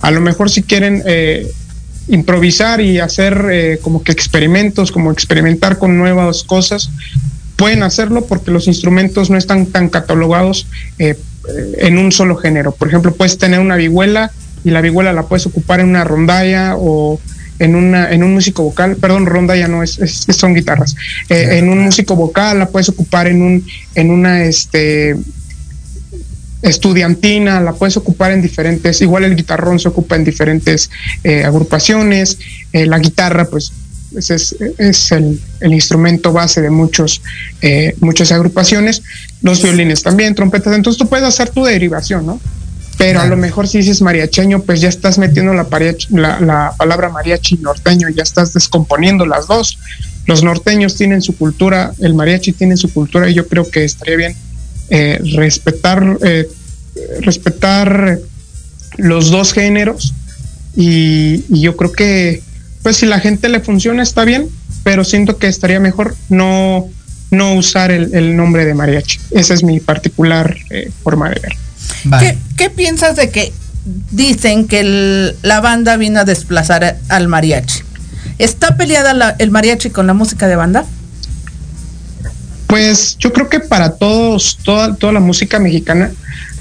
A 0.00 0.10
lo 0.10 0.20
mejor 0.20 0.50
si 0.50 0.62
quieren 0.62 1.02
eh, 1.06 1.50
improvisar 2.08 2.80
y 2.80 3.00
hacer 3.00 3.46
eh, 3.50 3.78
como 3.82 4.02
que 4.02 4.12
experimentos, 4.12 4.92
como 4.92 5.10
experimentar 5.10 5.78
con 5.78 5.98
nuevas 5.98 6.44
cosas, 6.44 6.90
pueden 7.56 7.82
hacerlo 7.82 8.26
porque 8.26 8.50
los 8.50 8.66
instrumentos 8.68 9.30
no 9.30 9.38
están 9.38 9.66
tan 9.66 9.88
catalogados 9.88 10.66
en 11.78 11.98
un 11.98 12.12
solo 12.12 12.36
género. 12.36 12.72
Por 12.72 12.88
ejemplo, 12.88 13.14
puedes 13.14 13.38
tener 13.38 13.60
una 13.60 13.76
vihuela 13.76 14.30
y 14.64 14.70
la 14.70 14.80
vihuela 14.80 15.12
la 15.12 15.24
puedes 15.24 15.46
ocupar 15.46 15.80
en 15.80 15.88
una 15.88 16.04
rondalla 16.04 16.74
o 16.76 17.20
en 17.58 17.76
una 17.76 18.10
en 18.10 18.24
un 18.24 18.34
músico 18.34 18.62
vocal, 18.64 18.96
perdón, 18.96 19.26
rondalla 19.26 19.68
no 19.68 19.82
es, 19.82 19.98
es- 19.98 20.26
son 20.36 20.54
guitarras. 20.54 20.96
Eh, 21.28 21.58
en 21.58 21.68
un 21.68 21.78
músico 21.80 22.16
vocal 22.16 22.58
la 22.58 22.66
puedes 22.68 22.88
ocupar 22.88 23.26
en 23.28 23.42
un 23.42 23.64
en 23.94 24.10
una 24.10 24.44
este 24.44 25.14
estudiantina, 26.62 27.60
la 27.60 27.74
puedes 27.74 27.96
ocupar 27.98 28.32
en 28.32 28.40
diferentes, 28.40 29.02
igual 29.02 29.24
el 29.24 29.36
guitarrón 29.36 29.78
se 29.78 29.88
ocupa 29.88 30.16
en 30.16 30.24
diferentes 30.24 30.90
eh, 31.22 31.44
agrupaciones, 31.44 32.38
eh, 32.72 32.86
la 32.86 32.98
guitarra 32.98 33.44
pues 33.44 33.70
ese 34.16 34.34
es, 34.34 34.56
es 34.78 35.12
el, 35.12 35.40
el 35.60 35.72
instrumento 35.74 36.32
base 36.32 36.60
de 36.60 36.70
muchos, 36.70 37.20
eh, 37.62 37.94
muchas 38.00 38.32
agrupaciones, 38.32 39.02
los 39.42 39.62
violines 39.62 40.02
también, 40.02 40.34
trompetas, 40.34 40.74
entonces 40.74 40.98
tú 40.98 41.08
puedes 41.08 41.26
hacer 41.26 41.50
tu 41.50 41.64
derivación, 41.64 42.26
¿no? 42.26 42.40
Pero 42.96 43.20
a 43.20 43.26
lo 43.26 43.36
mejor 43.36 43.66
si 43.66 43.78
dices 43.78 44.00
mariacheño, 44.00 44.62
pues 44.62 44.80
ya 44.80 44.88
estás 44.88 45.18
metiendo 45.18 45.52
la, 45.52 45.68
pariach- 45.68 46.08
la, 46.10 46.38
la 46.40 46.72
palabra 46.78 47.08
mariachi 47.08 47.56
norteño, 47.56 48.08
ya 48.08 48.22
estás 48.22 48.52
descomponiendo 48.54 49.26
las 49.26 49.48
dos. 49.48 49.78
Los 50.26 50.44
norteños 50.44 50.94
tienen 50.94 51.20
su 51.20 51.36
cultura, 51.36 51.92
el 51.98 52.14
mariachi 52.14 52.52
tiene 52.52 52.76
su 52.76 52.92
cultura 52.92 53.28
y 53.28 53.34
yo 53.34 53.48
creo 53.48 53.68
que 53.68 53.84
estaría 53.84 54.16
bien 54.16 54.36
eh, 54.90 55.18
respetar, 55.34 56.18
eh, 56.22 56.48
respetar 57.20 58.20
los 58.96 59.30
dos 59.30 59.52
géneros 59.52 60.14
y, 60.76 61.44
y 61.48 61.60
yo 61.62 61.76
creo 61.76 61.92
que 61.92 62.42
pues 62.84 62.98
si 62.98 63.06
la 63.06 63.18
gente 63.18 63.48
le 63.48 63.58
funciona 63.60 64.02
está 64.04 64.24
bien, 64.24 64.48
pero 64.84 65.02
siento 65.04 65.38
que 65.38 65.48
estaría 65.48 65.80
mejor 65.80 66.14
no, 66.28 66.86
no 67.32 67.54
usar 67.54 67.90
el, 67.90 68.14
el 68.14 68.36
nombre 68.36 68.64
de 68.66 68.74
mariachi. 68.74 69.18
Esa 69.32 69.54
es 69.54 69.64
mi 69.64 69.80
particular 69.80 70.54
eh, 70.70 70.90
forma 71.02 71.30
de 71.30 71.40
ver. 71.40 71.52
¿Qué, 72.20 72.38
qué 72.56 72.70
piensas 72.70 73.16
de 73.16 73.30
que 73.30 73.52
dicen 74.10 74.68
que 74.68 74.80
el- 74.80 75.36
la 75.42 75.60
banda 75.60 75.96
vino 75.96 76.20
a 76.20 76.24
desplazar 76.24 76.98
al 77.08 77.26
mariachi? 77.28 77.80
¿Está 78.38 78.76
peleada 78.76 79.14
la- 79.14 79.34
el 79.38 79.50
mariachi 79.50 79.90
con 79.90 80.06
la 80.06 80.12
música 80.14 80.46
de 80.46 80.56
banda? 80.56 80.84
Pues 82.66 83.16
yo 83.18 83.32
creo 83.32 83.48
que 83.48 83.60
para 83.60 83.92
todos, 83.96 84.58
toda, 84.64 84.94
toda 84.96 85.12
la 85.12 85.20
música 85.20 85.58
mexicana, 85.58 86.10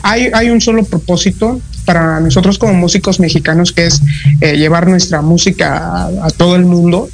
hay, 0.02 0.30
hay 0.34 0.50
un 0.50 0.62
solo 0.62 0.84
propósito 0.84 1.60
para 1.86 2.20
nosotros 2.20 2.58
como 2.58 2.74
músicos 2.74 3.20
mexicanos, 3.20 3.72
que 3.72 3.88
es 3.88 4.02
eh, 4.42 4.58
llevar 4.58 4.88
nuestra 4.88 5.22
música 5.22 6.06
a, 6.06 6.30
todo 6.36 6.56
el 6.56 6.66
mundo. 6.66 7.10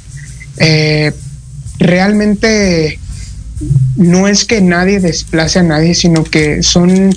Eh, 0.58 1.12
realmente 1.78 2.98
no 3.96 4.28
es 4.28 4.44
que 4.44 4.60
nadie 4.60 5.00
desplace 5.00 5.58
a 5.58 5.62
nadie, 5.62 5.94
sino 5.94 6.24
que 6.24 6.62
son, 6.62 7.10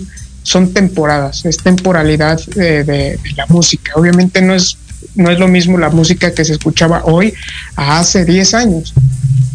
son 0.44 0.74
temporadas, 0.74 1.46
es 1.46 1.58
temporalidad 1.58 2.40
eh, 2.56 2.84
de, 2.84 3.18
de 3.18 3.34
la 3.36 3.46
música. 3.48 3.94
Obviamente 3.96 4.42
no 4.42 4.54
es, 4.54 4.78
no 5.16 5.32
es 5.32 5.40
lo 5.40 5.48
mismo 5.48 5.78
la 5.78 5.90
música 5.90 6.34
que 6.34 6.46
se 6.46 6.54
escuchaba 6.54 7.04
hoy 7.06 7.34
a 7.76 8.00
hace 8.00 8.26
10 8.26 8.54
años 8.54 8.94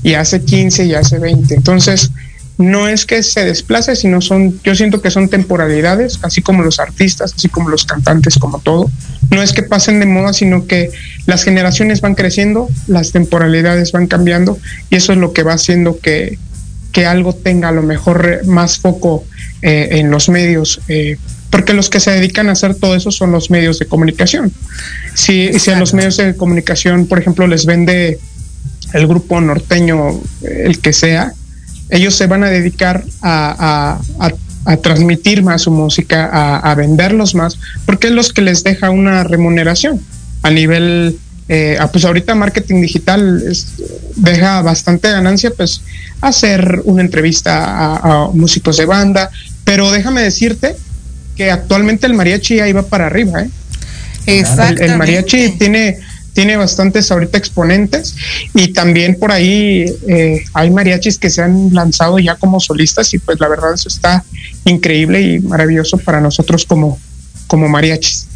y 0.03 0.15
hace 0.15 0.43
15 0.43 0.87
y 0.87 0.95
hace 0.95 1.19
20. 1.19 1.55
Entonces, 1.55 2.11
no 2.59 2.89
es 2.89 3.07
que 3.07 3.23
se 3.23 3.45
desplace, 3.45 3.95
sino 3.95 4.21
son, 4.21 4.61
yo 4.65 4.75
siento 4.75 5.01
que 5.01 5.13
son 5.13 5.29
temporalidades, 5.29 6.19
así 6.23 6.43
como 6.43 6.65
los 6.65 6.81
artistas, 6.81 7.33
así 7.37 7.49
como 7.49 7.69
los 7.69 7.85
cantantes, 7.85 8.37
como 8.37 8.59
todo. 8.59 8.91
No 9.31 9.43
es 9.43 9.53
que 9.53 9.63
pasen 9.63 10.01
de 10.01 10.07
moda, 10.07 10.33
sino 10.33 10.67
que 10.67 10.91
las 11.27 11.45
generaciones 11.45 12.01
van 12.01 12.17
creciendo, 12.17 12.69
las 12.89 13.13
temporalidades 13.13 13.93
van 13.93 14.09
cambiando 14.09 14.59
y 14.91 14.97
eso 14.97 15.13
es 15.13 15.19
lo 15.19 15.33
que 15.33 15.45
va 15.45 15.53
haciendo 15.53 16.01
que, 16.01 16.37
que 16.91 17.07
algo 17.07 17.33
tenga 17.33 17.69
a 17.69 17.73
lo 17.73 17.83
mejor 17.83 18.45
más 18.47 18.79
foco 18.79 19.25
eh, 19.63 19.89
en 19.93 20.11
los 20.11 20.29
medios. 20.29 20.81
eh, 20.89 21.17
porque 21.51 21.73
los 21.73 21.89
que 21.89 22.01
se 22.01 22.11
dedican 22.11 22.51
a 22.51 22.53
hacer 22.53 22.75
todo 22.75 22.95
eso 22.95 23.11
son 23.11 23.33
los 23.33 23.51
medios 23.51 23.79
de 23.79 23.87
comunicación. 23.87 24.53
Si, 25.15 25.59
si 25.59 25.71
a 25.71 25.79
los 25.79 25.95
medios 25.95 26.19
de 26.19 26.37
comunicación, 26.37 27.07
por 27.07 27.19
ejemplo, 27.19 27.47
les 27.47 27.65
vende 27.65 28.19
el 28.93 29.07
grupo 29.07 29.41
norteño, 29.41 30.21
el 30.43 30.79
que 30.81 30.93
sea, 30.93 31.33
ellos 31.91 32.15
se 32.15 32.27
van 32.27 32.45
a 32.45 32.51
dedicar 32.51 33.05
a, 33.23 33.99
a- 34.21 34.27
a- 34.27 34.33
a 34.73 34.77
transmitir 34.77 35.43
más 35.43 35.63
su 35.63 35.71
música, 35.71 36.29
a, 36.31 36.59
a 36.59 36.75
venderlos 36.75 37.35
más, 37.35 37.59
porque 37.87 38.09
es 38.09 38.13
los 38.13 38.33
que 38.35 38.43
les 38.43 38.63
deja 38.65 38.91
una 38.91 39.25
remuneración. 39.25 39.99
A 40.43 40.51
nivel, 40.51 41.17
eh, 41.49 41.79
ah, 41.81 41.91
pues 41.91 42.05
ahorita 42.05 42.35
marketing 42.35 42.83
digital 42.83 43.43
es- 43.51 43.75
deja 44.17 44.61
bastante 44.61 45.11
ganancia, 45.11 45.53
pues 45.57 45.81
hacer 46.21 46.83
una 46.85 47.01
entrevista 47.01 47.65
a, 47.65 47.97
a 48.27 48.29
músicos 48.33 48.77
de 48.77 48.85
banda, 48.85 49.31
pero 49.65 49.91
déjame 49.91 50.21
decirte 50.23 50.77
que 51.35 51.51
actualmente 51.51 52.07
el 52.07 52.13
mariachi 52.15 52.61
ahí 52.61 52.73
va 52.73 52.83
para 52.83 53.07
arriba, 53.07 53.43
¿eh? 53.43 53.51
El, 54.69 54.83
el 54.83 54.99
mariachi 54.99 55.51
tiene, 55.59 55.99
tiene 56.39 56.57
bastantes 56.57 57.11
ahorita 57.11 57.37
exponentes 57.37 58.15
y 58.55 58.69
también 58.73 59.19
por 59.19 59.33
ahí 59.33 59.87
eh, 60.07 60.45
hay 60.55 60.71
mariachis 60.71 61.19
que 61.19 61.31
se 61.31 61.43
han 61.43 61.75
lanzado 61.75 62.21
ya 62.21 62.37
como 62.37 62.61
solistas 62.61 63.13
y 63.13 63.19
pues 63.19 63.41
la 63.41 63.49
verdad 63.49 63.75
eso 63.75 63.89
está 63.89 64.23
increíble 64.65 65.21
y 65.21 65.41
maravilloso 65.41 65.99
para 65.99 66.21
nosotros 66.21 66.65
como, 66.65 66.97
como 67.49 67.69
mariachis. 67.69 68.29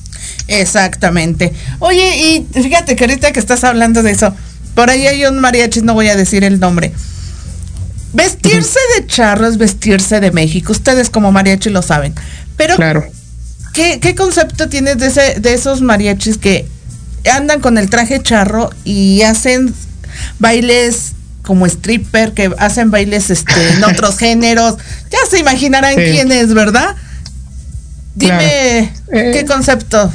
Exactamente. 0.49 1.53
Oye, 1.79 2.45
y 2.53 2.61
fíjate 2.61 2.97
que 2.97 3.05
ahorita 3.05 3.31
que 3.31 3.39
estás 3.39 3.63
hablando 3.63 4.03
de 4.03 4.11
eso, 4.11 4.35
por 4.75 4.91
ahí 4.91 5.07
hay 5.07 5.25
un 5.27 5.39
mariachi, 5.39 5.83
no 5.83 5.95
voy 5.95 6.09
a 6.09 6.17
decir 6.17 6.43
el 6.43 6.59
nombre. 6.59 6.93
Vestirse 8.15 8.81
de 8.99 9.07
charro 9.07 9.47
es 9.47 9.59
vestirse 9.59 10.19
de 10.19 10.33
México. 10.33 10.73
Ustedes 10.73 11.09
como 11.09 11.31
mariachi 11.31 11.71
lo 11.71 11.83
saben. 11.83 12.17
Pero, 12.57 12.75
Claro. 12.75 13.07
¿qué, 13.73 14.01
qué 14.01 14.17
concepto 14.17 14.69
tienes 14.69 14.99
de, 14.99 15.07
ese, 15.07 15.39
de 15.39 15.55
esos 15.55 15.83
mariachis 15.83 16.37
que 16.37 16.67
andan 17.31 17.61
con 17.61 17.79
el 17.79 17.89
traje 17.91 18.23
charro 18.23 18.71
y 18.85 19.23
hacen 19.23 19.75
bailes 20.39 21.13
como 21.43 21.67
stripper, 21.67 22.33
que 22.33 22.51
hacen 22.59 22.91
bailes 22.91 23.31
este, 23.31 23.71
en 23.75 23.85
otros 23.91 24.19
géneros? 24.19 24.77
Ya 25.11 25.19
se 25.31 25.39
imaginarán 25.39 25.95
Sí. 25.95 26.03
quién 26.13 26.33
es, 26.33 26.53
¿verdad? 26.55 26.95
Dime, 28.15 28.93
Claro. 29.09 29.27
Eh, 29.29 29.31
¿qué 29.33 29.45
concepto 29.47 30.13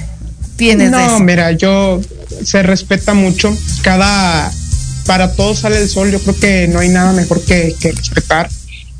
tienes 0.55 0.91
de 0.91 0.97
No, 0.97 1.05
eso? 1.15 1.19
mira, 1.19 1.51
yo 1.51 1.99
se 2.43 2.61
respeta 2.63 3.13
mucho. 3.13 3.55
Cada 3.81 4.51
para 5.05 5.31
todos 5.33 5.59
sale 5.59 5.79
el 5.81 5.87
sol. 5.89 6.11
Yo 6.11 6.19
creo 6.19 6.35
que 6.39 6.67
no 6.67 6.79
hay 6.79 6.89
nada 6.89 7.13
mejor 7.13 7.41
que, 7.43 7.75
que 7.79 7.91
respetar. 7.91 8.49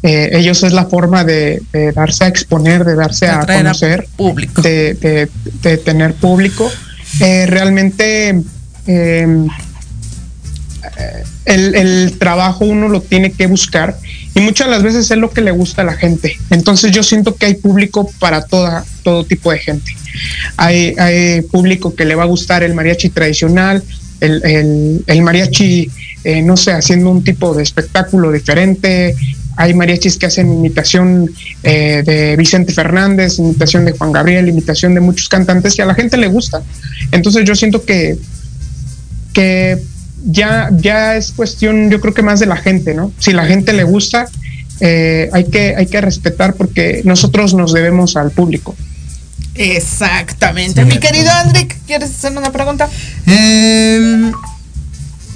Eh, 0.04 0.30
ellos 0.34 0.63
es 0.63 0.74
la 0.74 0.86
forma 0.86 1.24
de, 1.24 1.62
de 1.74 1.91
darse 1.91 2.24
a 2.24 2.28
exponer, 2.28 2.86
de 2.86 2.96
darse 2.96 3.26
De 3.26 3.32
a 3.32 3.39
atraer 3.41 3.60
a 3.60 3.63
conocer, 3.63 4.08
público. 4.15 4.62
De, 4.62 4.93
de- 4.96 5.30
de 5.62 5.78
tener 5.78 6.13
público. 6.13 6.72
Eh, 7.19 7.45
realmente 7.47 8.41
eh, 8.88 9.47
el, 11.45 11.75
el 11.75 12.17
trabajo 12.19 12.65
uno 12.65 12.88
lo 12.89 13.01
tiene 13.01 13.32
que 13.32 13.47
buscar 13.47 13.97
y 14.36 14.39
muchas 14.41 14.67
las 14.69 14.84
veces 14.84 15.10
es 15.10 15.17
lo 15.17 15.32
que 15.32 15.41
le 15.41 15.51
gusta 15.51 15.82
a 15.82 15.86
la 15.86 15.93
gente. 15.95 16.38
Entonces 16.49 16.91
yo 16.91 17.03
siento 17.03 17.36
que 17.36 17.47
hay 17.47 17.53
público 17.56 18.10
para 18.19 18.43
toda, 18.45 18.86
todo 19.03 19.25
tipo 19.25 19.51
de 19.51 19.60
gente. 19.60 19.91
Hay, 20.58 20.95
hay 20.97 21.41
público 21.41 21.95
que 21.95 22.06
le 22.06 22.15
va 22.15 22.23
a 22.23 22.27
gustar 22.27 22.63
el 22.63 22.73
mariachi 22.73 23.10
tradicional, 23.10 23.84
el, 24.21 24.41
el- 24.45 25.03
el 25.08 25.21
mariachi, 25.21 25.89
eh, 26.23 26.41
no 26.41 26.58
sé, 26.58 26.71
haciendo 26.71 27.10
un 27.12 27.23
tipo 27.23 27.53
de 27.53 27.63
espectáculo 27.63 28.32
diferente. 28.32 29.15
Hay 29.58 29.74
mariachis 29.74 30.17
que 30.17 30.28
hacen 30.28 30.52
imitación 30.52 31.30
eh, 31.63 32.04
de 32.06 32.36
Vicente 32.38 32.72
Fernández, 32.72 33.39
imitación 33.39 33.86
de 33.86 33.91
Juan 33.91 34.12
Gabriel, 34.12 34.48
imitación 34.48 34.93
de 34.93 35.02
muchos 35.02 35.28
cantantes 35.28 35.78
y 35.78 35.82
a 35.82 35.86
la 35.86 35.96
gente 35.96 36.15
le 36.15 36.28
gusta. 36.28 36.62
Entonces 37.12 37.43
yo 37.43 37.56
siento 37.56 37.84
que, 37.84 38.17
que 39.34 39.82
ya, 40.26 40.70
ya 40.72 41.15
es 41.15 41.32
cuestión, 41.32 41.89
yo 41.89 42.00
creo 42.00 42.13
que 42.13 42.22
más 42.22 42.39
de 42.39 42.46
la 42.46 42.58
gente, 42.58 42.93
¿no? 42.93 43.12
Si 43.17 43.34
la 43.34 43.46
gente 43.46 43.74
le 43.74 43.84
gusta, 43.84 44.28
eh, 44.80 45.30
hay, 45.34 45.46
que, 45.46 45.76
hay 45.76 45.88
que 45.88 46.02
respetar 46.02 46.54
porque 46.54 47.02
nosotros 47.04 47.54
nos 47.54 47.74
debemos 47.74 48.15
al 48.15 48.32
público. 48.32 48.76
Exactamente. 49.56 50.86
Mi 50.86 51.00
querido 51.00 51.32
Andrick, 51.32 51.78
¿quieres 51.88 52.12
hacer 52.12 52.38
una 52.38 52.52
pregunta? 52.52 52.88
Em, 53.26 54.32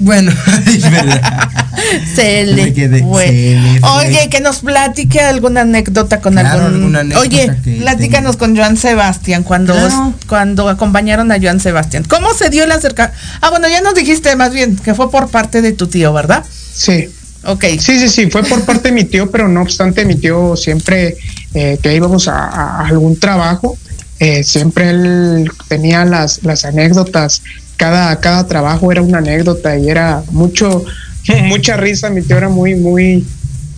bueno, 0.02 0.32
es 0.68 0.82
verdad. 0.92 1.50
Se 2.16 2.44
Me 2.46 2.54
le 2.54 2.74
quedé- 2.74 3.02
fue. 3.02 3.26
se 3.28 3.32
le 3.34 3.80
fue. 3.80 3.90
Oye, 4.08 4.30
que 4.30 4.40
nos 4.40 4.60
platique 4.60 5.20
alguna 5.20 5.62
anécdota 5.62 6.20
con 6.22 6.34
Claro, 6.34 6.66
algún. 6.66 6.74
alguna 6.76 7.00
anécdota 7.00 7.28
Oye, 7.28 7.52
platícanos 7.80 8.38
con 8.38 8.56
Joan 8.56 8.78
Sebastián 8.78 9.44
cuando, 9.44 9.74
Claro. 9.74 10.14
cuando 10.28 10.70
acompañaron 10.70 11.32
a 11.32 11.38
Joan 11.42 11.60
Sebastián. 11.60 12.04
¿Cómo 12.08 12.34
se 12.34 12.50
dio 12.50 12.64
el 12.66 12.72
acercamiento? 12.72 13.18
Ah, 13.42 13.50
bueno, 13.50 13.68
ya 13.68 13.82
nos 13.82 13.96
dijiste 13.96 14.36
más 14.36 14.54
bien 14.54 14.76
que 14.76 14.94
fue 14.94 15.10
por 15.10 15.30
parte 15.30 15.62
de 15.62 15.72
tu 15.74 15.88
tío, 15.88 16.14
¿verdad? 16.14 16.44
Sí. 16.74 17.10
Ok. 17.44 17.66
Sí, 17.80 18.00
sí, 18.00 18.08
sí, 18.10 18.30
fue 18.30 18.44
por 18.44 18.64
parte 18.66 18.90
de 18.90 18.94
mi 18.94 19.04
tío, 19.06 19.32
pero 19.32 19.48
no 19.48 19.62
obstante, 19.64 20.06
mi 20.06 20.16
tío 20.16 20.56
siempre 20.56 21.16
eh, 21.56 21.80
que 21.82 21.96
íbamos 21.96 22.28
a, 22.28 22.38
a 22.46 22.88
algún 22.88 23.18
trabajo, 23.20 23.78
eh, 24.20 24.44
siempre 24.44 24.92
él 24.92 25.50
tenía 25.68 26.06
las, 26.06 26.44
las 26.44 26.66
anécdotas. 26.66 27.42
Cada, 27.82 28.20
cada 28.20 28.46
trabajo 28.46 28.92
era 28.92 29.02
una 29.02 29.18
anécdota 29.18 29.76
y 29.76 29.90
era 29.90 30.22
mucho, 30.30 30.86
mucha 31.46 31.78
risa. 31.78 32.12
Mi 32.12 32.22
tío 32.22 32.38
era 32.38 32.48
muy, 32.48 32.76
muy, 32.76 33.26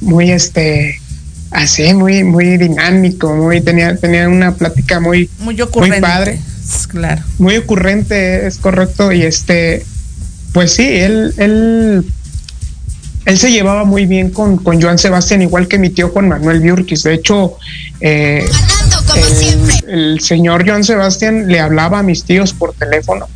muy 0.02 0.30
este 0.30 1.00
así, 1.52 1.94
muy, 1.94 2.26
muy 2.26 2.58
dinámico, 2.58 3.34
muy, 3.34 3.62
tenía, 3.62 3.96
tenía 3.96 4.28
una 4.28 4.56
plática 4.56 5.00
muy, 5.00 5.30
Muy 5.40 5.62
ocurrente. 5.62 6.02
padre. 6.02 6.42
Claro. 6.90 7.22
muy 7.40 7.56
ocurrente, 7.56 8.46
es 8.46 8.58
correcto. 8.58 9.14
Y 9.14 9.22
este, 9.22 9.86
pues 10.52 10.74
sí, 10.74 10.86
él, 10.86 11.34
él, 11.38 12.06
él 13.24 13.38
se 13.38 13.52
llevaba 13.52 13.86
muy 13.86 14.06
bien 14.06 14.32
con, 14.32 14.58
con 14.58 14.82
Joan 14.82 14.98
Sebastián, 14.98 15.42
igual 15.42 15.70
que 15.70 15.80
mi 15.80 15.92
tío 15.92 16.10
Juan 16.10 16.28
Manuel 16.28 16.60
Biurquis. 16.60 17.04
De 17.04 17.14
hecho, 17.14 17.56
eh, 18.02 18.46
el, 19.86 19.90
el 19.90 20.20
señor 20.20 20.68
Joan 20.68 20.84
Sebastián 20.84 21.48
le 21.48 21.62
hablaba 21.62 22.00
a 22.00 22.04
mis 22.04 22.26
tíos 22.26 22.52
por 22.52 22.74
teléfono 22.74 23.28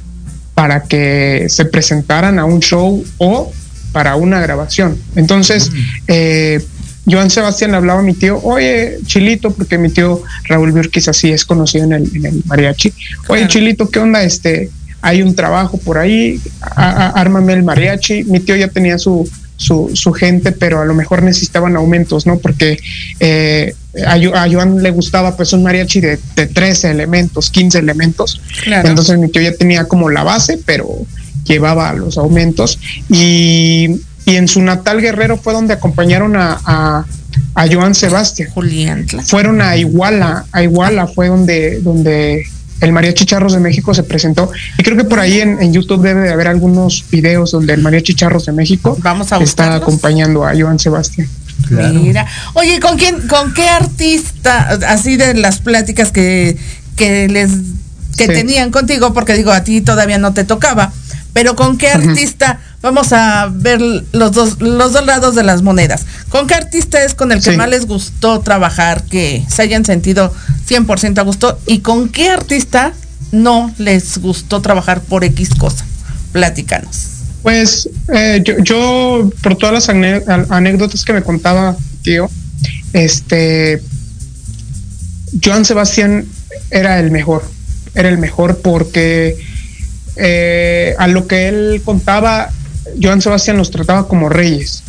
para 0.57 0.81
que 0.85 1.45
se 1.49 1.65
presentaran 1.65 2.39
a 2.39 2.45
un 2.45 2.61
show 2.61 3.05
o 3.19 3.51
para 3.91 4.15
una 4.15 4.39
grabación. 4.41 4.97
Entonces, 5.15 5.71
eh, 6.07 6.59
Joan 7.09 7.29
Sebastián 7.29 7.69
le 7.71 7.77
hablaba 7.77 7.99
a 7.99 8.03
mi 8.03 8.15
tío, 8.15 8.39
oye, 8.43 8.97
Chilito, 9.05 9.51
porque 9.51 9.77
mi 9.77 9.89
tío 9.89 10.23
Raúl 10.45 10.71
Biurquis 10.71 11.07
así 11.09 11.31
es 11.31 11.45
conocido 11.45 11.83
en 11.85 11.93
el, 11.93 12.15
en 12.15 12.25
el 12.25 12.41
mariachi. 12.45 12.89
Oye, 13.27 13.41
Claro. 13.41 13.47
Chilito, 13.47 13.89
¿qué 13.91 13.99
onda? 13.99 14.23
Este, 14.23 14.71
hay 15.01 15.21
un 15.21 15.35
trabajo 15.35 15.77
por 15.77 15.99
ahí, 15.99 16.41
a- 16.61 16.89
a- 16.89 17.09
ármame 17.11 17.53
el 17.53 17.61
mariachi. 17.61 18.23
Mi 18.23 18.39
tío 18.39 18.55
ya 18.55 18.67
tenía 18.67 18.97
su, 18.97 19.29
su, 19.57 19.91
su 19.93 20.11
gente, 20.11 20.51
pero 20.53 20.81
a 20.81 20.85
lo 20.85 20.95
mejor 20.95 21.21
necesitaban 21.21 21.75
aumentos, 21.75 22.25
¿no? 22.25 22.39
Porque 22.39 22.79
eh, 23.19 23.75
a, 24.05 24.47
Joan 24.49 24.81
le 24.81 24.91
gustaba 24.91 25.35
pues 25.35 25.53
un 25.53 25.63
mariachi 25.63 26.01
de, 26.01 26.19
de 26.35 26.47
13 26.47 26.91
elementos, 26.91 27.49
15 27.49 27.79
elementos. 27.79 28.41
Claro. 28.63 28.89
Entonces 28.89 29.17
mi 29.17 29.29
tío 29.29 29.41
ya 29.41 29.53
tenía 29.53 29.85
como 29.85 30.09
la 30.09 30.23
base, 30.23 30.59
pero 30.65 30.87
llevaba 31.45 31.93
los 31.93 32.17
aumentos. 32.17 32.79
Y, 33.09 34.01
y 34.25 34.35
en 34.35 34.47
su 34.47 34.61
natal 34.61 35.01
Guerrero 35.01 35.37
fue 35.37 35.53
donde 35.53 35.73
acompañaron 35.73 36.35
a, 36.35 36.59
a, 36.65 37.05
a 37.55 37.67
Joan 37.71 37.95
Sebastián. 37.95 38.49
Julián. 38.53 39.05
claro. 39.05 39.25
Fueron 39.25 39.61
a 39.61 39.77
Iguala, 39.77 40.45
a 40.51 40.63
Iguala 40.63 41.07
fue 41.07 41.27
donde, 41.27 41.79
donde 41.81 42.45
el 42.81 42.91
Mariachi 42.91 43.25
Charros 43.25 43.53
de 43.53 43.59
México 43.59 43.93
se 43.93 44.03
presentó. 44.03 44.51
Y 44.77 44.83
creo 44.83 44.97
que 44.97 45.03
por 45.03 45.19
ahí 45.19 45.39
en, 45.41 45.61
en 45.61 45.73
YouTube 45.73 46.01
debe 46.01 46.21
de 46.21 46.29
haber 46.31 46.47
algunos 46.47 47.05
videos 47.09 47.51
donde 47.51 47.73
el 47.73 47.81
Mariachi 47.81 48.13
Charros 48.13 48.45
de 48.45 48.51
México 48.51 48.97
Vamos 49.01 49.31
a 49.31 49.37
está 49.37 49.75
acompañando 49.75 50.45
a 50.45 50.53
Joan 50.57 50.79
Sebastián. 50.79 51.27
Claro. 51.67 51.93
Mira. 51.99 52.25
Oye, 52.53 52.79
¿con 52.79 52.97
quién, 52.97 53.27
con 53.27 53.53
qué 53.53 53.67
artista, 53.67 54.77
así 54.87 55.17
de 55.17 55.33
las 55.33 55.59
pláticas 55.59 56.11
que, 56.11 56.57
que 56.95 57.27
les 57.27 57.51
que 58.17 58.25
Sí. 58.25 58.33
tenían 58.33 58.71
contigo, 58.71 59.13
porque 59.13 59.33
digo, 59.33 59.51
a 59.51 59.63
ti 59.63 59.81
todavía 59.81 60.17
no 60.17 60.33
te 60.33 60.43
tocaba, 60.43 60.91
pero 61.33 61.55
con 61.55 61.77
qué 61.77 61.89
artista, 61.89 62.59
vamos 62.81 63.13
a 63.13 63.47
ver 63.53 63.79
los 63.79 64.31
dos, 64.31 64.59
los 64.59 64.91
dos 64.93 65.05
lados 65.05 65.35
de 65.35 65.43
las 65.43 65.61
monedas. 65.61 66.05
¿Con 66.29 66.47
qué 66.47 66.55
artista 66.55 67.03
es 67.03 67.13
con 67.13 67.31
el 67.31 67.43
que 67.43 67.51
Sí. 67.51 67.57
más 67.57 67.69
les 67.69 67.85
gustó 67.85 68.39
trabajar, 68.39 69.03
que 69.03 69.45
se 69.47 69.61
hayan 69.61 69.85
sentido 69.85 70.33
100% 70.65 71.19
a 71.19 71.23
gusto? 71.23 71.59
¿Y 71.67 71.79
con 71.79 72.09
qué 72.09 72.29
artista 72.31 72.93
no 73.31 73.71
les 73.77 74.17
gustó 74.17 74.61
trabajar 74.61 75.01
por 75.01 75.23
X 75.23 75.49
cosa? 75.55 75.85
Platícanos. 76.31 77.09
Pues 77.47 77.87
eh, 78.13 78.41
yo, 78.43 78.55
yo, 78.61 79.31
por 79.41 79.55
todas 79.55 79.73
las 79.73 79.87
anécdotas 79.87 81.05
que 81.05 81.13
me 81.13 81.23
contaba 81.23 81.77
tío, 82.01 82.29
este, 82.91 83.81
Joan 85.41 85.63
Sebastián 85.63 86.25
era 86.71 86.99
el 86.99 87.09
mejor, 87.09 87.43
era 87.95 88.09
el 88.09 88.17
mejor 88.17 88.57
porque 88.57 89.37
eh, 90.17 90.93
a 90.99 91.07
lo 91.07 91.25
que 91.25 91.47
él 91.47 91.81
contaba, 91.85 92.49
Joan 93.01 93.21
Sebastián 93.21 93.55
los 93.55 93.71
trataba 93.71 94.09
como 94.09 94.27
reyes. 94.27 94.83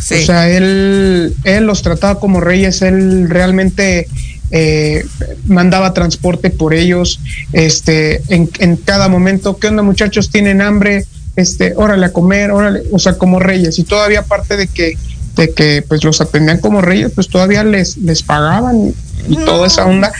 Sí. 0.00 0.14
O 0.14 0.26
sea, 0.26 0.48
él, 0.48 1.34
él 1.42 1.64
los 1.64 1.82
trataba 1.82 2.20
como 2.20 2.40
reyes, 2.40 2.82
él 2.82 3.28
realmente 3.28 4.06
eh, 4.52 5.04
mandaba 5.48 5.92
transporte 5.92 6.50
por 6.50 6.72
ellos, 6.72 7.18
este, 7.52 8.22
en, 8.28 8.48
en 8.60 8.76
cada 8.76 9.08
momento, 9.08 9.58
¿qué 9.58 9.66
onda 9.66 9.82
muchachos? 9.82 10.30
¿Tienen 10.30 10.62
hambre? 10.62 11.04
Este, 11.36 11.74
órale 11.76 12.06
a 12.06 12.12
comer, 12.12 12.50
órale, 12.50 12.82
o 12.92 12.98
sea, 12.98 13.18
como 13.18 13.38
reyes. 13.38 13.78
Y 13.78 13.84
todavía 13.84 14.20
aparte 14.20 14.56
de 14.56 14.66
que, 14.66 14.96
de 15.36 15.52
que 15.52 15.84
pues 15.86 16.02
los 16.02 16.20
atendían 16.20 16.60
como 16.60 16.80
reyes, 16.80 17.12
pues 17.14 17.28
todavía 17.28 17.62
les, 17.62 17.98
les 17.98 18.22
pagaban 18.22 18.88
y, 18.88 18.94
y 19.28 19.36
toda 19.44 19.66
esa 19.66 19.84
onda. 19.84 20.12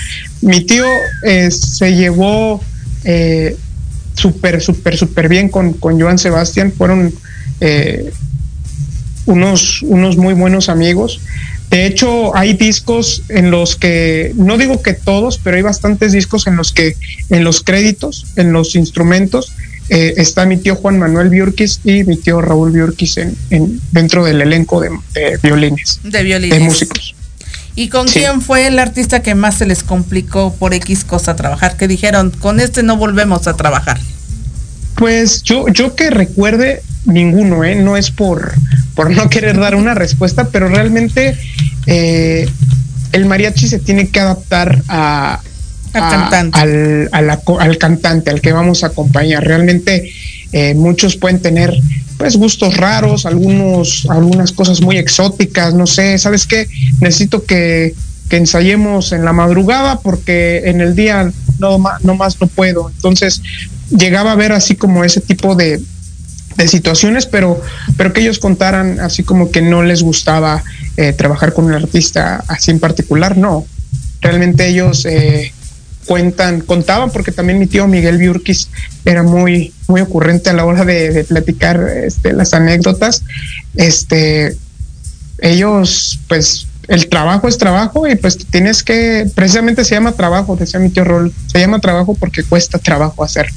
Mi 0.43 0.61
tío 0.61 0.85
eh, 1.23 1.51
se 1.51 1.95
llevó 1.95 2.61
eh, 3.05 3.57
súper, 4.14 4.61
súper, 4.61 4.97
súper 4.97 5.29
bien 5.29 5.49
con, 5.49 5.73
con 5.75 6.01
Joan 6.01 6.19
Sebastián, 6.19 6.73
fueron 6.77 7.14
eh, 7.61 8.12
unos, 9.27 9.83
unos 9.83 10.17
muy 10.17 10.35
buenos 10.35 10.69
amigos. 10.69 11.21
De 11.71 11.87
hecho, 11.87 12.35
hay 12.37 12.55
discos 12.55 13.23
en 13.29 13.51
los 13.51 13.77
que, 13.77 14.33
no 14.37 14.57
digo 14.57 14.83
que 14.83 14.95
todos, 14.95 15.39
pero 15.43 15.57
hay 15.57 15.62
bastantes 15.62 16.12
discos 16.12 16.47
en 16.47 16.57
los 16.57 16.73
que, 16.73 16.97
en 17.31 17.43
los 17.43 17.62
créditos, 17.62 18.27
en 18.37 18.53
los 18.53 18.77
instrumentos, 18.77 19.53
eh, 19.89 20.14
está 20.16 20.47
mi 20.47 20.57
tío 20.57 20.74
Juan 20.76 20.99
Manuel 20.99 21.28
Biurquis 21.28 21.80
y 21.84 22.05
mi 22.05 22.16
tío 22.16 22.41
Raúl 22.41 22.72
Biurquis 22.72 23.16
en, 23.18 23.37
en- 23.51 23.80
dentro 23.93 24.24
del 24.24 24.41
elenco 24.43 24.80
de, 24.80 24.91
de 25.14 25.39
violines, 25.43 26.01
De 26.03 26.22
violines. 26.22 26.59
de 26.59 26.64
músicos. 26.64 27.14
¿Y 27.74 27.89
con 27.89 28.09
Sí. 28.09 28.20
quién 28.20 28.41
fue 28.41 28.66
el 28.66 28.78
artista 28.78 29.20
que 29.22 29.34
más 29.34 29.59
se 29.59 29.66
les 29.66 29.82
complicó 29.82 30.55
por 30.55 30.72
X 30.74 31.05
cosa 31.05 31.37
trabajar? 31.37 31.76
Que 31.76 31.87
dijeron, 31.87 32.30
con 32.30 32.59
este 32.59 32.82
no 32.82 32.97
volvemos 32.97 33.47
a 33.47 33.55
trabajar. 33.55 34.01
Pues 34.97 35.43
yo, 35.43 35.68
yo 35.68 35.95
que 35.95 36.09
recuerde 36.09 36.82
ninguno, 37.05 37.64
¿eh? 37.64 37.74
No 37.74 37.97
es 37.99 38.11
por, 38.11 38.55
por 38.95 39.11
no 39.11 39.28
querer 39.28 39.59
dar 39.61 39.74
una 39.74 39.95
respuesta, 39.95 40.49
pero 40.51 40.68
realmente 40.68 41.37
eh, 41.87 42.49
el 43.12 43.26
mariachi 43.26 43.68
se 43.68 43.78
tiene 43.78 44.09
que 44.09 44.20
adaptar 44.20 44.82
a, 44.89 45.41
Al 46.03 46.11
cantante. 46.11 46.59
Al, 46.59 47.09
a 47.12 47.22
la 47.22 47.40
al 47.61 47.78
cantante, 47.78 48.30
al 48.30 48.40
que 48.40 48.53
vamos 48.53 48.84
a 48.84 48.88
acompañar. 48.88 49.44
Realmente 49.44 50.11
eh, 50.53 50.74
muchos 50.74 51.16
pueden 51.16 51.40
tener 51.40 51.74
pues 52.16 52.36
gustos 52.36 52.76
raros, 52.76 53.26
algunos, 53.26 54.07
algunas 54.09 54.53
cosas 54.53 54.80
muy 54.80 54.97
exóticas, 54.97 55.74
no 55.74 55.86
sé, 55.86 56.18
¿sabes 56.18 56.47
qué? 56.47 56.66
Necesito 57.01 57.44
que, 57.44 57.94
que 58.30 58.36
ensayemos 58.36 59.12
en 59.12 59.24
la 59.24 59.32
madrugada 59.32 60.01
porque 60.01 60.62
en 60.64 60.80
el 60.80 60.94
día 60.97 61.30
no, 61.59 61.78
no 62.03 62.14
más 62.14 62.40
no 62.40 62.47
puedo. 62.47 62.90
Entonces 62.90 63.42
llegaba 63.90 64.32
a 64.32 64.36
ver 64.36 64.53
así 64.53 64.76
como 64.76 65.05
ese 65.05 65.20
tipo 65.20 65.55
de, 65.55 65.80
de 66.57 66.68
situaciones, 66.68 67.26
pero, 67.26 67.61
pero 67.97 68.12
que 68.12 68.22
ellos 68.22 68.38
contaran 68.38 69.01
así 69.01 69.22
como 69.22 69.51
que 69.51 69.62
no 69.62 69.82
les 69.82 70.03
gustaba 70.03 70.64
eh, 70.97 71.12
trabajar 71.12 71.53
con 71.53 71.66
un 71.66 71.72
artista 71.72 72.44
así 72.49 72.70
en 72.70 72.80
particular, 72.80 73.36
no. 73.36 73.66
Realmente 74.20 74.66
ellos 74.66 75.05
eh, 75.05 75.53
cuentan, 76.07 76.61
contaban, 76.61 77.11
porque 77.11 77.33
también 77.33 77.59
mi 77.59 77.67
tío 77.67 77.87
Miguel 77.87 78.19
Biurquis 78.19 78.69
era 79.05 79.23
muy, 79.23 79.73
muy 79.89 80.01
ocurrente 80.01 80.51
a 80.51 80.53
la 80.53 80.65
hora 80.65 80.85
de, 80.85 81.11
de 81.11 81.25
platicar 81.25 81.81
este, 82.05 82.33
las 82.33 82.55
anécdotas. 82.55 83.23
Este, 83.75 84.57
ellos, 85.39 86.21
pues, 86.29 86.67
el 86.89 87.09
trabajo 87.09 87.49
es 87.49 87.59
trabajo 87.59 88.07
y 88.07 88.15
pues 88.15 88.39
tienes 88.39 88.83
que, 88.83 89.29
precisamente 89.35 89.85
se 89.85 89.95
llama 89.95 90.13
trabajo, 90.13 90.57
decía 90.57 90.81
mi 90.81 90.91
tío 90.91 91.05
Rol, 91.05 91.33
se 91.47 91.59
llama 91.59 91.81
trabajo 91.81 92.15
porque 92.15 92.45
cuesta 92.45 92.79
trabajo 92.79 93.25
hacer. 93.25 93.49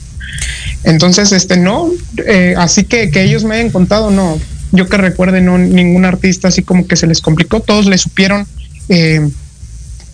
Entonces, 0.83 1.31
este, 1.31 1.57
no, 1.57 1.89
eh, 2.25 2.55
así 2.57 2.85
que 2.85 3.11
que 3.11 3.23
ellos 3.23 3.43
me 3.43 3.55
hayan 3.55 3.69
contado, 3.71 4.09
no, 4.09 4.39
yo 4.71 4.87
que 4.87 4.97
recuerde, 4.97 5.41
no, 5.41 5.57
ningún 5.57 6.05
artista 6.05 6.47
así 6.47 6.63
como 6.63 6.87
que 6.87 6.95
se 6.95 7.07
les 7.07 7.21
complicó, 7.21 7.59
todos 7.59 7.85
le 7.85 7.97
supieron 7.97 8.47
eh, 8.89 9.29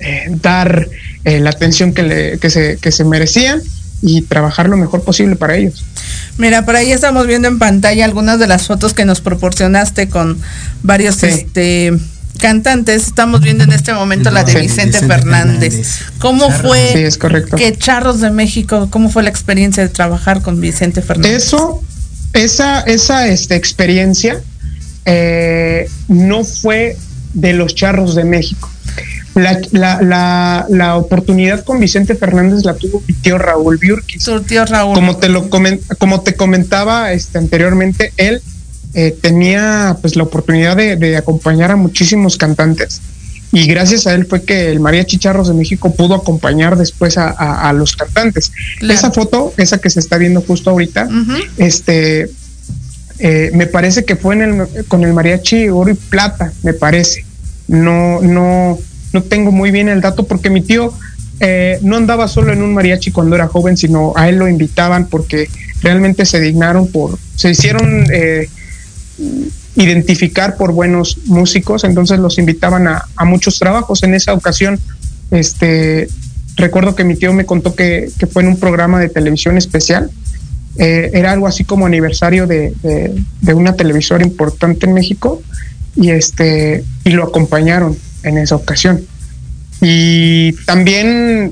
eh, 0.05 0.27
dar 0.41 0.87
eh, 1.23 1.39
la 1.39 1.49
atención 1.49 1.93
que, 1.93 2.03
le, 2.03 2.37
que, 2.39 2.49
se, 2.49 2.77
que 2.77 2.91
se 2.91 3.03
merecían 3.03 3.61
y 4.01 4.21
trabajar 4.21 4.69
lo 4.69 4.77
mejor 4.77 5.03
posible 5.03 5.35
para 5.35 5.55
ellos. 5.55 5.83
Mira, 6.37 6.65
por 6.65 6.75
ahí 6.75 6.91
estamos 6.91 7.25
viendo 7.27 7.47
en 7.47 7.57
pantalla 7.59 8.05
algunas 8.05 8.37
de 8.39 8.47
las 8.47 8.67
fotos 8.67 8.93
que 8.93 9.05
nos 9.05 9.21
proporcionaste 9.21 10.09
con 10.09 10.39
varios 10.83 11.15
Sí. 11.15 11.27
este 11.27 11.93
cantantes. 12.39 13.07
Estamos 13.07 13.41
viendo 13.41 13.63
en 13.63 13.71
este 13.71 13.93
momento 13.93 14.29
la 14.29 14.43
de 14.43 14.51
Sí. 14.51 14.57
Vicente, 14.59 14.85
Vicente 14.99 15.07
Fernández. 15.07 15.73
Fernández. 15.73 15.99
¿Cómo 16.19 16.47
Charros. 16.49 16.61
fue 16.67 16.89
Sí, 16.93 16.99
es 16.99 17.17
correcto. 17.17 17.55
que 17.55 17.75
Charros 17.77 18.19
de 18.19 18.29
México, 18.29 18.89
cómo 18.91 19.09
fue 19.09 19.23
la 19.23 19.29
experiencia 19.29 19.81
de 19.81 19.89
trabajar 19.89 20.41
con 20.41 20.59
Vicente 20.59 21.01
Fernández? 21.01 21.43
Eso, 21.45 21.81
esa, 22.33 22.81
esa 22.81 23.27
este, 23.27 23.55
experiencia 23.55 24.41
eh, 25.05 25.89
no 26.09 26.43
fue 26.43 26.97
de 27.33 27.53
los 27.53 27.73
charros 27.73 28.15
de 28.15 28.25
México. 28.25 28.69
La, 29.35 29.59
la, 29.71 30.01
la, 30.01 30.65
la 30.69 30.95
oportunidad 30.95 31.63
con 31.65 31.79
Vicente 31.79 32.15
Fernández 32.15 32.63
la 32.63 32.73
tuvo 32.75 33.03
mi 33.07 33.13
tío 33.15 33.37
Raúl 33.37 33.77
Biurquis. 33.77 34.23
Su 34.23 34.41
tío 34.41 34.65
Raúl. 34.65 34.93
Como 34.95 35.17
te 35.17 35.27
lo 35.29 35.49
comen- 35.49 35.81
como 35.97 36.21
te 36.21 36.35
comentaba 36.35 37.11
este, 37.11 37.37
anteriormente, 37.37 38.13
él 38.17 38.41
eh, 38.93 39.13
tenía 39.21 39.97
pues 40.01 40.15
la 40.15 40.23
oportunidad 40.23 40.77
de, 40.77 40.95
de 40.95 41.17
acompañar 41.17 41.69
a 41.71 41.75
muchísimos 41.75 42.37
cantantes 42.37 43.01
y 43.51 43.67
gracias 43.67 44.07
a 44.07 44.13
él 44.13 44.25
fue 44.25 44.43
que 44.43 44.69
el 44.71 44.79
Mariachi 44.79 45.17
Charros 45.17 45.47
de 45.49 45.53
México 45.53 45.93
pudo 45.93 46.15
acompañar 46.15 46.77
después 46.77 47.17
a, 47.17 47.29
a- 47.29 47.67
a 47.69 47.73
los 47.73 47.95
cantantes. 47.97 48.51
Claro. 48.79 48.93
Esa 48.93 49.11
foto, 49.11 49.53
esa 49.57 49.79
que 49.79 49.89
se 49.89 49.99
está 49.99 50.17
viendo 50.17 50.41
justo 50.41 50.69
ahorita, 50.69 51.09
este 51.57 52.29
eh, 53.19 53.51
me 53.53 53.67
parece 53.67 54.03
que 54.05 54.15
fue 54.15 54.35
en 54.35 54.41
el, 54.41 54.85
con 54.87 55.03
el 55.03 55.13
mariachi 55.13 55.69
oro 55.69 55.89
y 55.91 55.93
plata, 55.95 56.51
me 56.63 56.73
parece. 56.73 57.25
No, 57.67 58.21
no, 58.21 58.77
no 59.15 59.21
tengo 59.23 59.51
muy 59.51 59.71
bien 59.71 59.87
el 59.89 60.01
dato 60.01 60.21
porque 60.27 60.49
mi 60.49 60.61
tío 60.61 60.93
eh, 61.39 61.79
no 61.81 61.95
andaba 61.95 62.27
solo 62.27 62.51
en 62.53 62.61
un 62.61 62.73
mariachi 62.73 63.11
cuando 63.11 63.35
era 63.35 63.47
joven, 63.47 63.75
sino 63.77 64.13
a 64.15 64.27
él 64.29 64.35
lo 64.37 64.47
invitaban 64.47 65.07
porque 65.07 65.49
realmente 65.81 66.25
se 66.25 66.39
dignaron 66.39 66.87
por, 66.95 67.17
se 67.35 67.49
hicieron 67.51 68.05
eh, 68.13 68.47
identificar 69.75 70.55
por 70.57 70.71
buenos 70.71 71.17
músicos, 71.25 71.83
entonces 71.83 72.19
los 72.19 72.37
invitaban 72.37 72.87
a, 72.87 73.05
muchos 73.25 73.59
trabajos. 73.59 74.03
En 74.03 74.13
esa 74.13 74.33
ocasión, 74.33 74.79
este, 75.31 76.07
recuerdo 76.55 76.95
que 76.95 77.03
mi 77.03 77.15
tío 77.15 77.33
me 77.33 77.45
contó 77.45 77.75
que, 77.75 78.09
que 78.17 78.27
fue 78.27 78.43
en 78.43 78.49
un 78.49 78.57
programa 78.59 78.99
de 78.99 79.09
televisión 79.09 79.57
especial 79.57 80.09
eh, 80.77 81.09
era 81.13 81.31
algo 81.31 81.47
así 81.47 81.63
como 81.63 81.85
aniversario 81.85 82.47
de, 82.47 82.73
de- 82.83 83.13
de 83.41 83.53
una 83.53 83.73
televisora 83.75 84.23
importante 84.25 84.85
en 84.85 84.93
México 84.93 85.41
y 85.95 86.09
este 86.09 86.83
y 87.05 87.11
lo 87.11 87.23
acompañaron 87.23 87.97
en 88.25 88.37
esa 88.37 88.55
ocasión 88.55 89.01
y 89.81 90.53
también 90.65 91.51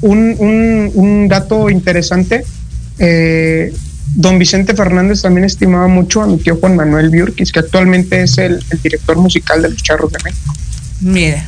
un, 0.00 0.34
un- 0.38 0.90
un 0.94 1.28
dato 1.28 1.70
interesante 1.70 2.44
eh, 2.98 3.72
don 4.14 4.38
Vicente 4.38 4.74
Fernández 4.74 5.22
también 5.22 5.44
estimaba 5.44 5.86
mucho 5.88 6.22
a 6.22 6.26
mi 6.26 6.36
tío 6.38 6.56
Juan 6.56 6.76
Manuel 6.76 7.10
Biurquis 7.10 7.50
que 7.52 7.60
actualmente 7.60 8.22
es 8.22 8.38
el, 8.38 8.62
el 8.70 8.82
director 8.82 9.16
musical 9.16 9.62
de 9.62 9.70
los 9.70 9.82
Charros 9.82 10.12
de 10.12 10.18
México 10.24 10.54
Mira. 11.00 11.46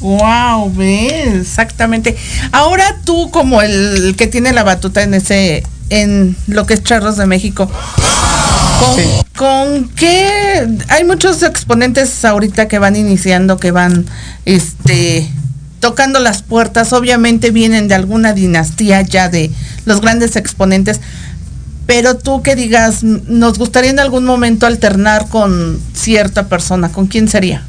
Wow, 0.00 0.72
ve, 0.74 1.38
exactamente. 1.40 2.16
Ahora 2.52 3.00
tú 3.04 3.30
como 3.30 3.60
el 3.62 4.14
que 4.16 4.26
tiene 4.26 4.52
la 4.52 4.62
batuta 4.62 5.02
en 5.02 5.14
ese 5.14 5.62
en 5.90 6.36
lo 6.46 6.64
que 6.66 6.74
es 6.74 6.84
Charros 6.84 7.16
de 7.16 7.26
México. 7.26 7.70
¿Con, 8.78 8.96
Sí. 8.96 9.02
con 9.36 9.88
qué 9.96 10.68
hay 10.88 11.04
muchos 11.04 11.42
exponentes 11.42 12.24
ahorita 12.24 12.68
que 12.68 12.78
van 12.78 12.96
iniciando, 12.96 13.56
que 13.58 13.70
van 13.70 14.04
este 14.44 15.28
tocando 15.80 16.18
las 16.20 16.42
puertas, 16.42 16.92
obviamente 16.92 17.50
vienen 17.50 17.86
de 17.88 17.94
alguna 17.94 18.32
dinastía 18.32 19.02
ya 19.02 19.28
de 19.28 19.50
los 19.84 20.00
grandes 20.00 20.34
exponentes, 20.36 21.00
pero 21.86 22.16
tú 22.16 22.42
que 22.42 22.56
digas, 22.56 23.04
"Mm, 23.04 23.18
nos 23.28 23.58
gustaría 23.58 23.90
en 23.90 24.00
algún 24.00 24.24
momento 24.24 24.66
alternar 24.66 25.28
con 25.28 25.78
cierta 25.94 26.48
persona, 26.48 26.90
¿con 26.90 27.06
quién 27.06 27.28
sería? 27.28 27.62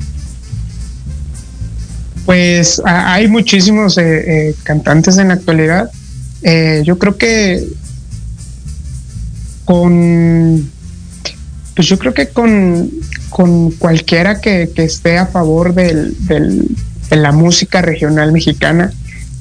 Pues 2.25 2.81
a- 2.85 3.13
hay 3.13 3.27
muchísimos 3.27 3.97
eh, 3.97 4.49
eh, 4.49 4.55
cantantes 4.63 5.17
en 5.17 5.27
la 5.29 5.35
actualidad. 5.35 5.89
Eh, 6.41 6.81
yo 6.85 6.97
creo 6.97 7.17
que 7.17 7.67
con, 9.65 10.69
pues 11.77 11.87
yo 11.87 11.99
creo 11.99 12.11
que 12.15 12.29
con, 12.29 12.89
con 13.29 13.69
cualquiera 13.69 14.41
que, 14.41 14.67
esté 14.77 15.19
a 15.19 15.27
favor 15.27 15.75
del, 15.75 16.17
de 16.27 17.15
la 17.15 17.31
música 17.31 17.83
regional 17.83 18.31
mexicana 18.31 18.91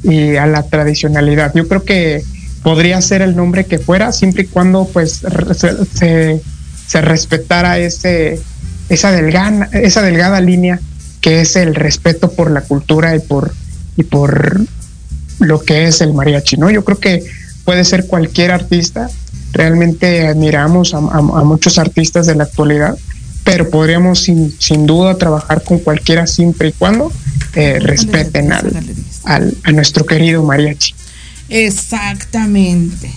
y 0.02 0.36
a 0.36 0.46
la 0.46 0.62
tradicionalidad. 0.64 1.52
Yo 1.54 1.66
creo 1.66 1.82
que 1.82 2.22
podría 2.62 3.00
ser 3.00 3.22
el 3.22 3.34
nombre 3.36 3.64
que 3.64 3.78
fuera, 3.78 4.12
siempre 4.12 4.42
y 4.42 4.46
cuando 4.48 4.86
pues 4.92 5.22
se, 5.54 6.42
se- 6.86 7.00
respetara 7.00 7.78
ese, 7.78 8.38
esa, 8.90 9.12
delgada, 9.12 9.70
esa 9.72 10.02
delgada 10.02 10.40
línea 10.42 10.78
que 11.22 11.40
es 11.40 11.56
el 11.56 11.74
respeto 11.74 12.30
por 12.32 12.50
la 12.50 12.60
cultura 12.60 13.16
y 13.16 13.18
por, 13.20 13.54
y 13.96 14.02
por 14.04 14.60
lo 15.38 15.60
que 15.62 15.84
es 15.86 16.02
el 16.02 16.12
mariachi, 16.12 16.58
¿no? 16.58 16.70
Yo 16.70 16.84
creo 16.84 16.98
que 16.98 17.24
puede 17.64 17.82
ser 17.84 18.06
cualquier 18.06 18.50
artista. 18.52 19.08
Realmente 19.56 20.26
admiramos 20.28 20.92
a, 20.92 20.98
a- 20.98 21.18
a 21.18 21.44
muchos 21.44 21.78
artistas 21.78 22.26
de 22.26 22.34
la 22.34 22.44
actualidad, 22.44 22.96
pero 23.42 23.70
podríamos 23.70 24.22
sin, 24.24 24.54
sin 24.60 24.86
duda 24.86 25.16
trabajar 25.16 25.62
con 25.62 25.78
cualquiera 25.78 26.26
siempre 26.26 26.68
y 26.68 26.72
cuando 26.72 27.10
eh, 27.54 27.78
respeten 27.80 28.52
al, 28.52 28.70
al- 29.24 29.56
a 29.64 29.72
nuestro 29.72 30.04
querido 30.04 30.42
mariachi. 30.42 30.94
Exactamente. 31.48 33.10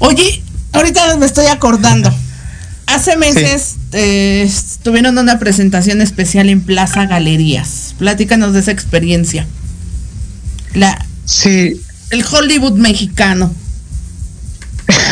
Oye, 0.00 0.42
ahorita 0.72 1.16
me 1.16 1.26
estoy 1.26 1.46
acordando. 1.46 2.12
Hace 2.86 3.16
meses 3.16 3.76
eh, 3.92 4.50
tuvieron 4.82 5.16
una 5.16 5.38
presentación 5.38 6.00
especial 6.00 6.48
en 6.48 6.60
Plaza 6.62 7.06
Galerías. 7.06 7.94
Platícanos 7.98 8.52
de 8.54 8.60
esa 8.60 8.72
experiencia. 8.72 9.46
La, 10.74 11.06
Sí, 11.24 11.80
el 12.10 12.24
Hollywood 12.28 12.72
mexicano. 12.78 13.54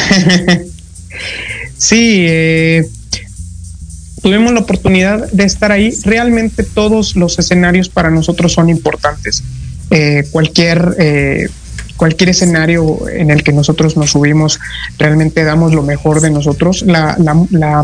sí, 1.77 2.25
eh, 2.29 2.89
tuvimos 4.23 4.53
la 4.53 4.61
oportunidad 4.61 5.31
de 5.31 5.45
estar 5.45 5.73
ahí. 5.73 5.93
Realmente 6.05 6.63
todos 6.63 7.17
los 7.17 7.39
escenarios 7.39 7.89
para 7.89 8.11
nosotros 8.11 8.53
son 8.53 8.69
importantes. 8.69 9.43
Eh, 9.91 10.25
cualquier, 10.31 10.97
eh, 10.99 11.49
cualquier 11.97 12.31
escenario 12.31 13.09
en 13.09 13.31
el 13.31 13.43
que 13.43 13.53
nosotros 13.53 13.97
nos 13.97 14.11
subimos, 14.11 14.61
realmente 14.99 15.45
damos 15.45 15.73
lo 15.73 15.83
mejor 15.83 16.21
de 16.21 16.31
nosotros. 16.31 16.83
La, 16.83 17.17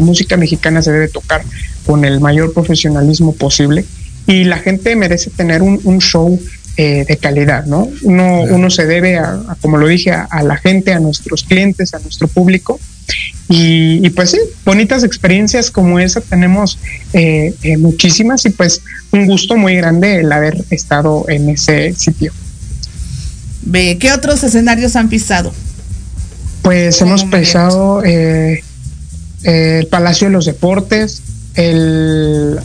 música 0.00 0.36
mexicana 0.36 0.82
se 0.82 0.92
debe 0.92 1.08
tocar 1.08 1.42
con 1.86 2.04
el 2.04 2.20
mayor 2.20 2.52
profesionalismo 2.52 3.34
posible 3.34 3.84
y 4.26 4.44
la 4.44 4.58
gente 4.58 4.96
merece 4.96 5.30
tener 5.30 5.62
un 5.62 5.98
show 6.00 6.40
eh, 6.76 7.04
de 7.06 7.16
calidad, 7.18 7.66
¿no? 7.66 7.88
Uno, 8.02 8.42
uno 8.42 8.68
se 8.68 8.84
debe, 8.84 9.16
a, 9.16 9.40
a, 9.48 9.56
como 9.60 9.76
lo 9.76 9.86
dije, 9.86 10.10
a, 10.10 10.24
a, 10.24 10.42
la 10.42 10.56
gente, 10.56 10.92
a 10.92 10.98
nuestros 10.98 11.44
clientes, 11.44 11.94
a 11.94 12.00
nuestro 12.00 12.26
público. 12.26 12.80
Y, 13.48 14.04
y 14.04 14.10
pues 14.10 14.30
sí, 14.30 14.38
bonitas 14.64 15.04
experiencias 15.04 15.70
como 15.70 16.00
esa 16.00 16.20
tenemos 16.20 16.78
eh, 17.12 17.54
eh, 17.62 17.76
muchísimas 17.76 18.44
y 18.46 18.50
pues 18.50 18.80
un 19.12 19.26
gusto 19.26 19.56
muy 19.56 19.76
grande 19.76 20.16
el 20.20 20.32
haber 20.32 20.64
estado 20.70 21.26
en 21.28 21.50
ese 21.50 21.92
sitio. 21.94 22.32
Ve, 23.62 23.96
¿qué 24.00 24.12
otros 24.12 24.42
escenarios 24.42 24.96
han 24.96 25.08
pisado? 25.08 25.52
Pues 26.62 27.00
hemos 27.02 27.24
pisado 27.24 28.02
eh, 28.02 28.64
el 29.44 29.86
Palacio 29.86 30.26
de 30.26 30.32
los 30.32 30.46
Deportes, 30.46 31.22
el... 31.54 32.58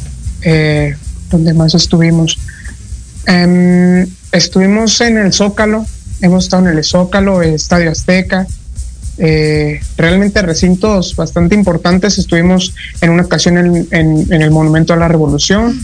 ¿Dónde 1.30 1.54
más 1.54 1.76
estuvimos? 1.76 2.40
Um, 3.28 4.06
estuvimos 4.32 5.02
en 5.02 5.18
el 5.18 5.34
Zócalo, 5.34 5.86
hemos 6.22 6.46
estado 6.46 6.68
en 6.68 6.78
el 6.78 6.84
Zócalo, 6.84 7.42
Estadio 7.42 7.92
Azteca, 7.92 8.48
eh, 9.18 9.82
realmente 9.98 10.42
recintos 10.42 11.16
bastante 11.16 11.54
importantes. 11.54 12.18
Estuvimos 12.18 12.74
en 13.02 13.10
una 13.10 13.24
ocasión 13.24 13.58
en, 13.58 13.88
en, 13.92 14.34
en 14.34 14.42
el 14.42 14.50
Monumento 14.52 14.94
a 14.94 14.96
la 14.96 15.08
Revolución. 15.08 15.80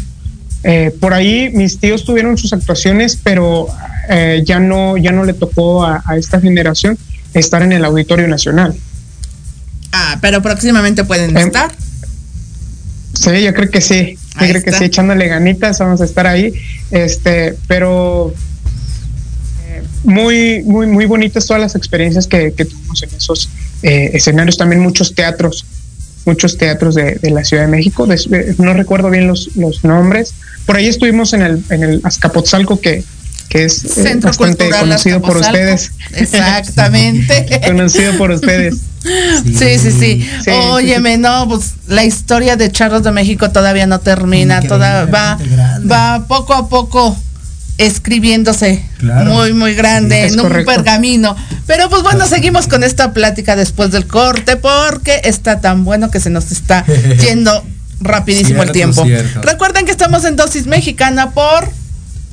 Eh, 0.63 0.95
por 0.99 1.13
ahí 1.13 1.51
mis 1.53 1.79
tíos 1.79 2.05
tuvieron 2.05 2.37
sus 2.37 2.53
actuaciones, 2.53 3.19
pero 3.21 3.67
eh, 4.09 4.41
ya 4.45 4.59
no 4.59 4.97
ya 4.97 5.11
no 5.11 5.23
le 5.23 5.33
tocó 5.33 5.83
a, 5.83 6.01
a, 6.05 6.17
esta 6.17 6.39
generación 6.39 6.97
estar 7.33 7.61
en 7.61 7.73
el 7.73 7.85
Auditorio 7.85 8.27
Nacional. 8.27 8.75
Ah, 9.91 10.17
pero 10.21 10.41
próximamente 10.41 11.03
pueden 11.03 11.35
estar. 11.37 11.71
Sí, 13.15 13.43
yo 13.43 13.53
creo 13.53 13.69
que 13.69 13.81
sí. 13.81 14.17
Yo 14.35 14.41
ahí 14.41 14.49
creo 14.49 14.59
está. 14.59 14.71
que 14.71 14.77
sí, 14.77 14.83
echándole 14.85 15.27
ganitas, 15.27 15.79
vamos 15.79 16.01
a 16.01 16.05
estar 16.05 16.27
ahí. 16.27 16.53
Este, 16.91 17.55
pero 17.67 18.33
eh, 19.67 19.83
muy, 20.03 20.61
muy, 20.63 20.87
muy 20.87 21.05
bonitas 21.05 21.45
todas 21.47 21.61
las 21.61 21.75
experiencias 21.75 22.27
que, 22.27 22.53
que 22.53 22.65
tuvimos 22.65 23.01
en 23.03 23.09
esos 23.15 23.49
eh, 23.83 24.11
escenarios. 24.13 24.57
También 24.57 24.81
muchos 24.81 25.15
teatros, 25.15 25.65
muchos 26.25 26.57
teatros 26.57 26.95
de, 26.95 27.15
de 27.15 27.31
la 27.31 27.43
Ciudad 27.43 27.63
de 27.63 27.69
México. 27.69 28.05
De, 28.05 28.15
de, 28.27 28.55
no 28.57 28.73
recuerdo 28.73 29.09
bien 29.09 29.27
los, 29.27 29.55
los 29.55 29.83
nombres. 29.83 30.33
Por 30.65 30.75
ahí 30.75 30.87
estuvimos 30.87 31.33
en 31.33 31.41
el, 31.41 31.63
en 31.69 31.83
el 31.83 32.01
Azcapotzalco, 32.03 32.81
que, 32.81 33.03
que 33.55 33.63
es 33.63 33.97
eh, 33.97 34.15
bastante 34.21 34.69
conocido 34.69 35.21
por 35.21 35.37
ustedes. 35.37 35.91
Exactamente. 36.13 37.61
conocido 37.65 38.17
por 38.17 38.31
ustedes. 38.31 38.75
Sí, 39.45 39.55
sí, 39.55 39.77
sí. 39.79 39.91
sí. 39.91 40.29
sí 40.43 40.51
Óyeme, 40.51 41.15
sí, 41.15 41.21
no, 41.21 41.47
pues 41.47 41.73
la 41.87 42.03
historia 42.03 42.57
de 42.57 42.71
Charros 42.71 43.03
de 43.03 43.11
México 43.11 43.51
todavía 43.51 43.85
no 43.85 43.99
termina, 43.99 44.61
toda 44.61 45.05
va, 45.05 45.37
va 45.89 46.25
poco 46.27 46.53
a 46.53 46.67
poco 46.67 47.15
escribiéndose 47.77 48.85
claro. 48.99 49.31
muy 49.31 49.51
muy 49.51 49.75
grande 49.75 50.27
sí, 50.27 50.33
en 50.33 50.39
un 50.39 50.47
correcto. 50.47 50.73
pergamino. 50.73 51.35
Pero 51.65 51.89
pues 51.89 52.03
bueno, 52.03 52.25
seguimos 52.27 52.67
con 52.67 52.83
esta 52.83 53.13
plática 53.13 53.55
después 53.55 53.91
del 53.91 54.07
corte 54.07 54.57
porque 54.57 55.21
está 55.23 55.61
tan 55.61 55.85
bueno 55.85 56.11
que 56.11 56.19
se 56.19 56.29
nos 56.29 56.51
está 56.51 56.85
yendo 57.21 57.63
rapidísimo 58.01 58.63
cierto, 58.63 58.63
el 58.63 58.71
tiempo. 58.71 59.03
Cierto. 59.05 59.41
Recuerden 59.41 59.85
que 59.85 59.91
estamos 59.91 60.25
en 60.25 60.35
dosis 60.35 60.67
mexicana 60.67 61.31
por 61.31 61.69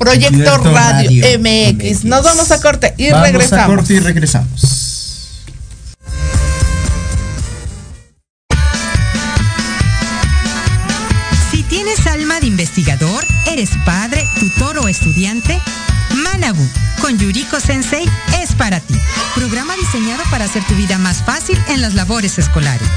Proyecto, 0.03 0.57
Radio, 0.57 1.23
Radio 1.23 1.39
MX. 1.39 1.75
MX. 1.77 2.03
Nos 2.05 2.23
vamos 2.23 2.51
a 2.51 2.61
corte 2.61 2.93
y 2.97 3.09
vamos 3.09 3.27
regresamos. 3.27 3.63
A 3.63 3.67
corte 3.67 3.93
y 3.93 3.99
regresamos. 3.99 4.61
Si 11.51 11.63
tienes 11.63 12.05
alma 12.07 12.41
de 12.41 12.47
investigador, 12.47 13.25
eres 13.49 13.69
padre, 13.85 14.27
tutor 14.39 14.79
o 14.79 14.89
estudiante, 14.89 15.57
Manabu 16.15 16.67
con 16.99 17.17
Yuriko 17.17 17.59
Sensei 17.61 18.05
es 18.41 18.53
para 18.55 18.81
ti. 18.81 18.95
Programa 19.35 19.73
diseñado 19.77 20.21
para 20.29 20.45
hacer 20.45 20.63
tu 20.65 20.75
vida 20.75 20.97
más 20.97 21.23
fácil 21.23 21.57
en 21.69 21.81
las 21.81 21.93
labores 21.93 22.37
escolares. 22.37 22.87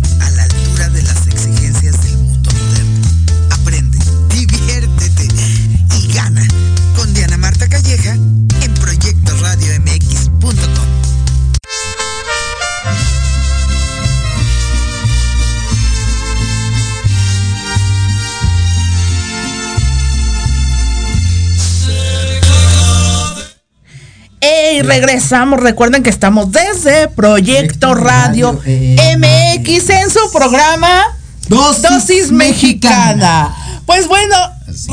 regresamos. 24.87 25.59
Recuerden 25.59 26.01
que 26.01 26.09
estamos 26.09 26.51
desde 26.51 27.09
Proyecto 27.09 27.93
Radio, 27.93 28.53
MX 28.53 29.89
en 29.89 30.09
su 30.09 30.31
programa 30.31 31.03
Dosis, 31.49 31.81
Dosis 31.83 32.31
Mexicana. 32.31 33.53
Mexicana. 33.53 33.55
Pues 33.85 34.07
bueno, 34.07 34.35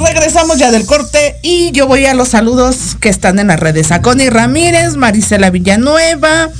regresamos 0.04 0.58
ya 0.58 0.70
del 0.70 0.86
corte 0.86 1.36
y 1.42 1.72
yo 1.72 1.86
voy 1.86 2.06
a 2.06 2.14
los 2.14 2.28
saludos 2.28 2.96
que 3.00 3.08
están 3.08 3.38
en 3.38 3.48
las 3.48 3.58
redes. 3.58 3.92
A 3.92 4.02
Connie 4.02 4.30
Ramírez, 4.30 4.96
Marisela 4.96 5.50
Villanueva. 5.50 6.50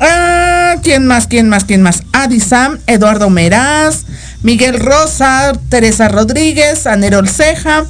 Ah, 0.00 0.76
¿Quién 0.82 1.06
más? 1.06 1.26
¿Quién 1.26 1.48
más? 1.48 1.64
¿Quién 1.64 1.82
más? 1.82 2.02
Adi 2.12 2.40
Sam, 2.40 2.78
Eduardo 2.86 3.30
Meraz, 3.30 4.04
Miguel 4.42 4.78
Rosa, 4.78 5.52
Teresa 5.68 6.08
Rodríguez, 6.08 6.86
Anerol 6.86 7.28
Ceja. 7.28 7.84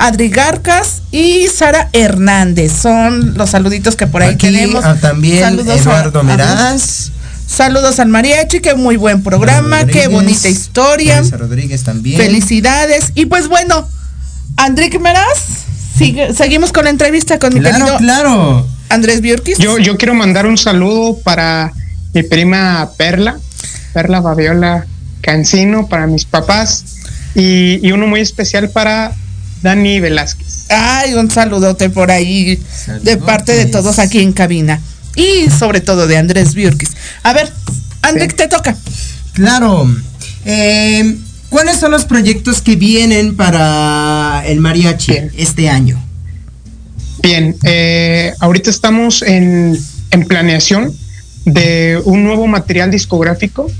Adri 0.00 0.30
Garcas 0.30 1.02
y 1.12 1.46
Sara 1.48 1.90
Hernández. 1.92 2.72
Son 2.72 3.34
los 3.34 3.50
saluditos 3.50 3.96
que 3.96 4.06
por 4.06 4.22
ahí 4.22 4.34
Aquí, 4.34 4.46
tenemos. 4.46 4.82
Ah, 4.82 4.96
también 4.98 5.40
Saludos 5.40 5.80
Eduardo 5.80 6.20
a, 6.20 6.22
Meraz. 6.22 7.10
A, 7.10 7.10
saludos 7.46 8.00
al 8.00 8.08
mariachi, 8.08 8.60
qué 8.60 8.74
muy 8.74 8.96
buen 8.96 9.22
programa, 9.22 9.84
qué 9.84 10.08
bonita 10.08 10.48
historia. 10.48 11.16
Teresa 11.16 11.36
Rodríguez 11.36 11.84
también. 11.84 12.18
Felicidades. 12.18 13.12
Y 13.14 13.26
pues 13.26 13.48
bueno, 13.48 13.86
Andrique 14.56 14.98
Meraz, 14.98 15.38
sigue, 15.98 16.32
seguimos 16.32 16.72
con 16.72 16.84
la 16.84 16.90
entrevista 16.90 17.38
con 17.38 17.52
mi 17.52 17.60
claro, 17.60 17.78
querido 17.78 17.98
claro. 17.98 18.66
Andrés 18.88 19.20
Biorquis. 19.20 19.58
Yo, 19.58 19.76
yo 19.76 19.98
quiero 19.98 20.14
mandar 20.14 20.46
un 20.46 20.56
saludo 20.56 21.18
para 21.22 21.74
mi 22.14 22.22
prima 22.22 22.90
Perla, 22.96 23.38
Perla 23.92 24.22
Fabiola 24.22 24.86
Cancino, 25.20 25.88
para 25.88 26.06
mis 26.06 26.24
papás 26.24 26.84
y, 27.34 27.86
y 27.86 27.92
uno 27.92 28.06
muy 28.06 28.20
especial 28.20 28.70
para 28.70 29.12
Dani 29.62 30.00
Velázquez. 30.00 30.66
Ay, 30.68 31.14
un 31.14 31.30
saludote 31.30 31.90
por 31.90 32.10
ahí 32.10 32.60
de 33.02 33.16
parte 33.16 33.52
de 33.52 33.66
todos 33.66 33.98
aquí 33.98 34.20
en 34.20 34.32
cabina. 34.32 34.80
Y 35.16 35.50
sobre 35.50 35.80
todo 35.80 36.06
de 36.06 36.16
Andrés 36.16 36.54
Biurquis. 36.54 36.90
A 37.22 37.32
ver, 37.32 37.52
Andrés, 38.02 38.34
te 38.36 38.48
toca. 38.48 38.76
Claro. 39.32 39.92
Eh, 40.44 41.16
¿Cuáles 41.48 41.78
son 41.78 41.90
los 41.90 42.04
proyectos 42.04 42.62
que 42.62 42.76
vienen 42.76 43.36
para 43.36 44.44
el 44.46 44.60
mariachi 44.60 45.14
este 45.36 45.68
año? 45.68 46.00
Bien, 47.22 47.56
eh, 47.64 48.32
ahorita 48.38 48.70
estamos 48.70 49.22
en, 49.22 49.78
en 50.12 50.24
planeación 50.26 50.94
de 51.44 52.00
un 52.04 52.22
nuevo 52.22 52.46
material 52.46 52.90
discográfico. 52.90 53.70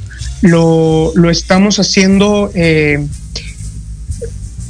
Lo, 0.43 1.12
lo 1.14 1.31
estamos 1.31 1.78
haciendo 1.78 2.51
eh, 2.55 3.07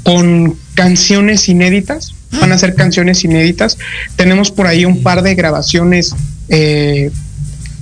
con 0.02 0.56
canciones 0.74 1.48
inéditas. 1.48 2.14
Van 2.40 2.52
a 2.52 2.58
ser 2.58 2.74
canciones 2.74 3.24
inéditas. 3.24 3.76
Tenemos 4.16 4.50
por 4.50 4.66
ahí 4.66 4.84
un 4.84 5.02
par 5.02 5.22
de 5.22 5.34
grabaciones 5.34 6.14
eh, 6.48 7.10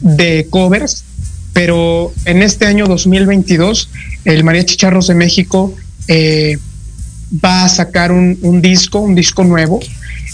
de 0.01 0.47
covers, 0.49 1.05
pero 1.53 2.13
en 2.25 2.43
este 2.43 2.67
año 2.67 2.87
2022 2.87 3.91
el 4.25 4.45
Mariachi 4.45 4.77
Charros 4.77 5.09
de 5.09 5.15
México 5.15 5.75
eh, 6.07 6.59
va 7.45 7.65
a 7.65 7.69
sacar 7.69 8.13
un, 8.13 8.39
un 8.43 8.63
disco, 8.63 9.01
un 9.01 9.15
disco 9.15 9.45
nuevo, 9.45 9.81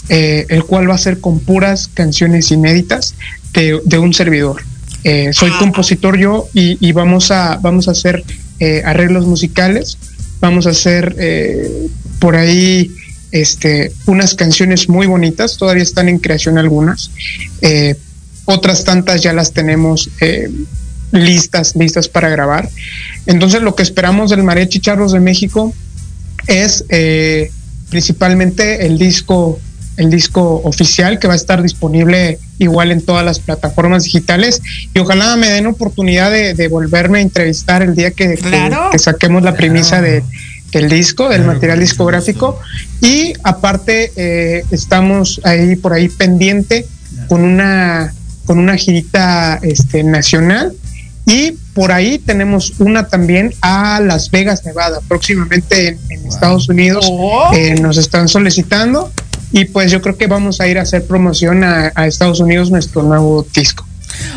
eh, 0.09 0.45
el 0.49 0.63
cual 0.63 0.89
va 0.89 0.95
a 0.95 0.99
ser 0.99 1.19
con 1.19 1.39
puras 1.39 1.89
canciones 1.93 2.51
inéditas 2.51 3.15
de, 3.53 3.81
de 3.83 3.97
un 3.97 4.13
servidor. 4.13 4.63
Soy 5.33 5.51
compositor 5.59 6.17
yo 6.17 6.49
y, 6.51 6.77
y, 6.83 6.91
vamos 6.91 7.29
a 7.29 7.59
vamos 7.61 7.87
a 7.87 7.91
hacer 7.91 8.23
arreglos 8.83 9.27
musicales, 9.27 9.99
vamos 10.39 10.67
a 10.67 10.71
hacer 10.71 11.15
eh, 11.19 11.87
por 12.19 12.35
ahí 12.35 12.91
este, 13.31 13.91
unas 14.05 14.35
canciones 14.35 14.89
muy 14.89 15.07
bonitas, 15.07 15.57
todavía 15.57 15.83
están 15.83 16.09
en 16.09 16.19
creación 16.19 16.57
algunas, 16.57 17.11
eh, 17.61 17.95
otras 18.45 18.83
tantas 18.83 19.21
ya 19.21 19.33
las 19.33 19.51
tenemos 19.53 20.09
listas, 21.11 21.75
listas 21.75 22.07
para 22.07 22.29
grabar. 22.29 22.69
Entonces 23.25 23.61
lo 23.61 23.75
que 23.75 23.83
esperamos 23.83 24.29
del 24.29 24.43
Mariachi 24.43 24.79
Charros 24.79 25.13
de 25.13 25.19
México 25.19 25.73
es 26.47 26.85
principalmente 27.89 28.85
el 28.85 28.99
disco 28.99 29.59
el 29.97 30.09
disco 30.09 30.61
oficial 30.63 31.19
que 31.19 31.27
va 31.27 31.33
a 31.33 31.37
estar 31.37 31.61
disponible 31.61 32.39
igual 32.59 32.91
en 32.91 33.01
todas 33.01 33.23
las 33.25 33.39
plataformas 33.39 34.03
digitales. 34.03 34.61
Y 34.93 34.99
ojalá 34.99 35.35
me 35.35 35.49
den 35.49 35.67
oportunidad 35.67 36.31
de, 36.31 36.53
de 36.53 36.67
volverme 36.67 37.19
a 37.19 37.21
entrevistar 37.21 37.81
el 37.81 37.95
día 37.95 38.11
que, 38.11 38.35
claro. 38.35 38.89
que, 38.91 38.97
que 38.97 38.99
saquemos 38.99 39.43
la 39.43 39.55
premisa 39.55 40.01
de, 40.01 40.23
del 40.71 40.89
disco, 40.89 41.29
del 41.29 41.43
claro, 41.43 41.53
material 41.53 41.79
discográfico. 41.79 42.59
y 43.01 43.33
aparte 43.43 44.11
eh, 44.15 44.65
estamos 44.71 45.39
ahí 45.43 45.75
por 45.75 45.93
ahí 45.93 46.09
pendiente 46.09 46.85
con 47.27 47.43
una 47.43 48.13
con 48.45 48.59
una 48.59 48.75
girita 48.77 49.59
este, 49.63 50.03
nacional. 50.03 50.73
Y 51.27 51.53
por 51.73 51.91
ahí 51.91 52.19
tenemos 52.19 52.73
una 52.77 53.07
también 53.07 53.51
a 53.61 53.99
Las 53.99 54.29
Vegas, 54.29 54.63
Nevada, 54.63 55.01
próximamente 55.07 55.87
en, 55.87 55.99
en 56.09 56.21
wow. 56.21 56.29
Estados 56.29 56.69
Unidos 56.69 57.07
oh. 57.09 57.51
eh, 57.55 57.73
nos 57.81 57.97
están 57.97 58.27
solicitando 58.27 59.11
y 59.51 59.65
pues 59.65 59.91
yo 59.91 60.01
creo 60.01 60.17
que 60.17 60.27
vamos 60.27 60.61
a 60.61 60.67
ir 60.67 60.77
a 60.77 60.81
hacer 60.81 61.05
promoción 61.05 61.63
a, 61.63 61.91
a 61.95 62.07
Estados 62.07 62.39
Unidos 62.39 62.71
nuestro 62.71 63.03
nuevo 63.03 63.45
disco. 63.53 63.85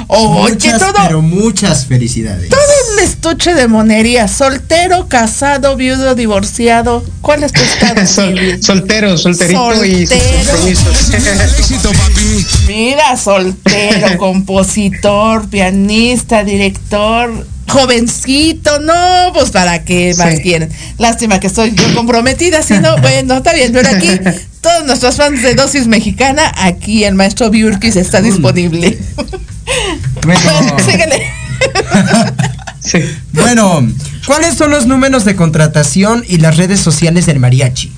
Oye, 0.09 0.53
muchas, 0.53 0.81
todo, 0.81 0.93
pero 1.07 1.23
muchas 1.23 1.87
felicidades. 1.87 2.49
Todo 2.49 2.61
un 2.93 3.05
estuche 3.05 3.55
de 3.55 3.69
monería. 3.69 4.27
Soltero, 4.27 5.09
casado, 5.09 5.77
viudo, 5.77 6.15
divorciado. 6.15 7.05
¿Cuál 7.21 7.45
es 7.45 7.53
tu 7.53 7.61
estado? 7.61 8.07
Sol, 8.07 8.63
soltero, 8.63 9.17
solterito 9.19 9.75
soltero. 9.75 9.87
y 9.87 10.07
papi. 11.83 12.47
Mira, 12.67 13.17
soltero, 13.17 14.19
compositor, 14.19 15.49
pianista, 15.49 16.43
director, 16.43 17.47
jovencito, 17.69 18.81
no, 18.81 19.33
pues 19.35 19.51
para 19.51 19.85
qué 19.85 20.15
más 20.17 20.37
sí. 20.37 20.43
quieren. 20.43 20.71
Lástima 20.97 21.39
que 21.39 21.49
estoy 21.49 21.75
yo 21.75 21.95
comprometida, 21.95 22.63
si 22.63 22.79
no, 22.79 22.99
bueno, 22.99 23.37
está 23.37 23.53
bien, 23.53 23.73
pero 23.73 23.89
aquí 23.89 24.09
todos 24.61 24.85
nuestros 24.87 25.17
fans 25.17 25.43
de 25.43 25.55
dosis 25.55 25.87
mexicana, 25.87 26.53
aquí 26.57 27.05
el 27.05 27.15
maestro 27.15 27.51
Biurkis 27.51 27.97
está 27.97 28.21
disponible. 28.21 28.99
Bueno, 30.25 30.41
síguele. 30.85 31.31
sí. 32.81 32.99
Bueno, 33.33 33.87
¿cuáles 34.27 34.55
son 34.55 34.71
los 34.71 34.87
números 34.87 35.25
de 35.25 35.37
contratación 35.37 36.25
y 36.27 36.39
las 36.39 36.57
redes 36.57 36.81
sociales 36.81 37.27
del 37.27 37.39
mariachi? 37.39 37.93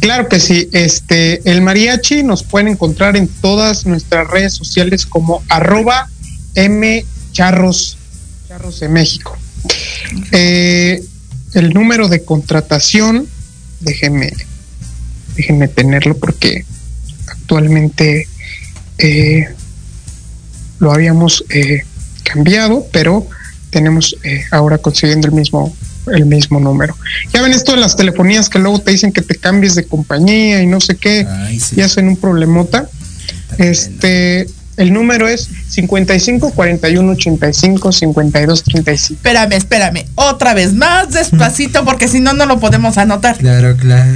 Claro 0.00 0.28
que 0.28 0.40
sí, 0.40 0.68
este, 0.72 1.48
el 1.50 1.62
mariachi 1.62 2.22
nos 2.22 2.42
pueden 2.42 2.68
encontrar 2.68 3.16
en 3.16 3.28
todas 3.28 3.86
nuestras 3.86 4.28
redes 4.28 4.52
sociales 4.54 5.06
como 5.06 5.42
arroba 5.48 6.08
mcharros 6.56 7.98
Charros 8.48 8.80
de 8.80 8.88
México. 8.88 9.36
Eh, 10.32 11.02
el 11.54 11.72
número 11.72 12.08
de 12.08 12.24
contratación, 12.24 13.26
déjenme, 13.80 14.32
déjenme 15.36 15.68
tenerlo 15.68 16.16
porque 16.16 16.64
actualmente 17.26 18.28
eh, 18.98 19.48
lo 20.78 20.92
habíamos 20.92 21.44
eh, 21.50 21.82
cambiado, 22.22 22.86
pero 22.92 23.26
tenemos 23.70 24.16
eh, 24.22 24.44
ahora 24.50 24.78
consiguiendo 24.78 25.28
el 25.28 25.34
mismo 25.34 25.74
el 26.12 26.26
mismo 26.26 26.60
número. 26.60 26.94
Ya 27.32 27.40
ven 27.40 27.52
esto 27.52 27.72
de 27.72 27.78
las 27.78 27.96
telefonías 27.96 28.50
que 28.50 28.58
luego 28.58 28.78
te 28.78 28.90
dicen 28.90 29.10
que 29.10 29.22
te 29.22 29.36
cambies 29.36 29.74
de 29.74 29.86
compañía 29.86 30.60
y 30.60 30.66
no 30.66 30.78
sé 30.78 30.96
qué, 30.96 31.26
Ay, 31.26 31.58
sí. 31.58 31.76
y 31.78 31.80
hacen 31.80 32.08
un 32.08 32.18
problemota. 32.18 32.88
Este, 33.56 34.46
el 34.76 34.92
número 34.92 35.28
es 35.28 35.48
55 35.68 36.50
41 36.50 37.12
85 37.12 37.92
52 37.92 38.62
35. 38.64 39.18
Espérame, 39.18 39.52
espérame. 39.52 40.06
Otra 40.14 40.52
vez 40.52 40.72
más 40.74 41.10
despacito 41.10 41.84
porque 41.84 42.08
si 42.08 42.20
no 42.20 42.34
no 42.34 42.46
lo 42.46 42.60
podemos 42.60 42.98
anotar. 42.98 43.38
Claro, 43.38 43.76
claro. 43.76 44.10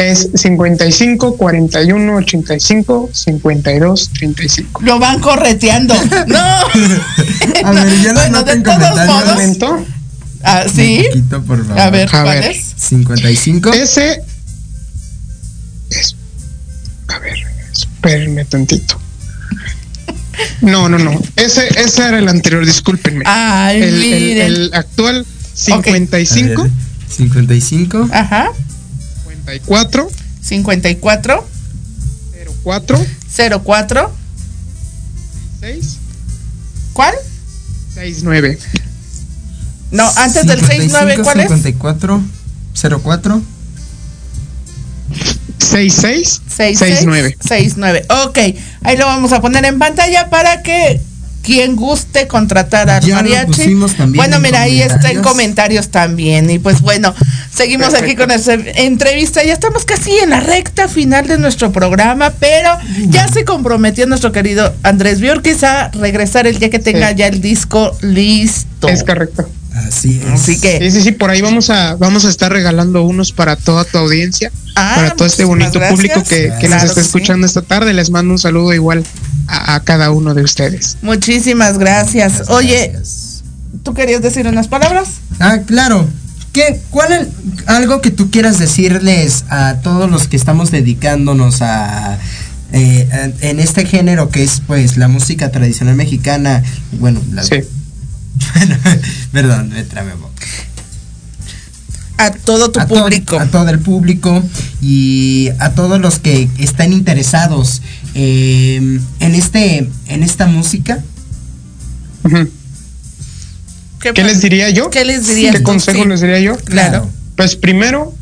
Es 0.00 0.30
55 0.34 1.36
41 1.36 2.14
85 2.16 3.10
52 3.12 4.10
35. 4.14 4.80
Lo 4.82 4.98
van 4.98 5.20
correteando. 5.20 5.94
no. 6.26 6.38
A 6.38 7.72
ver, 7.72 8.02
ya 8.02 8.14
bueno, 8.14 8.42
de 8.42 8.60
todos 8.60 9.06
modos. 9.06 9.78
Ah, 10.42 10.64
sí. 10.74 11.04
Un 11.04 11.20
poquito, 11.20 11.42
por 11.42 11.66
favor. 11.66 11.80
A 11.80 11.90
ver, 11.90 12.08
a 12.08 12.22
¿cuál 12.22 12.40
ver. 12.40 12.52
es? 12.52 12.72
55. 12.76 13.72
Ese 13.74 14.22
es 15.90 16.16
A 17.08 17.18
ver, 17.18 17.36
espérenme 17.70 18.46
tantito. 18.46 18.98
No, 20.62 20.88
no, 20.88 20.98
no. 20.98 21.20
Ese, 21.36 21.68
ese 21.78 22.08
era 22.08 22.18
el 22.18 22.28
anterior, 22.28 22.64
discúlpenme. 22.64 23.24
Ay, 23.26 23.82
el, 23.82 24.02
el, 24.02 24.38
el, 24.38 24.70
actual 24.72 25.26
55. 25.52 26.62
Okay. 26.62 26.72
55. 27.06 28.08
Ajá. 28.10 28.50
54. 29.58 30.08
54. 30.42 31.46
04. 32.64 33.06
04. 33.62 34.12
6. 35.60 35.96
¿Cuál? 36.92 37.14
69. 37.94 38.58
No, 39.90 40.08
antes 40.16 40.42
55, 40.42 40.46
del 40.46 40.60
69, 40.60 41.22
¿cuál 41.22 41.40
54, 41.40 42.22
es? 42.74 43.02
04. 43.02 43.42
66 45.58 46.42
69. 46.48 47.36
69. 47.40 48.06
Ok, 48.24 48.38
ahí 48.82 48.96
lo 48.96 49.06
vamos 49.06 49.32
a 49.32 49.40
poner 49.40 49.64
en 49.64 49.78
pantalla 49.78 50.30
para 50.30 50.62
que 50.62 51.00
quien 51.42 51.76
guste 51.76 52.26
contratar 52.26 52.90
al 52.90 53.02
ya 53.02 53.16
mariachi. 53.16 53.74
bueno, 54.14 54.40
mira, 54.40 54.62
ahí 54.62 54.82
está 54.82 55.10
en 55.10 55.22
comentarios 55.22 55.88
también. 55.88 56.50
Y 56.50 56.58
pues 56.58 56.80
bueno, 56.80 57.14
seguimos 57.52 57.88
Perfecto. 57.88 58.06
aquí 58.06 58.16
con 58.16 58.28
nuestra 58.28 58.54
entrevista. 58.54 59.42
Ya 59.42 59.52
estamos 59.52 59.84
casi 59.84 60.10
en 60.18 60.30
la 60.30 60.40
recta 60.40 60.88
final 60.88 61.26
de 61.26 61.38
nuestro 61.38 61.72
programa, 61.72 62.30
pero 62.38 62.70
ya 63.08 63.28
se 63.28 63.44
comprometió 63.44 64.06
nuestro 64.06 64.32
querido 64.32 64.74
Andrés 64.82 65.20
Biorquis 65.20 65.62
a 65.64 65.88
regresar 65.90 66.46
el 66.46 66.58
día 66.58 66.70
que 66.70 66.78
tenga 66.78 67.10
sí. 67.10 67.16
ya 67.16 67.26
el 67.26 67.40
disco 67.40 67.96
listo. 68.02 68.88
Es 68.88 69.04
correcto. 69.04 69.48
Así 69.74 70.20
es. 70.24 70.30
Así 70.40 70.60
que. 70.60 70.78
Sí, 70.78 70.90
sí, 70.90 71.02
sí, 71.02 71.12
por 71.12 71.30
ahí 71.30 71.40
vamos 71.40 71.70
a, 71.70 71.94
vamos 71.96 72.24
a 72.24 72.28
estar 72.28 72.50
regalando 72.52 73.02
unos 73.04 73.32
para 73.32 73.56
toda 73.56 73.84
tu 73.84 73.98
audiencia, 73.98 74.50
ah, 74.76 74.92
para 74.96 75.10
todo 75.14 75.26
este 75.26 75.44
bonito 75.44 75.72
gracias. 75.72 75.92
público 75.92 76.22
que, 76.24 76.52
que 76.60 76.66
claro 76.66 76.82
nos 76.82 76.90
está 76.90 77.00
escuchando 77.00 77.46
sí. 77.46 77.50
esta 77.50 77.62
tarde. 77.62 77.92
Les 77.94 78.10
mando 78.10 78.32
un 78.32 78.38
saludo 78.38 78.72
igual 78.74 79.04
a, 79.46 79.74
a, 79.74 79.80
cada 79.80 80.10
uno 80.10 80.34
de 80.34 80.42
ustedes. 80.42 80.96
Muchísimas 81.02 81.78
gracias. 81.78 82.48
Oye. 82.50 82.92
¿tú 83.84 83.94
querías 83.94 84.20
decir 84.20 84.46
unas 84.46 84.66
palabras? 84.68 85.08
Ah, 85.38 85.58
claro. 85.64 86.06
¿Qué, 86.52 86.80
¿Cuál 86.90 87.12
es 87.12 87.28
algo 87.66 88.00
que 88.00 88.10
tú 88.10 88.30
quieras 88.30 88.58
decirles 88.58 89.44
a 89.48 89.76
todos 89.82 90.10
los 90.10 90.26
que 90.26 90.36
estamos 90.36 90.72
dedicándonos 90.72 91.62
a 91.62 92.18
eh, 92.72 93.08
en- 93.12 93.34
en 93.40 93.60
este 93.60 93.86
género 93.86 94.30
que 94.30 94.42
es 94.42 94.60
pues 94.66 94.96
la 94.96 95.06
música 95.08 95.50
tradicional 95.52 95.94
mexicana, 95.94 96.62
bueno, 96.98 97.20
la, 97.32 97.44
Sí. 97.44 97.60
Bueno, 98.54 98.76
perdón, 99.32 99.68
me 99.70 99.82
trabé 99.84 100.14
un 100.14 100.20
poco. 100.20 100.34
A 102.18 102.30
todo 102.32 102.70
tu 102.70 102.80
a 102.80 102.86
todo- 102.86 103.04
público. 103.04 103.38
a 103.38 103.46
todo 103.46 103.68
el 103.70 103.78
público 103.78 104.42
y 104.82 105.48
a 105.58 105.70
todos 105.70 105.98
los 106.00 106.18
que 106.18 106.48
están 106.58 106.92
interesados 106.92 107.80
eh, 108.14 109.00
en 109.20 109.34
este 109.34 109.88
en 110.06 110.22
esta 110.22 110.46
música. 110.46 111.02
¿Qué 114.00 114.22
les 114.24 114.40
diría 114.42 114.70
yo? 114.70 114.90
¿Qué 114.90 115.04
les 115.04 115.26
dirías 115.28 115.52
¿Qué 115.54 115.58
tú? 115.60 115.64
consejo 115.64 116.02
Sí. 116.02 116.08
les 116.08 116.20
diría 116.20 116.40
yo? 116.40 116.56
Claro. 116.56 117.08
Pues 117.36 117.56
primero, 117.56 118.14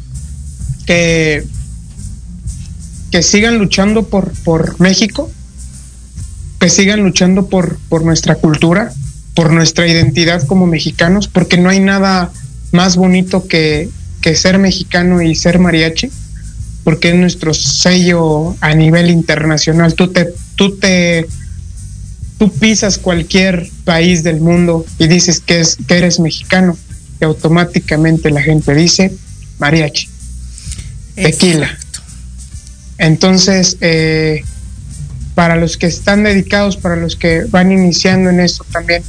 que, 0.87 1.45
que 3.11 3.23
sigan 3.23 3.59
luchando 3.59 4.07
por, 4.09 4.33
por 4.45 4.81
México, 4.81 5.31
que 6.61 6.69
sigan 6.69 7.01
luchando 7.01 7.47
por, 7.49 7.79
por 7.89 8.05
nuestra 8.05 8.35
cultura, 8.37 8.93
por 9.39 9.53
nuestra 9.53 9.87
identidad 9.87 10.45
como 10.49 10.67
mexicanos, 10.67 11.29
porque 11.29 11.59
no 11.59 11.71
hay 11.71 11.79
nada 11.79 12.33
más 12.73 12.97
bonito 12.97 13.47
que, 13.47 13.89
que 14.21 14.35
ser 14.35 14.59
mexicano 14.59 15.23
y 15.23 15.37
ser 15.37 15.61
mariachi, 15.61 16.11
porque 16.83 17.11
es 17.11 17.15
nuestro 17.15 17.55
sello 17.55 18.57
a 18.61 18.75
nivel 18.75 19.11
internacional. 19.11 19.95
Tú 19.95 20.09
te, 20.09 20.35
tú 20.57 20.77
te, 20.77 21.29
tú 22.37 22.53
pisas 22.53 22.99
cualquier 22.99 23.71
país 23.85 24.25
del 24.25 24.41
mundo 24.41 24.85
y 24.99 25.07
dices 25.07 25.39
que, 25.39 25.61
es, 25.61 25.77
que 25.87 25.99
eres 25.99 26.19
mexicano 26.19 26.77
y 27.21 27.25
automáticamente 27.25 28.33
la 28.33 28.43
gente 28.43 28.75
dice 28.75 29.15
mariachi, 29.61 30.09
tequila. 31.15 31.79
Entonces, 32.99 33.77
eh, 33.83 34.43
para 35.37 35.55
los 35.55 35.77
que 35.77 35.87
están 35.87 36.25
dedicados, 36.25 36.77
para 36.77 36.97
los 36.97 37.15
que 37.15 37.45
van 37.45 37.71
iniciando 37.71 38.31
en 38.31 38.41
esto 38.41 38.67
también, 38.73 39.05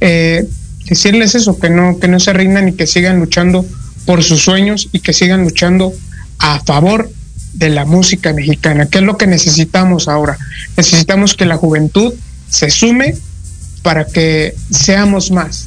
eh, 0.00 0.46
decirles 0.88 1.34
eso, 1.34 1.58
que 1.58 1.70
no, 1.70 1.98
que 1.98 2.08
no 2.08 2.20
se 2.20 2.32
rindan 2.32 2.68
y 2.68 2.72
que 2.72 2.86
sigan 2.86 3.18
luchando 3.18 3.64
por 4.06 4.22
sus 4.22 4.42
sueños 4.42 4.88
y 4.92 5.00
que 5.00 5.12
sigan 5.12 5.42
luchando 5.42 5.92
a 6.38 6.60
favor 6.60 7.10
de 7.54 7.68
la 7.68 7.84
música 7.84 8.32
mexicana, 8.32 8.86
que 8.86 8.98
es 8.98 9.04
lo 9.04 9.16
que 9.16 9.26
necesitamos 9.26 10.08
ahora. 10.08 10.38
Necesitamos 10.76 11.34
que 11.34 11.46
la 11.46 11.56
juventud 11.56 12.14
se 12.48 12.70
sume 12.70 13.14
para 13.82 14.06
que 14.06 14.54
seamos 14.70 15.30
más, 15.30 15.66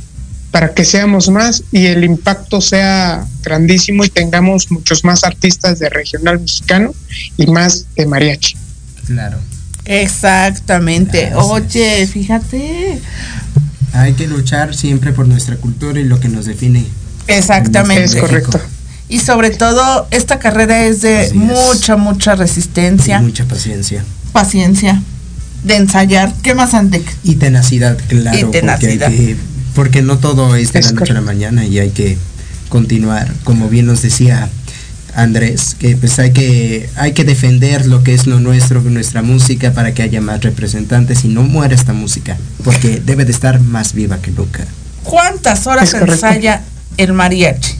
para 0.51 0.73
que 0.73 0.85
seamos 0.85 1.29
más 1.29 1.63
y 1.71 1.87
el 1.87 2.03
impacto 2.03 2.61
sea 2.61 3.25
grandísimo 3.43 4.03
y 4.05 4.09
tengamos 4.09 4.71
muchos 4.71 5.03
más 5.03 5.23
artistas 5.23 5.79
de 5.79 5.89
regional 5.89 6.39
mexicano 6.39 6.93
y 7.37 7.47
más 7.47 7.85
de 7.95 8.05
mariachi. 8.05 8.55
Claro. 9.05 9.37
Exactamente. 9.85 11.33
Oye, 11.35 12.07
fíjate. 12.07 12.99
Hay 13.93 14.13
que 14.13 14.27
luchar 14.27 14.73
siempre 14.75 15.13
por 15.13 15.27
nuestra 15.27 15.55
cultura 15.57 15.99
y 15.99 16.03
lo 16.03 16.19
que 16.19 16.27
nos 16.29 16.45
define. 16.45 16.85
Exactamente. 17.27 18.03
Es 18.03 18.15
correcto. 18.15 18.59
Y 19.09 19.19
sobre 19.19 19.51
todo, 19.51 20.07
esta 20.11 20.39
carrera 20.39 20.85
es 20.85 21.01
de 21.01 21.31
mucha, 21.33 21.95
mucha 21.97 22.35
resistencia, 22.35 23.19
Mucha 23.21 23.45
paciencia. 23.45 24.03
paciencia, 24.31 25.01
de 25.63 25.75
ensayar. 25.75 26.33
¿Qué 26.41 26.55
más, 26.55 26.73
Antec? 26.73 27.03
Y 27.23 27.35
tenacidad, 27.35 27.97
claro. 28.07 28.37
Y 28.37 28.51
tenacidad. 28.51 29.07
Porque, 29.07 29.21
hay 29.21 29.27
que- 29.27 29.37
porque 29.75 30.01
no 30.01 30.17
todo 30.17 30.55
es 30.55 30.73
de 30.73 30.79
Es 30.79 30.87
la 30.87 30.91
noche 30.93 31.11
a 31.11 31.15
la 31.15 31.21
mañana 31.21 31.65
y 31.65 31.79
hay 31.79 31.91
que 31.91 32.17
continuar. 32.69 33.31
Como 33.43 33.69
bien 33.69 33.85
nos 33.85 34.01
decía 34.01 34.49
Andrés, 35.15 35.75
que 35.77 35.95
pues 35.95 36.19
hay 36.19 36.31
que, 36.31 36.89
hay 36.95 37.13
que 37.13 37.23
defender 37.23 37.85
lo 37.85 38.03
que 38.03 38.13
es 38.13 38.25
lo 38.27 38.39
nuestro, 38.39 38.81
nuestra 38.81 39.21
música, 39.21 39.71
para 39.71 39.93
que 39.93 40.01
haya 40.01 40.21
más 40.21 40.41
representantes 40.41 41.23
y 41.23 41.27
no 41.27 41.43
muera 41.43 41.75
esta 41.75 41.93
música. 41.93 42.37
Porque 42.63 43.01
debe 43.03 43.25
de 43.25 43.31
estar 43.31 43.59
más 43.59 43.93
viva 43.93 44.17
que 44.17 44.31
nunca. 44.31 44.65
¿Cuántas 45.03 45.67
horas 45.67 45.93
ensaya 45.93 46.61
el 46.97 47.13
mariachi? 47.13 47.75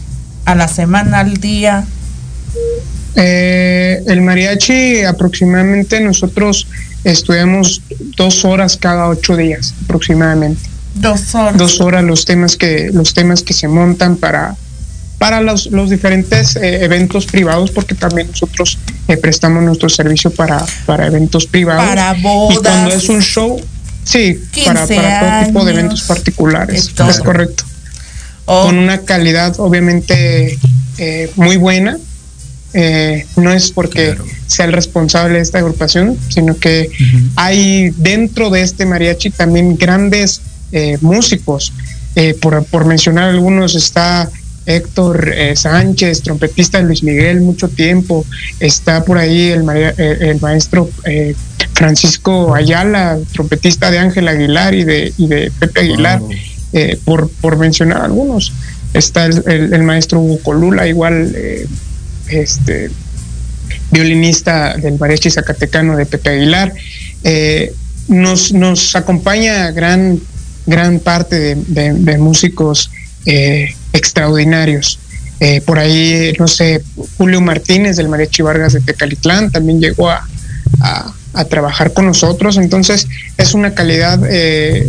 ¿A 0.46 0.56
la 0.56 0.68
semana, 0.68 1.20
al 1.20 1.38
día? 1.38 1.86
Eh, 3.16 4.04
el 4.08 4.22
mariachi 4.22 5.04
aproximadamente 5.04 6.00
nosotros 6.02 6.68
estudiamos 7.04 7.82
dos 8.18 8.44
horas 8.44 8.78
cada 8.78 9.08
ocho 9.08 9.36
días 9.36 9.74
aproximadamente. 9.84 10.62
Dos 10.96 11.34
horas. 11.36 11.58
Dos 11.58 11.82
horas 11.82 12.04
los 12.04 12.26
temas 12.26 12.56
que 12.56 12.90
los 12.94 13.14
temas 13.14 13.42
que 13.42 13.54
se 13.54 13.68
montan 13.68 14.18
para 14.18 14.56
para 15.26 15.42
los, 15.42 15.68
los 15.68 15.90
diferentes 15.90 16.56
eh, 16.56 16.84
eventos 16.84 17.26
privados 17.26 17.72
porque 17.72 17.96
también 17.96 18.28
nosotros 18.28 18.78
eh, 19.08 19.18
prestamos 19.18 19.64
nuestro 19.64 19.90
servicio 19.90 20.32
para, 20.32 20.66
para 20.86 21.08
eventos 21.08 21.46
privados 21.48 21.86
Para 21.86 22.18
y 22.18 22.22
cuando 22.22 22.60
bodas. 22.60 22.94
es 22.96 23.10
un 23.10 23.22
show 23.22 23.62
sí 24.04 24.40
para, 24.66 24.86
15 24.86 24.96
para 24.96 25.20
todo 25.20 25.46
tipo 25.48 25.66
de 25.66 25.72
eventos 25.72 26.02
particulares 26.04 26.92
es 27.10 27.20
correcto 27.20 27.64
Oh. 28.46 28.66
con 28.66 28.78
una 28.78 29.00
calidad 29.02 29.56
obviamente 29.60 30.58
eh, 30.98 31.32
muy 31.36 31.58
buena. 31.58 31.98
Eh, 32.76 33.28
no 33.36 33.54
es 33.54 33.72
porque 33.72 34.18
sea 34.48 34.66
el 34.66 34.74
responsable 34.74 35.36
de 35.36 35.42
esta 35.42 35.60
agrupación, 35.60 36.18
sino 36.30 36.58
que 36.58 36.90
hay 37.36 37.92
dentro 37.98 38.50
de 38.50 38.64
este 38.64 38.86
mariachi 38.86 39.30
también 39.30 39.78
grandes 39.78 40.42
eh, 40.72 40.98
músicos. 41.02 41.72
Eh, 42.16 42.36
por, 42.40 42.64
por 42.66 42.86
mencionar 42.86 43.30
algunos 43.30 43.76
está 43.76 44.30
Héctor 44.66 45.32
eh, 45.36 45.56
Sánchez, 45.56 46.22
trompetista 46.22 46.78
de 46.78 46.86
Luis 46.86 47.04
Miguel, 47.04 47.42
mucho 47.42 47.68
tiempo. 47.68 48.26
Está 48.60 49.04
por 49.04 49.18
ahí 49.18 49.50
el, 49.50 49.64
eh, 49.74 49.94
el 50.22 50.40
maestro 50.40 50.90
eh, 51.06 51.36
Francisco 51.74 52.54
Ayala, 52.56 53.18
trompetista 53.34 53.92
de 53.92 54.00
Ángel 54.00 54.28
Aguilar 54.28 54.74
y 54.74 54.84
de, 54.84 55.14
y 55.18 55.28
de 55.28 55.52
Pepe 55.60 55.82
Aguilar 55.82 56.22
eh, 56.74 56.98
por, 57.04 57.30
por 57.30 57.58
mencionar 57.58 58.02
algunos. 58.04 58.54
Está 58.94 59.26
el, 59.26 59.44
el- 59.48 59.74
el 59.74 59.84
maestro 59.84 60.20
Hugo 60.20 60.40
Colula, 60.44 60.88
igual 60.88 61.36
este 62.30 62.90
violinista 63.92 64.76
del 64.78 64.98
mariachi 65.00 65.30
zacatecano 65.30 65.98
de 65.98 66.06
Pepe 66.06 66.30
Aguilar. 66.30 66.74
Nos, 68.08 68.52
nos 68.52 68.96
acompaña 68.96 69.72
gran, 69.72 70.20
gran 70.66 71.00
parte 71.00 71.40
de, 71.40 71.56
de- 71.56 71.94
de 71.94 72.18
músicos 72.18 72.92
eh, 73.26 73.76
extraordinarios. 73.94 75.00
Eh, 75.40 75.62
por 75.62 75.80
ahí, 75.80 76.34
no 76.40 76.48
sé, 76.48 76.82
Julio 77.18 77.42
Martínez 77.42 77.98
del 77.98 78.08
Mariachi 78.10 78.42
Vargas 78.44 78.74
de 78.74 78.82
Tecalitlán 78.82 79.52
también 79.52 79.80
llegó 79.82 80.10
a, 80.10 80.26
a- 80.82 81.14
a 81.36 81.46
trabajar 81.46 81.94
con 81.94 82.06
nosotros. 82.06 82.58
Entonces, 82.58 83.08
es 83.38 83.54
una 83.56 83.74
calidad 83.74 84.20
eh, 84.30 84.88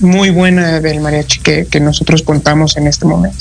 muy 0.00 0.30
buena 0.30 0.78
del 0.80 1.00
mariachi 1.00 1.40
que, 1.40 1.66
que 1.66 1.80
nosotros 1.80 2.22
contamos 2.22 2.76
en 2.76 2.86
este 2.86 3.04
momento. 3.06 3.38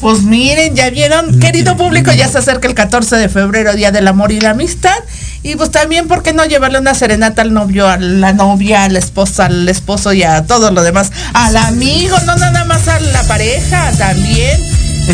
Pues 0.00 0.22
miren, 0.22 0.74
ya 0.74 0.90
vieron, 0.90 1.38
querido 1.38 1.76
público, 1.76 2.10
ya 2.12 2.26
se 2.26 2.38
acerca 2.38 2.66
el 2.66 2.74
14 2.74 3.14
de 3.16 3.28
febrero, 3.28 3.74
Día 3.74 3.92
del 3.92 4.08
Amor 4.08 4.32
y 4.32 4.40
la 4.40 4.50
Amistad. 4.50 4.96
Y 5.42 5.56
pues 5.56 5.70
también, 5.70 6.06
¿por 6.06 6.22
qué 6.22 6.32
no 6.32 6.44
llevarle 6.44 6.78
una 6.78 6.94
serenata 6.94 7.42
al 7.42 7.54
novio, 7.54 7.88
a 7.88 7.96
la 7.96 8.32
novia, 8.32 8.84
a 8.84 8.88
la 8.88 8.98
esposa, 8.98 9.46
al 9.46 9.68
esposo 9.68 10.12
y 10.12 10.22
a 10.22 10.46
todo 10.46 10.70
lo 10.70 10.82
demás? 10.82 11.10
Al 11.32 11.56
amigo, 11.56 12.16
no 12.26 12.36
nada 12.36 12.64
más 12.66 12.88
a 12.88 13.00
la 13.00 13.22
pareja, 13.24 13.90
también. 13.96 14.60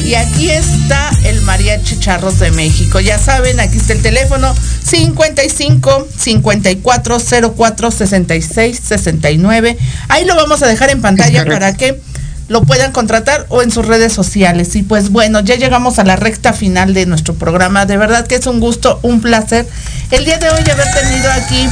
Y 0.04 0.14
aquí 0.14 0.50
está 0.50 1.10
el 1.24 1.40
Mariachi 1.42 1.98
Charros 1.98 2.38
de 2.38 2.50
México. 2.50 3.00
Ya 3.00 3.18
saben, 3.18 3.60
aquí 3.60 3.78
está 3.78 3.92
el 3.92 4.02
teléfono 4.02 4.54
55 4.84 6.08
54 6.16 7.18
04 7.56 7.90
66 7.90 8.80
69. 8.84 9.78
Ahí 10.08 10.24
lo 10.24 10.36
vamos 10.36 10.62
a 10.62 10.66
dejar 10.66 10.90
en 10.90 11.00
pantalla 11.00 11.44
para 11.46 11.74
que 11.74 12.00
lo 12.48 12.62
puedan 12.62 12.92
contratar 12.92 13.46
o 13.48 13.62
en 13.62 13.70
sus 13.70 13.86
redes 13.86 14.12
sociales. 14.12 14.76
Y 14.76 14.82
pues 14.82 15.10
bueno, 15.10 15.40
ya 15.40 15.56
llegamos 15.56 15.98
a 15.98 16.04
la 16.04 16.16
recta 16.16 16.52
final 16.52 16.94
de 16.94 17.06
nuestro 17.06 17.34
programa. 17.34 17.86
De 17.86 17.96
verdad 17.96 18.26
que 18.26 18.36
es 18.36 18.46
un 18.46 18.60
gusto, 18.60 19.00
un 19.02 19.20
placer 19.20 19.66
el 20.10 20.24
día 20.24 20.38
de 20.38 20.48
hoy 20.48 20.62
haber 20.70 20.86
tenido 20.92 21.30
aquí 21.32 21.68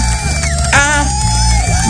a 0.72 1.07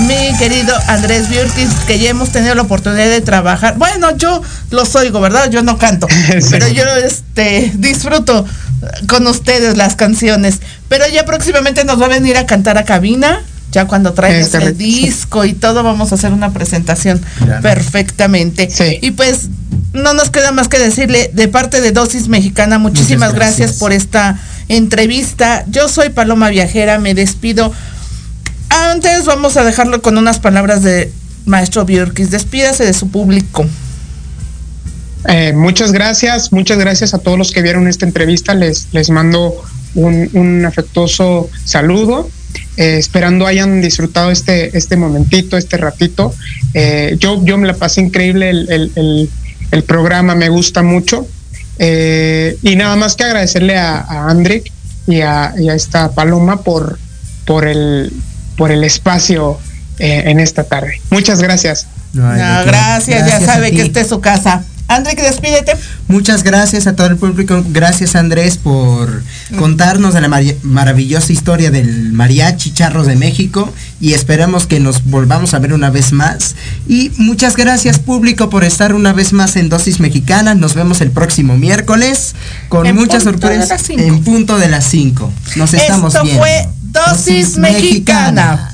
mi 0.00 0.36
querido 0.38 0.74
Andrés 0.88 1.30
Biurtis, 1.30 1.70
que 1.86 1.98
ya 1.98 2.10
hemos 2.10 2.30
tenido 2.30 2.54
la 2.54 2.62
oportunidad 2.62 3.06
de 3.06 3.20
trabajar. 3.20 3.76
Bueno, 3.78 4.14
yo 4.16 4.42
los 4.70 4.94
oigo, 4.94 5.20
¿verdad? 5.20 5.50
Yo 5.50 5.62
no 5.62 5.78
canto, 5.78 6.06
pero 6.50 6.68
yo 6.68 6.84
este 6.96 7.72
disfruto 7.76 8.44
con 9.08 9.26
ustedes 9.26 9.76
las 9.76 9.96
canciones. 9.96 10.60
Pero 10.88 11.06
ya 11.08 11.24
próximamente 11.24 11.84
nos 11.84 12.00
va 12.00 12.06
a 12.06 12.10
venir 12.10 12.36
a 12.36 12.46
cantar 12.46 12.76
a 12.76 12.84
cabina. 12.84 13.42
Ya 13.74 13.88
cuando 13.88 14.12
traigas 14.12 14.46
Es 14.46 14.54
el 14.54 14.68
sí. 14.68 14.72
disco 14.74 15.44
y 15.44 15.52
todo, 15.52 15.82
vamos 15.82 16.12
a 16.12 16.14
hacer 16.14 16.32
una 16.32 16.52
presentación 16.52 17.20
perfectamente. 17.60 18.68
Y 19.02 19.10
pues 19.10 19.48
no 19.92 20.14
nos 20.14 20.30
queda 20.30 20.52
más 20.52 20.68
que 20.68 20.78
decirle 20.78 21.28
de 21.34 21.48
parte 21.48 21.80
de 21.80 21.90
Dosis 21.90 22.28
Mexicana, 22.28 22.78
muchísimas 22.78 23.34
gracias. 23.34 23.58
gracias. 23.58 23.80
por 23.80 23.92
esta 23.92 24.38
entrevista. 24.68 25.64
Yo 25.68 25.88
soy 25.88 26.10
Paloma 26.10 26.50
Viajera, 26.50 27.00
me 27.00 27.14
despido. 27.14 27.72
Antes 28.68 29.24
vamos 29.24 29.56
a 29.56 29.64
dejarlo 29.64 30.02
con 30.02 30.18
unas 30.18 30.38
palabras 30.38 30.84
de 30.84 31.10
Maestro 31.44 31.84
Biurkis. 31.84 32.30
Despídase 32.30 32.84
de 32.84 32.92
su 32.94 33.08
público. 33.08 33.66
Eh, 35.26 35.52
muchas 35.52 35.90
gracias, 35.90 36.52
muchas 36.52 36.78
gracias 36.78 37.12
a 37.12 37.18
todos 37.18 37.36
los 37.36 37.50
que 37.50 37.60
vieron 37.60 37.88
esta 37.88 38.06
entrevista. 38.06 38.54
Les, 38.54 38.86
les 38.92 39.10
mando 39.10 39.52
un, 39.96 40.30
un 40.32 40.64
afectuoso 40.64 41.50
saludo 41.64 42.30
Eh, 42.76 42.96
esperando 42.98 43.46
hayan 43.46 43.80
disfrutado 43.80 44.30
este, 44.30 44.76
este 44.76 44.96
momentito, 44.96 45.56
este 45.56 45.76
ratito. 45.76 46.34
Eh, 46.74 47.16
yo, 47.20 47.44
yo 47.44 47.56
me 47.56 47.66
la 47.66 47.74
pasé 47.74 48.00
increíble 48.00 48.50
el, 48.50 48.70
el, 48.70 48.92
el, 48.96 49.30
el 49.70 49.82
programa, 49.84 50.34
me 50.34 50.48
gusta 50.48 50.82
mucho. 50.82 51.26
Eh, 51.78 52.56
y 52.62 52.76
nada 52.76 52.96
más 52.96 53.16
que 53.16 53.24
agradecerle 53.24 53.76
a, 53.76 53.98
a 54.00 54.30
Andrick 54.30 54.70
y 55.06 55.20
a, 55.20 55.54
y 55.58 55.68
a 55.68 55.74
esta 55.74 56.12
Paloma 56.12 56.62
por, 56.62 56.98
por, 57.44 57.66
el, 57.66 58.12
por 58.56 58.70
el 58.72 58.84
espacio 58.84 59.58
eh, 59.98 60.24
en 60.26 60.40
esta 60.40 60.64
tarde. 60.64 61.00
Muchas 61.10 61.40
gracias. 61.42 61.86
No, 62.12 62.28
gracias, 62.30 63.06
ya 63.06 63.26
Gracias 63.26 63.44
sabe 63.44 63.72
que 63.72 63.82
esta 63.82 64.00
es 64.00 64.08
su 64.08 64.20
casa. 64.20 64.64
André, 64.94 65.16
que 65.16 65.22
despídete. 65.22 65.72
Muchas 66.08 66.42
gracias 66.42 66.86
a 66.86 66.94
todo 66.94 67.06
el 67.06 67.16
público. 67.16 67.64
Gracias 67.70 68.14
Andrés 68.14 68.58
por 68.58 69.22
contarnos 69.58 70.14
de 70.14 70.20
la 70.20 70.28
maravillosa 70.62 71.32
historia 71.32 71.70
del 71.70 72.12
mariachi 72.12 72.72
Charros 72.72 73.06
de 73.06 73.16
México 73.16 73.72
y 74.00 74.12
esperamos 74.12 74.66
que 74.66 74.80
nos 74.80 75.04
volvamos 75.04 75.54
a 75.54 75.58
ver 75.58 75.72
una 75.72 75.90
vez 75.90 76.12
más. 76.12 76.54
Y 76.88 77.10
muchas 77.16 77.56
gracias 77.56 77.98
público 77.98 78.50
por 78.50 78.64
estar 78.64 78.94
una 78.94 79.12
vez 79.12 79.32
más 79.32 79.56
en 79.56 79.68
Dosis 79.68 80.00
Mexicana. 80.00 80.54
Nos 80.54 80.74
vemos 80.74 81.00
el 81.00 81.10
próximo 81.10 81.56
miércoles 81.56 82.34
con 82.68 82.86
En 82.86 82.96
muchas 82.96 83.22
sorpresas 83.22 83.88
en 83.90 84.22
punto 84.22 84.58
de 84.58 84.68
las 84.68 84.84
5. 84.86 85.32
Nos 85.56 85.74
estamos 85.74 86.14
Esto 86.14 86.24
viendo. 86.24 86.42
fue 86.42 86.68
Dosis 86.82 87.56
Mexicana. 87.56 88.73